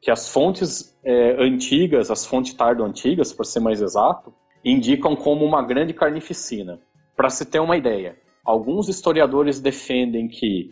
que 0.00 0.12
as 0.12 0.28
fontes 0.28 0.96
é, 1.04 1.42
antigas, 1.42 2.08
as 2.08 2.24
fontes 2.24 2.54
tardo-antigas, 2.54 3.32
por 3.32 3.44
ser 3.44 3.58
mais 3.58 3.82
exato, 3.82 4.32
indicam 4.64 5.16
como 5.16 5.44
uma 5.44 5.60
grande 5.60 5.92
carnificina. 5.92 6.78
Para 7.16 7.30
se 7.30 7.44
ter 7.44 7.58
uma 7.58 7.76
ideia, 7.76 8.16
alguns 8.44 8.88
historiadores 8.88 9.60
defendem 9.60 10.28
que 10.28 10.70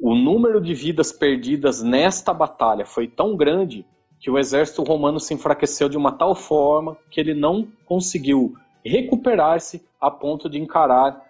o 0.00 0.14
número 0.14 0.60
de 0.60 0.72
vidas 0.72 1.10
perdidas 1.10 1.82
nesta 1.82 2.32
batalha 2.32 2.86
foi 2.86 3.08
tão 3.08 3.36
grande 3.36 3.84
que 4.20 4.30
o 4.30 4.38
exército 4.38 4.84
romano 4.84 5.18
se 5.18 5.34
enfraqueceu 5.34 5.88
de 5.88 5.96
uma 5.96 6.12
tal 6.12 6.36
forma 6.36 6.96
que 7.10 7.20
ele 7.20 7.34
não 7.34 7.66
conseguiu 7.84 8.54
recuperar-se 8.84 9.84
a 10.00 10.12
ponto 10.12 10.48
de 10.48 10.60
encarar 10.60 11.23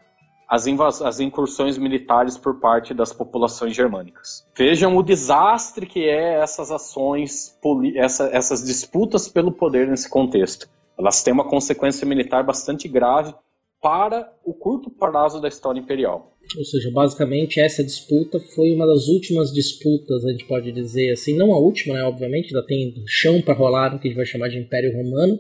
as, 0.55 1.03
as 1.03 1.21
incursões 1.21 1.77
militares 1.77 2.39
por 2.39 2.61
parte 2.61 2.95
das 2.95 3.13
populações 3.13 3.75
germânicas. 3.75 4.47
Vejam 4.57 4.97
o 4.97 5.03
desastre 5.03 5.87
que 5.87 6.05
é 6.05 6.41
essas 6.41 6.71
ações, 6.71 7.59
essa, 7.97 8.29
essas 8.33 8.65
disputas 8.65 9.29
pelo 9.29 9.53
poder 9.53 9.89
nesse 9.89 10.09
contexto. 10.09 10.69
Elas 10.99 11.23
têm 11.23 11.35
uma 11.35 11.49
consequência 11.49 12.07
militar 12.07 12.45
bastante 12.45 12.87
grave 12.89 13.35
para 13.83 14.33
o 14.45 14.55
curto 14.55 14.89
prazo 14.89 15.41
da 15.41 15.49
história 15.49 15.79
imperial. 15.79 16.35
Ou 16.57 16.65
seja, 16.65 16.91
basicamente 16.91 17.61
essa 17.61 17.83
disputa 17.83 18.39
foi 18.55 18.73
uma 18.75 18.87
das 18.87 19.09
últimas 19.09 19.53
disputas, 19.53 20.25
a 20.25 20.31
gente 20.31 20.47
pode 20.47 20.73
dizer 20.73 21.13
assim, 21.13 21.37
não 21.37 21.53
a 21.53 21.59
última, 21.59 21.95
né, 21.95 22.05
obviamente, 22.05 22.55
ainda 22.55 22.67
tem 22.67 22.95
chão 23.07 23.43
para 23.43 23.55
rolar 23.55 23.93
no 23.93 23.99
que 23.99 24.09
a 24.09 24.11
gente 24.11 24.17
vai 24.17 24.27
chamar 24.27 24.49
de 24.49 24.59
Império 24.59 24.97
Romano, 24.97 25.39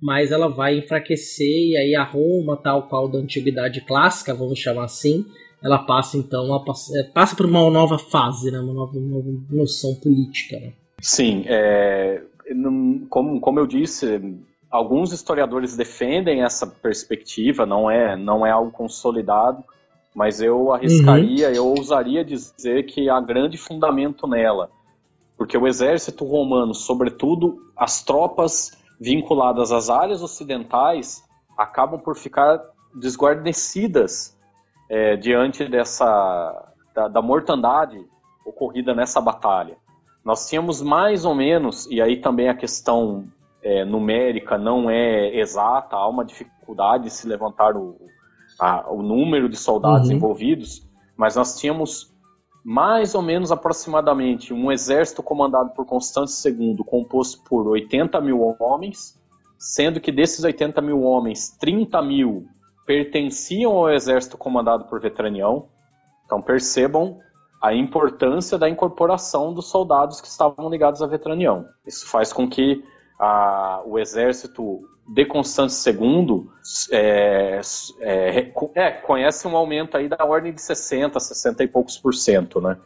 mas 0.00 0.32
ela 0.32 0.48
vai 0.48 0.78
enfraquecer 0.78 1.46
e 1.46 1.76
aí 1.76 1.94
a 1.94 2.02
Roma, 2.02 2.56
tal 2.56 2.84
qual 2.84 3.08
da 3.08 3.18
antiguidade 3.18 3.82
clássica, 3.82 4.34
vamos 4.34 4.58
chamar 4.58 4.84
assim, 4.84 5.26
ela 5.62 5.78
passa 5.78 6.16
então 6.16 6.54
a, 6.54 6.64
é, 6.98 7.02
passa 7.12 7.36
por 7.36 7.44
uma 7.44 7.68
nova 7.70 7.98
fase, 7.98 8.50
né? 8.50 8.58
uma 8.58 8.72
nova, 8.72 8.98
nova 8.98 9.28
noção 9.50 9.94
política. 9.96 10.58
Né? 10.58 10.72
Sim, 11.00 11.44
é, 11.46 12.22
como, 13.10 13.40
como 13.40 13.60
eu 13.60 13.66
disse, 13.66 14.38
alguns 14.70 15.12
historiadores 15.12 15.76
defendem 15.76 16.42
essa 16.42 16.66
perspectiva, 16.66 17.66
não 17.66 17.90
é, 17.90 18.16
não 18.16 18.46
é 18.46 18.50
algo 18.50 18.70
consolidado, 18.70 19.62
mas 20.14 20.40
eu 20.40 20.72
arriscaria, 20.72 21.48
uhum. 21.48 21.54
eu 21.54 21.66
ousaria 21.66 22.24
dizer 22.24 22.84
que 22.86 23.08
há 23.10 23.20
grande 23.20 23.58
fundamento 23.58 24.26
nela, 24.26 24.70
porque 25.36 25.56
o 25.56 25.66
exército 25.66 26.24
romano, 26.24 26.74
sobretudo 26.74 27.58
as 27.76 28.02
tropas 28.02 28.79
vinculadas 29.00 29.72
às 29.72 29.88
áreas 29.88 30.22
ocidentais 30.22 31.24
acabam 31.56 31.98
por 31.98 32.16
ficar 32.16 32.60
desguarnecidas 32.94 34.36
é, 34.88 35.16
diante 35.16 35.66
dessa 35.66 36.74
da, 36.94 37.08
da, 37.08 37.22
mortandade 37.22 38.04
ocorrida 38.44 38.94
nessa 38.94 39.20
batalha. 39.20 39.76
Nós 40.24 40.48
tínhamos 40.48 40.82
mais 40.82 41.24
ou 41.24 41.34
menos, 41.34 41.86
e 41.86 42.02
aí 42.02 42.20
também 42.20 42.48
a 42.48 42.54
questão 42.54 43.24
é, 43.62 43.84
numérica 43.84 44.58
não 44.58 44.90
é 44.90 45.34
exata, 45.36 45.96
há 45.96 46.06
uma 46.08 46.24
dificuldade 46.24 47.04
de 47.04 47.10
se 47.10 47.26
levantar 47.26 47.76
o, 47.76 47.96
a, 48.58 48.90
o 48.90 49.02
número 49.02 49.48
de 49.48 49.56
soldados 49.56 50.08
uhum. 50.08 50.16
envolvidos, 50.16 50.86
mas 51.16 51.36
nós 51.36 51.58
tínhamos 51.58 52.09
mais 52.64 53.14
ou 53.14 53.22
menos 53.22 53.50
aproximadamente 53.50 54.52
um 54.52 54.70
exército 54.70 55.22
comandado 55.22 55.70
por 55.70 55.86
Constante 55.86 56.32
II, 56.46 56.78
composto 56.86 57.42
por 57.44 57.66
80 57.66 58.20
mil 58.20 58.40
homens, 58.58 59.18
sendo 59.58 60.00
que 60.00 60.12
desses 60.12 60.44
80 60.44 60.80
mil 60.80 61.02
homens, 61.02 61.50
30 61.58 62.00
mil 62.02 62.46
pertenciam 62.86 63.72
ao 63.72 63.90
exército 63.90 64.36
comandado 64.36 64.84
por 64.84 65.00
Vetranião. 65.00 65.68
Então 66.26 66.42
percebam 66.42 67.18
a 67.62 67.74
importância 67.74 68.56
da 68.58 68.68
incorporação 68.68 69.52
dos 69.52 69.66
soldados 69.66 70.20
que 70.20 70.26
estavam 70.26 70.70
ligados 70.70 71.02
a 71.02 71.06
Vetranião. 71.06 71.66
Isso 71.86 72.08
faz 72.08 72.32
com 72.32 72.48
que 72.48 72.82
a, 73.18 73.82
o 73.84 73.98
exército 73.98 74.80
de 75.12 75.26
Constante 75.26 75.74
II 75.88 76.48
é, 76.92 77.60
é, 78.00 78.52
é, 78.76 78.90
conhece 78.92 79.48
um 79.48 79.56
aumento 79.56 79.96
aí 79.96 80.08
da 80.08 80.24
ordem 80.24 80.52
de 80.52 80.62
60, 80.62 81.18
60 81.18 81.64
e 81.64 81.68
poucos 81.68 81.98
por 81.98 82.14
cento, 82.14 82.60
né? 82.60 82.78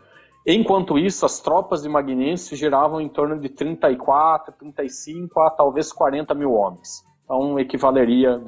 Enquanto 0.46 0.98
isso, 0.98 1.26
as 1.26 1.40
tropas 1.40 1.82
de 1.82 1.88
Magnêncio 1.88 2.56
giravam 2.56 2.98
em 2.98 3.10
torno 3.10 3.38
de 3.38 3.50
34, 3.50 4.54
35 4.58 5.40
a 5.40 5.50
talvez 5.50 5.92
40 5.92 6.34
mil 6.34 6.52
homens. 6.52 7.04
Então, 7.24 7.58
equivaleria, 7.58 8.42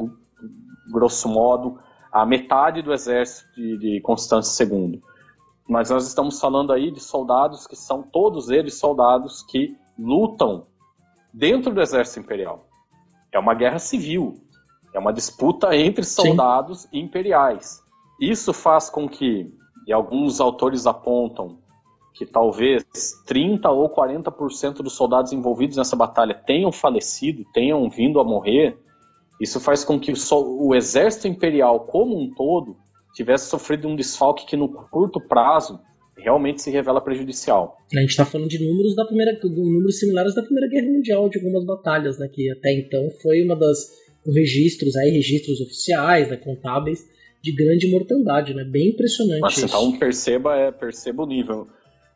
grosso 0.90 1.28
modo, 1.28 1.78
a 2.10 2.24
metade 2.24 2.80
do 2.80 2.94
exército 2.94 3.46
de, 3.54 3.78
de 3.78 4.02
II. 4.02 5.02
Mas 5.68 5.90
nós 5.90 6.06
estamos 6.06 6.40
falando 6.40 6.72
aí 6.72 6.90
de 6.90 7.00
soldados 7.00 7.66
que 7.66 7.76
são 7.76 8.02
todos 8.02 8.48
eles 8.48 8.78
soldados 8.78 9.42
que 9.42 9.76
lutam 9.98 10.66
dentro 11.32 11.74
do 11.74 11.80
exército 11.80 12.20
imperial. 12.20 12.66
É 13.36 13.38
uma 13.38 13.52
guerra 13.52 13.78
civil, 13.78 14.40
é 14.94 14.98
uma 14.98 15.12
disputa 15.12 15.76
entre 15.76 16.02
soldados 16.04 16.82
Sim. 16.82 17.00
imperiais. 17.00 17.82
Isso 18.18 18.50
faz 18.54 18.88
com 18.88 19.06
que, 19.06 19.52
e 19.86 19.92
alguns 19.92 20.40
autores 20.40 20.86
apontam, 20.86 21.58
que 22.14 22.24
talvez 22.24 22.82
30 23.26 23.68
ou 23.68 23.90
40% 23.90 24.76
dos 24.76 24.94
soldados 24.94 25.34
envolvidos 25.34 25.76
nessa 25.76 25.94
batalha 25.94 26.32
tenham 26.32 26.72
falecido, 26.72 27.44
tenham 27.52 27.90
vindo 27.90 28.18
a 28.18 28.24
morrer, 28.24 28.78
isso 29.38 29.60
faz 29.60 29.84
com 29.84 30.00
que 30.00 30.12
o, 30.12 30.68
o 30.68 30.74
exército 30.74 31.28
imperial 31.28 31.80
como 31.80 32.18
um 32.18 32.32
todo 32.32 32.74
tivesse 33.12 33.50
sofrido 33.50 33.86
um 33.86 33.94
desfalque 33.94 34.46
que 34.46 34.56
no 34.56 34.66
curto 34.66 35.20
prazo 35.20 35.78
realmente 36.16 36.62
se 36.62 36.70
revela 36.70 37.00
prejudicial. 37.00 37.76
A 37.94 38.00
gente 38.00 38.10
está 38.10 38.24
falando 38.24 38.48
de 38.48 38.64
números 38.64 38.94
da 38.94 39.04
primeira, 39.04 39.38
números 39.44 39.98
similares 39.98 40.34
da 40.34 40.42
Primeira 40.42 40.68
Guerra 40.68 40.86
Mundial, 40.86 41.28
de 41.28 41.38
algumas 41.38 41.64
batalhas, 41.64 42.18
né, 42.18 42.28
que 42.32 42.50
até 42.50 42.72
então 42.72 43.08
foi 43.22 43.42
uma 43.44 43.54
das 43.54 43.90
registros 44.34 44.96
aí 44.96 45.10
registros 45.10 45.60
oficiais, 45.60 46.30
né, 46.30 46.36
contábeis 46.36 47.04
de 47.42 47.52
grande 47.52 47.88
mortandade, 47.90 48.54
né, 48.54 48.64
bem 48.64 48.88
impressionante. 48.88 49.40
Mas 49.40 49.56
isso. 49.56 49.66
então 49.66 49.98
perceba 49.98 50.56
é 50.56 50.72
perceba 50.72 51.22
o 51.22 51.26
nível. 51.26 51.66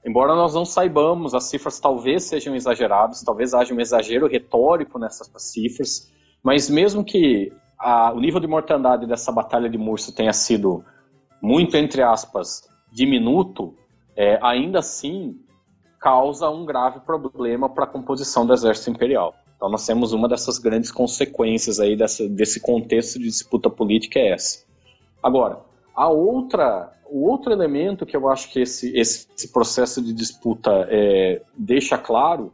Embora 0.05 0.34
nós 0.34 0.55
não 0.55 0.64
saibamos, 0.64 1.34
as 1.34 1.44
cifras 1.44 1.78
talvez 1.78 2.24
sejam 2.24 2.57
exageradas, 2.57 3.22
talvez 3.22 3.53
haja 3.53 3.74
um 3.74 3.80
exagero 3.80 4.26
retórico 4.26 4.98
nessas 4.98 5.30
cifras, 5.36 6.11
mas 6.42 6.70
mesmo 6.70 7.05
que 7.05 7.53
a, 7.78 8.12
o 8.12 8.20
nível 8.20 8.40
de 8.40 8.46
mortandade 8.46 9.07
dessa 9.07 9.30
batalha 9.30 9.68
de 9.68 9.76
Murso 9.76 10.14
tenha 10.14 10.32
sido 10.32 10.82
muito, 11.42 11.76
entre 11.76 12.03
aspas, 12.03 12.62
diminuto, 12.90 13.74
é, 14.20 14.38
ainda 14.42 14.80
assim 14.80 15.40
causa 15.98 16.50
um 16.50 16.66
grave 16.66 17.00
problema 17.00 17.70
para 17.70 17.84
a 17.84 17.86
composição 17.86 18.44
do 18.44 18.52
exército 18.52 18.90
imperial. 18.90 19.34
Então 19.56 19.70
nós 19.70 19.86
temos 19.86 20.12
uma 20.12 20.28
dessas 20.28 20.58
grandes 20.58 20.92
consequências 20.92 21.80
aí 21.80 21.96
dessa, 21.96 22.28
desse 22.28 22.60
contexto 22.60 23.18
de 23.18 23.24
disputa 23.24 23.70
política 23.70 24.18
é 24.18 24.32
essa. 24.32 24.66
Agora, 25.22 25.60
a 25.94 26.10
outra, 26.10 26.92
o 27.10 27.26
outro 27.26 27.50
elemento 27.50 28.04
que 28.04 28.14
eu 28.14 28.28
acho 28.28 28.52
que 28.52 28.60
esse, 28.60 28.94
esse, 28.94 29.26
esse 29.34 29.50
processo 29.50 30.02
de 30.02 30.12
disputa 30.12 30.86
é, 30.90 31.40
deixa 31.56 31.96
claro 31.96 32.52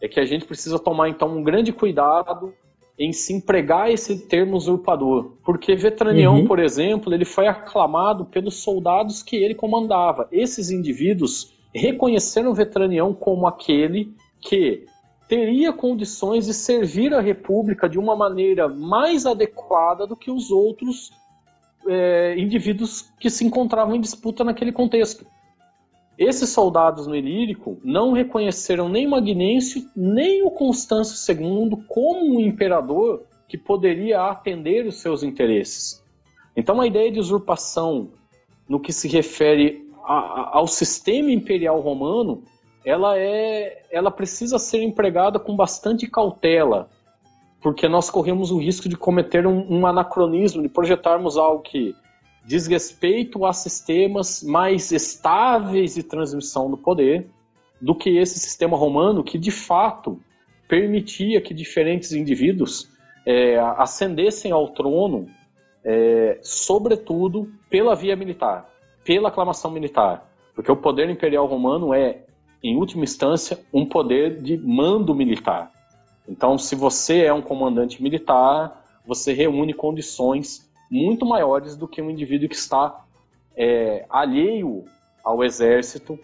é 0.00 0.06
que 0.06 0.20
a 0.20 0.24
gente 0.24 0.44
precisa 0.44 0.78
tomar 0.78 1.08
então 1.08 1.36
um 1.36 1.42
grande 1.42 1.72
cuidado 1.72 2.54
em 2.98 3.12
se 3.12 3.32
empregar 3.32 3.90
esse 3.90 4.26
termo 4.26 4.56
usurpador. 4.56 5.36
Porque 5.44 5.76
Vetranião, 5.76 6.40
uhum. 6.40 6.46
por 6.46 6.58
exemplo, 6.58 7.14
ele 7.14 7.24
foi 7.24 7.46
aclamado 7.46 8.24
pelos 8.24 8.56
soldados 8.56 9.22
que 9.22 9.36
ele 9.36 9.54
comandava. 9.54 10.26
Esses 10.32 10.70
indivíduos 10.70 11.54
reconheceram 11.72 12.52
Vetranião 12.52 13.14
como 13.14 13.46
aquele 13.46 14.12
que 14.40 14.84
teria 15.28 15.72
condições 15.72 16.46
de 16.46 16.54
servir 16.54 17.14
a 17.14 17.20
República 17.20 17.88
de 17.88 17.98
uma 17.98 18.16
maneira 18.16 18.66
mais 18.66 19.26
adequada 19.26 20.06
do 20.06 20.16
que 20.16 20.30
os 20.30 20.50
outros 20.50 21.12
é, 21.86 22.34
indivíduos 22.38 23.12
que 23.20 23.30
se 23.30 23.44
encontravam 23.44 23.94
em 23.94 24.00
disputa 24.00 24.42
naquele 24.42 24.72
contexto. 24.72 25.24
Esses 26.18 26.50
soldados 26.50 27.06
no 27.06 27.14
Ilírico 27.14 27.78
não 27.84 28.12
reconheceram 28.12 28.88
nem 28.88 29.06
Magnêncio, 29.06 29.88
nem 29.94 30.42
o 30.42 30.50
Constâncio 30.50 31.32
II 31.32 31.84
como 31.86 32.36
um 32.36 32.40
imperador 32.40 33.22
que 33.46 33.56
poderia 33.56 34.22
atender 34.22 34.84
os 34.84 34.96
seus 34.96 35.22
interesses. 35.22 36.04
Então 36.56 36.80
a 36.80 36.86
ideia 36.88 37.12
de 37.12 37.20
usurpação 37.20 38.10
no 38.68 38.80
que 38.80 38.92
se 38.92 39.06
refere 39.06 39.88
a, 40.04 40.14
a, 40.14 40.56
ao 40.58 40.66
sistema 40.66 41.30
imperial 41.30 41.80
romano, 41.80 42.42
ela 42.84 43.16
é, 43.16 43.84
ela 43.90 44.10
precisa 44.10 44.58
ser 44.58 44.82
empregada 44.82 45.38
com 45.38 45.54
bastante 45.54 46.08
cautela, 46.08 46.90
porque 47.62 47.88
nós 47.88 48.10
corremos 48.10 48.50
o 48.50 48.58
risco 48.58 48.88
de 48.88 48.96
cometer 48.96 49.46
um, 49.46 49.66
um 49.70 49.86
anacronismo, 49.86 50.62
de 50.62 50.68
projetarmos 50.68 51.36
algo 51.36 51.62
que 51.62 51.94
diz 52.44 52.66
respeito 52.66 53.44
a 53.44 53.52
sistemas 53.52 54.42
mais 54.42 54.90
estáveis 54.90 55.94
de 55.94 56.02
transmissão 56.02 56.70
do 56.70 56.76
poder 56.76 57.28
do 57.80 57.94
que 57.94 58.10
esse 58.18 58.38
sistema 58.38 58.76
romano 58.76 59.22
que 59.22 59.38
de 59.38 59.50
fato 59.50 60.20
permitia 60.68 61.40
que 61.40 61.54
diferentes 61.54 62.12
indivíduos 62.12 62.88
é, 63.24 63.58
ascendessem 63.76 64.52
ao 64.52 64.68
trono, 64.68 65.28
é, 65.84 66.38
sobretudo 66.42 67.50
pela 67.70 67.94
via 67.94 68.16
militar, 68.16 68.68
pela 69.04 69.28
aclamação 69.28 69.70
militar, 69.70 70.30
porque 70.54 70.70
o 70.70 70.76
poder 70.76 71.08
imperial 71.08 71.46
romano 71.46 71.94
é, 71.94 72.24
em 72.62 72.76
última 72.76 73.04
instância, 73.04 73.58
um 73.72 73.86
poder 73.86 74.42
de 74.42 74.56
mando 74.56 75.14
militar. 75.14 75.70
Então, 76.28 76.58
se 76.58 76.74
você 76.74 77.24
é 77.24 77.32
um 77.32 77.40
comandante 77.40 78.02
militar, 78.02 78.84
você 79.06 79.32
reúne 79.32 79.72
condições 79.72 80.67
muito 80.90 81.26
maiores 81.26 81.76
do 81.76 81.88
que 81.88 82.00
um 82.00 82.10
indivíduo 82.10 82.48
que 82.48 82.54
está 82.54 83.04
é, 83.56 84.04
alheio 84.08 84.84
ao 85.24 85.44
exército. 85.44 86.18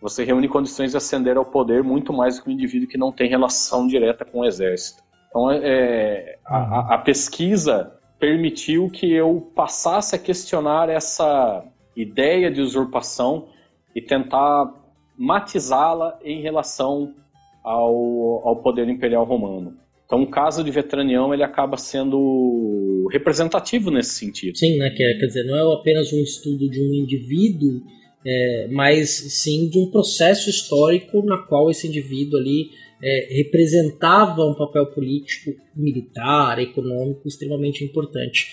Você 0.00 0.24
reúne 0.24 0.48
condições 0.48 0.90
de 0.90 0.96
ascender 0.96 1.36
ao 1.36 1.44
poder 1.44 1.82
muito 1.82 2.12
mais 2.12 2.36
do 2.36 2.44
que 2.44 2.50
um 2.50 2.52
indivíduo 2.52 2.88
que 2.88 2.98
não 2.98 3.10
tem 3.10 3.28
relação 3.28 3.86
direta 3.86 4.24
com 4.24 4.40
o 4.40 4.44
exército. 4.44 5.02
Então, 5.28 5.50
é, 5.50 6.38
a, 6.44 6.94
a 6.94 6.98
pesquisa 6.98 7.98
permitiu 8.18 8.90
que 8.90 9.12
eu 9.12 9.50
passasse 9.54 10.14
a 10.14 10.18
questionar 10.18 10.88
essa 10.88 11.64
ideia 11.96 12.50
de 12.50 12.60
usurpação 12.60 13.48
e 13.94 14.00
tentar 14.00 14.72
matizá-la 15.16 16.18
em 16.22 16.40
relação 16.40 17.14
ao, 17.62 18.46
ao 18.46 18.56
poder 18.56 18.88
imperial 18.88 19.24
romano. 19.24 19.76
Então, 20.06 20.22
o 20.22 20.30
caso 20.30 20.62
de 20.62 20.70
Vetranião 20.70 21.32
ele 21.32 21.42
acaba 21.42 21.76
sendo 21.76 23.08
representativo 23.10 23.90
nesse 23.90 24.10
sentido. 24.10 24.56
Sim, 24.56 24.76
né? 24.76 24.90
Quer, 24.90 25.18
quer 25.18 25.26
dizer, 25.26 25.44
não 25.44 25.56
é 25.56 25.74
apenas 25.74 26.12
um 26.12 26.20
estudo 26.20 26.68
de 26.68 26.80
um 26.80 26.94
indivíduo, 26.94 27.82
é, 28.26 28.68
mas 28.70 29.10
sim 29.10 29.68
de 29.68 29.78
um 29.78 29.90
processo 29.90 30.48
histórico 30.48 31.24
na 31.24 31.38
qual 31.38 31.70
esse 31.70 31.86
indivíduo 31.86 32.38
ali 32.38 32.70
é, 33.02 33.28
representava 33.36 34.44
um 34.44 34.54
papel 34.54 34.86
político, 34.86 35.54
militar, 35.74 36.58
econômico 36.58 37.26
extremamente 37.26 37.84
importante. 37.84 38.48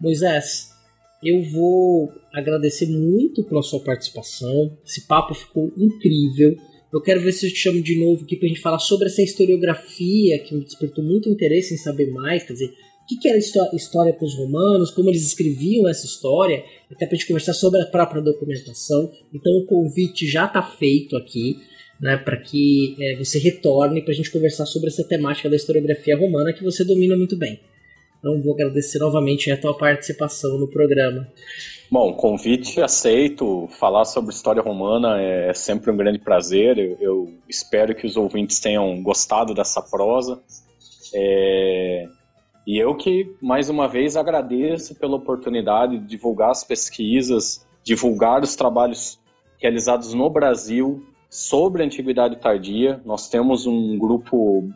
Moisés, 0.00 0.72
eu 1.22 1.40
vou 1.42 2.12
agradecer 2.32 2.86
muito 2.86 3.44
pela 3.44 3.62
sua 3.62 3.78
participação. 3.80 4.76
Esse 4.84 5.06
papo 5.06 5.34
ficou 5.34 5.72
incrível. 5.76 6.56
Eu 6.92 7.00
quero 7.00 7.20
ver 7.20 7.32
se 7.32 7.46
eu 7.46 7.50
te 7.50 7.56
chamo 7.56 7.82
de 7.82 7.98
novo 7.98 8.24
aqui 8.24 8.36
pra 8.36 8.46
gente 8.46 8.60
falar 8.60 8.78
sobre 8.78 9.06
essa 9.06 9.22
historiografia 9.22 10.38
que 10.40 10.54
me 10.54 10.62
despertou 10.62 11.02
muito 11.02 11.30
interesse 11.30 11.72
em 11.72 11.78
saber 11.78 12.10
mais, 12.10 12.42
quer 12.42 12.52
dizer, 12.52 12.66
o 13.02 13.06
que, 13.06 13.16
que 13.16 13.28
era 13.28 13.38
história 13.38 14.12
para 14.12 14.24
os 14.24 14.36
romanos, 14.36 14.90
como 14.90 15.08
eles 15.08 15.26
escreviam 15.26 15.88
essa 15.88 16.04
história, 16.04 16.62
até 16.90 17.06
para 17.06 17.14
a 17.14 17.18
gente 17.18 17.26
conversar 17.26 17.54
sobre 17.54 17.80
a 17.80 17.86
própria 17.86 18.20
documentação. 18.20 19.10
Então 19.32 19.52
o 19.54 19.66
convite 19.66 20.26
já 20.26 20.44
está 20.44 20.62
feito 20.62 21.16
aqui, 21.16 21.56
né, 22.00 22.18
para 22.18 22.36
que 22.36 22.94
é, 23.00 23.16
você 23.16 23.38
retorne 23.38 24.02
para 24.02 24.12
a 24.12 24.14
gente 24.14 24.30
conversar 24.30 24.66
sobre 24.66 24.88
essa 24.88 25.02
temática 25.02 25.48
da 25.48 25.56
historiografia 25.56 26.16
romana 26.16 26.52
que 26.52 26.62
você 26.62 26.84
domina 26.84 27.16
muito 27.16 27.36
bem. 27.36 27.58
Então 28.18 28.40
vou 28.40 28.54
agradecer 28.54 28.98
novamente 28.98 29.50
a 29.50 29.56
tua 29.56 29.76
participação 29.76 30.58
no 30.58 30.68
programa. 30.68 31.26
Bom, 31.92 32.14
convite 32.14 32.80
aceito. 32.80 33.68
Falar 33.68 34.06
sobre 34.06 34.32
história 34.32 34.62
romana 34.62 35.20
é 35.20 35.52
sempre 35.52 35.90
um 35.90 35.96
grande 35.96 36.18
prazer. 36.18 36.78
Eu, 36.78 36.96
eu 36.98 37.34
espero 37.46 37.94
que 37.94 38.06
os 38.06 38.16
ouvintes 38.16 38.58
tenham 38.60 39.02
gostado 39.02 39.52
dessa 39.52 39.82
prosa. 39.82 40.40
É... 41.14 42.08
E 42.66 42.78
eu 42.78 42.94
que, 42.94 43.36
mais 43.42 43.68
uma 43.68 43.86
vez, 43.88 44.16
agradeço 44.16 44.94
pela 44.94 45.16
oportunidade 45.16 45.98
de 45.98 46.06
divulgar 46.06 46.52
as 46.52 46.64
pesquisas, 46.64 47.66
divulgar 47.84 48.42
os 48.42 48.56
trabalhos 48.56 49.20
realizados 49.58 50.14
no 50.14 50.30
Brasil 50.30 51.04
sobre 51.28 51.82
a 51.82 51.84
antiguidade 51.84 52.36
tardia. 52.36 53.02
Nós 53.04 53.28
temos 53.28 53.66
um 53.66 53.98
grupo 53.98 54.66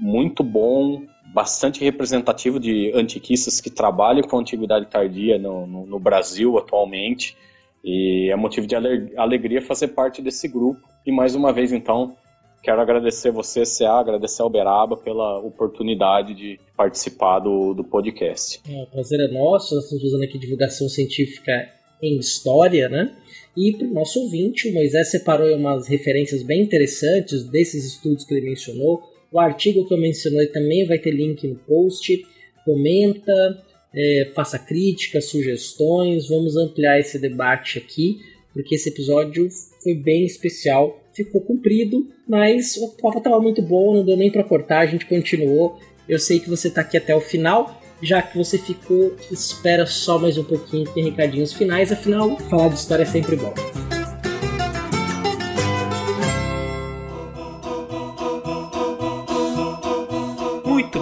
muito 0.00 0.42
bom, 0.42 1.02
bastante 1.32 1.82
representativo 1.82 2.60
de 2.60 2.92
antiquistas 2.94 3.60
que 3.60 3.70
trabalham 3.70 4.22
com 4.22 4.36
a 4.36 4.40
antiguidade 4.40 4.86
tardia 4.86 5.38
no, 5.38 5.66
no, 5.66 5.86
no 5.86 5.98
Brasil 5.98 6.58
atualmente. 6.58 7.36
E 7.84 8.30
é 8.30 8.36
motivo 8.36 8.66
de 8.66 8.76
alegria 9.16 9.60
fazer 9.60 9.88
parte 9.88 10.22
desse 10.22 10.46
grupo. 10.46 10.80
E 11.04 11.10
mais 11.10 11.34
uma 11.34 11.52
vez, 11.52 11.72
então, 11.72 12.16
quero 12.62 12.80
agradecer 12.80 13.32
você, 13.32 13.62
CA, 13.64 13.98
agradecer 13.98 14.42
ao 14.42 14.50
Beraba 14.50 14.96
pela 14.96 15.38
oportunidade 15.38 16.34
de 16.34 16.60
participar 16.76 17.40
do, 17.40 17.74
do 17.74 17.82
podcast. 17.82 18.60
É, 18.68 18.82
o 18.82 18.86
prazer 18.86 19.18
é 19.20 19.32
nosso, 19.32 19.74
nós 19.74 19.84
estamos 19.84 20.04
fazendo 20.04 20.24
aqui 20.24 20.38
divulgação 20.38 20.88
científica 20.88 21.52
em 22.00 22.18
história, 22.18 22.88
né? 22.88 23.16
E 23.56 23.72
para 23.72 23.86
o 23.86 23.92
nosso 23.92 24.20
ouvinte, 24.20 24.68
o 24.68 24.74
Moisés 24.74 25.10
separou 25.10 25.54
umas 25.56 25.88
referências 25.88 26.42
bem 26.42 26.62
interessantes 26.62 27.44
desses 27.44 27.84
estudos 27.84 28.24
que 28.24 28.34
ele 28.34 28.48
mencionou. 28.48 29.02
O 29.32 29.40
artigo 29.40 29.86
que 29.86 29.94
eu 29.94 29.98
mencionei 29.98 30.46
também 30.48 30.86
vai 30.86 30.98
ter 30.98 31.10
link 31.10 31.46
no 31.48 31.56
post. 31.56 32.24
Comenta, 32.64 33.64
é, 33.94 34.30
faça 34.34 34.58
críticas, 34.58 35.26
sugestões, 35.26 36.28
vamos 36.28 36.56
ampliar 36.56 37.00
esse 37.00 37.18
debate 37.18 37.78
aqui, 37.78 38.20
porque 38.52 38.74
esse 38.74 38.88
episódio 38.88 39.48
foi 39.82 39.94
bem 39.94 40.24
especial. 40.24 41.00
Ficou 41.14 41.40
comprido, 41.40 42.08
mas 42.26 42.76
o 42.76 42.88
papo 42.96 43.18
estava 43.18 43.40
muito 43.40 43.60
bom, 43.60 43.94
não 43.94 44.04
deu 44.04 44.16
nem 44.16 44.30
para 44.30 44.44
cortar, 44.44 44.80
a 44.80 44.86
gente 44.86 45.06
continuou. 45.06 45.78
Eu 46.08 46.18
sei 46.18 46.40
que 46.40 46.48
você 46.48 46.68
está 46.68 46.80
aqui 46.80 46.96
até 46.96 47.14
o 47.14 47.20
final, 47.20 47.82
já 48.02 48.20
que 48.20 48.36
você 48.36 48.58
ficou, 48.58 49.14
espera 49.30 49.86
só 49.86 50.18
mais 50.18 50.36
um 50.38 50.44
pouquinho, 50.44 50.88
tem 50.92 51.04
recadinhos 51.04 51.52
finais, 51.52 51.92
afinal, 51.92 52.36
falar 52.48 52.68
de 52.68 52.74
história 52.76 53.02
é 53.02 53.06
sempre 53.06 53.36
bom. 53.36 53.52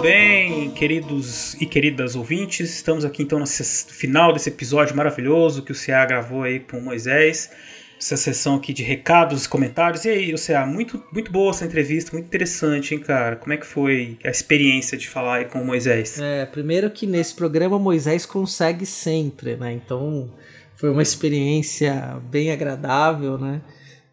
Bem, 0.01 0.71
queridos 0.71 1.53
e 1.61 1.65
queridas 1.67 2.15
ouvintes? 2.15 2.73
Estamos 2.73 3.05
aqui 3.05 3.21
então 3.21 3.37
no 3.37 3.45
final 3.45 4.33
desse 4.33 4.49
episódio 4.49 4.95
maravilhoso 4.95 5.61
que 5.61 5.71
o 5.71 5.75
CA 5.75 6.03
gravou 6.05 6.41
aí 6.41 6.59
com 6.59 6.79
o 6.79 6.81
Moisés. 6.81 7.51
Essa 7.99 8.17
sessão 8.17 8.55
aqui 8.55 8.73
de 8.73 8.81
recados 8.81 9.45
comentários. 9.45 10.03
E 10.05 10.09
aí, 10.09 10.33
o 10.33 10.37
CA, 10.43 10.65
muito, 10.65 11.03
muito 11.13 11.31
boa 11.31 11.51
essa 11.51 11.65
entrevista, 11.65 12.13
muito 12.13 12.25
interessante, 12.25 12.95
hein, 12.95 12.99
cara? 12.99 13.35
Como 13.35 13.53
é 13.53 13.57
que 13.57 13.65
foi 13.65 14.17
a 14.23 14.29
experiência 14.29 14.97
de 14.97 15.07
falar 15.07 15.35
aí 15.35 15.45
com 15.45 15.61
o 15.61 15.65
Moisés? 15.65 16.19
É, 16.19 16.47
primeiro 16.47 16.89
que 16.89 17.05
nesse 17.05 17.35
programa 17.35 17.77
Moisés 17.77 18.25
consegue 18.25 18.87
sempre, 18.87 19.55
né? 19.55 19.71
Então 19.71 20.33
foi 20.77 20.89
uma 20.89 21.03
experiência 21.03 22.19
bem 22.27 22.51
agradável, 22.51 23.37
né? 23.37 23.61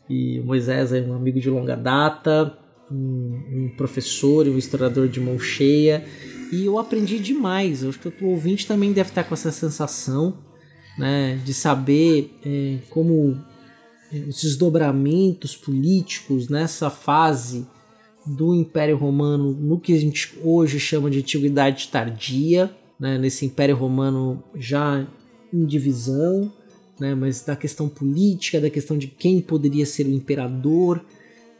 E 0.06 0.38
o 0.40 0.44
Moisés 0.44 0.92
é 0.92 1.00
um 1.00 1.14
amigo 1.14 1.40
de 1.40 1.48
longa 1.48 1.74
data, 1.74 2.54
um, 2.90 3.40
um 3.50 3.72
professor 3.76 4.46
e 4.46 4.50
um 4.50 4.58
historiador 4.58 5.08
de 5.08 5.20
mão 5.20 5.38
cheia. 5.38 6.04
E 6.52 6.64
eu 6.64 6.78
aprendi 6.78 7.18
demais. 7.18 7.82
Eu 7.82 7.90
acho 7.90 7.98
que 7.98 8.24
o 8.24 8.28
ouvinte 8.28 8.66
também 8.66 8.92
deve 8.92 9.10
estar 9.10 9.24
com 9.24 9.34
essa 9.34 9.52
sensação 9.52 10.38
né, 10.98 11.40
de 11.44 11.54
saber 11.54 12.34
é, 12.44 12.78
como 12.90 13.38
é, 14.12 14.18
os 14.20 14.42
desdobramentos 14.42 15.56
políticos 15.56 16.48
nessa 16.48 16.90
fase 16.90 17.66
do 18.26 18.54
Império 18.54 18.96
Romano, 18.96 19.52
no 19.52 19.78
que 19.78 19.94
a 19.94 19.98
gente 19.98 20.36
hoje 20.42 20.78
chama 20.78 21.10
de 21.10 21.20
Antiguidade 21.20 21.88
Tardia, 21.88 22.70
né, 22.98 23.16
nesse 23.16 23.46
Império 23.46 23.76
Romano 23.76 24.42
já 24.54 25.06
em 25.52 25.64
divisão, 25.64 26.52
né, 26.98 27.14
mas 27.14 27.42
da 27.42 27.56
questão 27.56 27.88
política, 27.88 28.60
da 28.60 28.68
questão 28.68 28.98
de 28.98 29.06
quem 29.06 29.40
poderia 29.40 29.86
ser 29.86 30.06
o 30.06 30.12
imperador, 30.12 31.00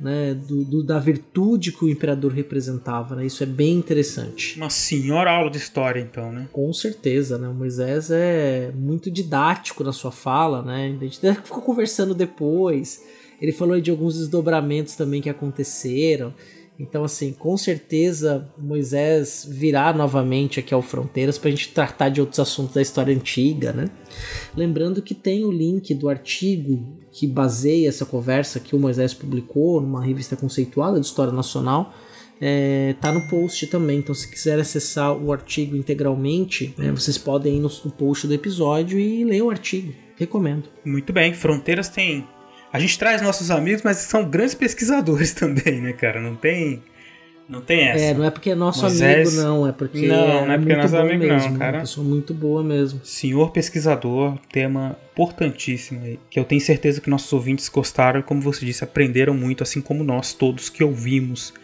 né, 0.01 0.35
do, 0.35 0.65
do, 0.65 0.83
da 0.83 0.99
virtude 0.99 1.73
que 1.73 1.85
o 1.85 1.89
imperador 1.89 2.33
representava. 2.33 3.17
Né? 3.17 3.27
Isso 3.27 3.43
é 3.43 3.47
bem 3.47 3.75
interessante. 3.75 4.57
Uma 4.57 4.71
senhora 4.71 5.31
aula 5.31 5.51
de 5.51 5.59
história, 5.59 6.01
então, 6.01 6.33
né? 6.33 6.49
Com 6.53 6.73
certeza, 6.73 7.37
né? 7.39 7.49
O 7.49 7.55
Moisés 7.55 8.11
é 8.11 8.71
muito 8.75 9.11
didático 9.11 9.83
na 9.83 9.93
sua 9.93 10.13
fala, 10.13 10.63
né? 10.63 10.97
A 11.01 11.05
gente 11.05 11.21
ficou 11.43 11.63
conversando 11.63 12.15
depois. 12.15 13.05
Ele 13.41 13.53
falou 13.53 13.81
de 13.81 13.91
alguns 13.91 14.19
desdobramentos 14.19 14.97
também 14.97 15.21
que 15.21 15.31
aconteceram. 15.31 16.35
Então, 16.79 17.03
assim, 17.03 17.33
com 17.33 17.57
certeza 17.57 18.49
Moisés 18.57 19.45
virá 19.49 19.93
novamente 19.93 20.61
aqui 20.61 20.73
ao 20.73 20.81
Fronteiras 20.81 21.37
para 21.37 21.49
a 21.49 21.51
gente 21.51 21.71
tratar 21.71 22.09
de 22.09 22.21
outros 22.21 22.39
assuntos 22.39 22.75
da 22.75 22.83
história 22.83 23.13
antiga, 23.13 23.73
né? 23.73 23.91
Lembrando 24.57 25.03
que 25.03 25.15
tem 25.15 25.45
o 25.45 25.51
link 25.51 25.93
do 25.93 26.09
artigo 26.09 26.97
que 27.19 27.27
baseia 27.27 27.89
essa 27.89 28.07
conversa 28.07 28.61
que 28.61 28.77
o 28.77 28.79
Moisés 28.79 29.12
publicou 29.12 29.81
numa 29.81 30.05
revista 30.05 30.37
conceituada 30.37 31.01
de 31.01 31.07
História 31.07 31.33
Nacional. 31.33 31.93
É, 32.41 32.95
tá 33.01 33.11
no 33.11 33.27
post 33.29 33.66
também, 33.66 33.99
então 33.99 34.14
se 34.14 34.31
quiser 34.31 34.61
acessar 34.61 35.12
o 35.12 35.33
artigo 35.33 35.75
integralmente, 35.75 36.73
né, 36.79 36.93
vocês 36.93 37.19
podem 37.19 37.57
ir 37.57 37.61
no, 37.61 37.69
no 37.85 37.91
post 37.91 38.29
do 38.29 38.35
episódio 38.35 39.01
e 39.01 39.25
ler 39.25 39.43
o 39.43 39.51
artigo. 39.51 39.93
Recomendo. 40.16 40.69
Muito 40.85 41.12
bem, 41.12 41.35
Fronteiras 41.35 41.89
tem 41.89 42.25
a 42.73 42.79
gente 42.79 42.99
traz 42.99 43.23
nossos 43.23 43.51
amigos, 43.51 43.83
mas 43.83 43.97
são 43.97 44.29
grandes 44.29 44.55
pesquisadores 44.55 45.33
também, 45.35 45.81
né, 45.81 45.93
cara? 45.93 46.21
Não 46.21 46.37
tem. 46.37 46.83
Não 47.49 47.63
tem 47.63 47.89
essa. 47.89 48.05
É, 48.05 48.15
não 48.15 48.25
é 48.25 48.31
porque 48.31 48.51
é 48.51 48.55
nosso 48.55 48.83
Moisés... 48.83 49.29
amigo, 49.29 49.43
não. 49.43 49.67
É 49.67 49.73
porque. 49.73 50.07
Não, 50.07 50.17
é 50.17 50.47
não 50.47 50.53
é 50.53 50.59
porque 50.59 50.73
é 50.73 50.77
nosso 50.77 50.97
amigo, 50.97 51.25
mesmo, 51.25 51.51
não, 51.51 51.59
cara. 51.59 51.71
É 51.71 51.79
uma 51.79 51.81
pessoa 51.81 52.07
muito 52.07 52.35
boa 52.35 52.63
mesmo. 52.63 53.01
Senhor 53.03 53.51
pesquisador, 53.51 54.37
tema 54.53 54.99
importantíssimo 55.13 56.05
aí. 56.05 56.19
Que 56.29 56.39
eu 56.39 56.45
tenho 56.45 56.61
certeza 56.61 57.01
que 57.01 57.09
nossos 57.09 57.33
ouvintes 57.33 57.69
gostaram, 57.71 58.21
como 58.21 58.43
você 58.43 58.67
disse, 58.67 58.85
aprenderam 58.85 59.33
muito, 59.33 59.63
assim 59.63 59.81
como 59.81 60.05
nós 60.05 60.35
todos 60.35 60.69
que 60.69 60.85
ouvimos 60.85 61.55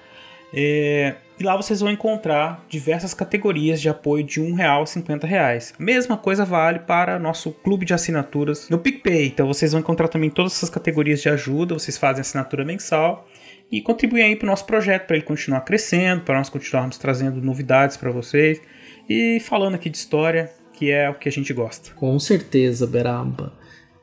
É, 0.55 1.17
e 1.39 1.45
lá 1.45 1.57
vocês 1.57 1.81
vão 1.81 1.91
encontrar 1.91 2.65
diversas 2.69 3.15
categorias 3.15 3.81
de 3.81 3.89
apoio 3.89 4.23
de 4.23 4.41
R$ 4.41 4.53
real 4.55 4.83
a 4.83 4.87
50 4.87 5.27
reais. 5.27 5.75
Mesma 5.79 6.17
coisa 6.17 6.45
vale 6.45 6.81
para 6.81 7.19
nosso 7.19 7.53
clube 7.53 7.85
de 7.85 7.95
assinaturas 7.95 8.69
no 8.69 8.79
PicPay. 8.79 9.27
Então 9.27 9.47
vocês 9.47 9.73
vão 9.73 9.81
encontrar 9.81 10.09
também 10.09 10.31
todas 10.31 10.53
essas 10.53 10.71
categorias 10.71 11.21
de 11.21 11.29
ajuda. 11.29 11.75
Vocês 11.75 11.99
fazem 11.99 12.21
assinatura 12.21 12.65
mensal 12.65 13.27
e 13.71 13.81
contribuem 13.81 14.25
aí 14.25 14.37
para 14.37 14.47
o 14.47 14.51
nosso 14.51 14.67
projeto, 14.67 15.07
para 15.07 15.17
ele 15.17 15.25
continuar 15.25 15.63
crescendo, 15.63 16.23
para 16.23 16.37
nós 16.37 16.49
continuarmos 16.49 16.99
trazendo 16.99 17.41
novidades 17.41 17.97
para 17.97 18.11
vocês 18.11 18.61
e 19.09 19.41
falando 19.41 19.75
aqui 19.75 19.89
de 19.89 19.97
história, 19.97 20.53
que 20.75 20.91
é 20.91 21.09
o 21.09 21.15
que 21.15 21.29
a 21.29 21.33
gente 21.33 21.53
gosta. 21.55 21.91
Com 21.95 22.19
certeza, 22.19 22.87
Beraba. 22.87 23.53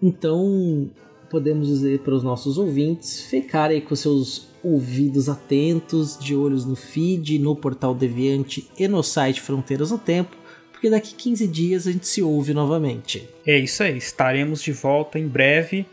Então, 0.01 0.89
podemos 1.30 1.67
dizer 1.67 1.99
para 1.99 2.15
os 2.15 2.23
nossos 2.23 2.57
ouvintes 2.57 3.21
ficarem 3.21 3.82
com 3.82 3.95
seus 3.95 4.49
ouvidos 4.64 5.30
atentos, 5.30 6.18
de 6.18 6.36
olhos 6.36 6.66
no 6.66 6.76
feed, 6.76 7.39
no 7.39 7.55
portal 7.55 7.93
Deviante 7.93 8.70
e 8.78 8.88
no 8.88 9.03
site 9.03 9.41
Fronteiras 9.41 9.91
no 9.91 9.97
Tempo, 9.97 10.36
porque 10.72 10.89
daqui 10.89 11.14
15 11.14 11.47
dias 11.47 11.88
a 11.88 11.91
gente 11.91 12.07
se 12.07 12.22
ouve 12.22 12.53
novamente. 12.53 13.28
É 13.45 13.57
isso 13.57 13.84
aí, 13.84 13.97
estaremos 13.97 14.62
de 14.62 14.72
volta 14.72 15.20
em 15.20 15.28
breve. 15.28 15.86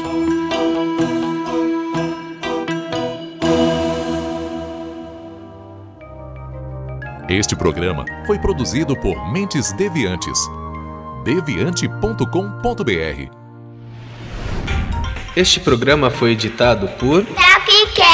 Este 7.29 7.55
programa 7.55 8.03
foi 8.25 8.38
produzido 8.38 8.93
por 8.93 9.32
Mentes 9.32 9.71
Deviantes. 9.71 10.38
deviante.com.br 11.23 13.32
Este 15.34 15.61
programa 15.61 16.09
foi 16.09 16.32
editado 16.32 16.89
por 16.99 17.25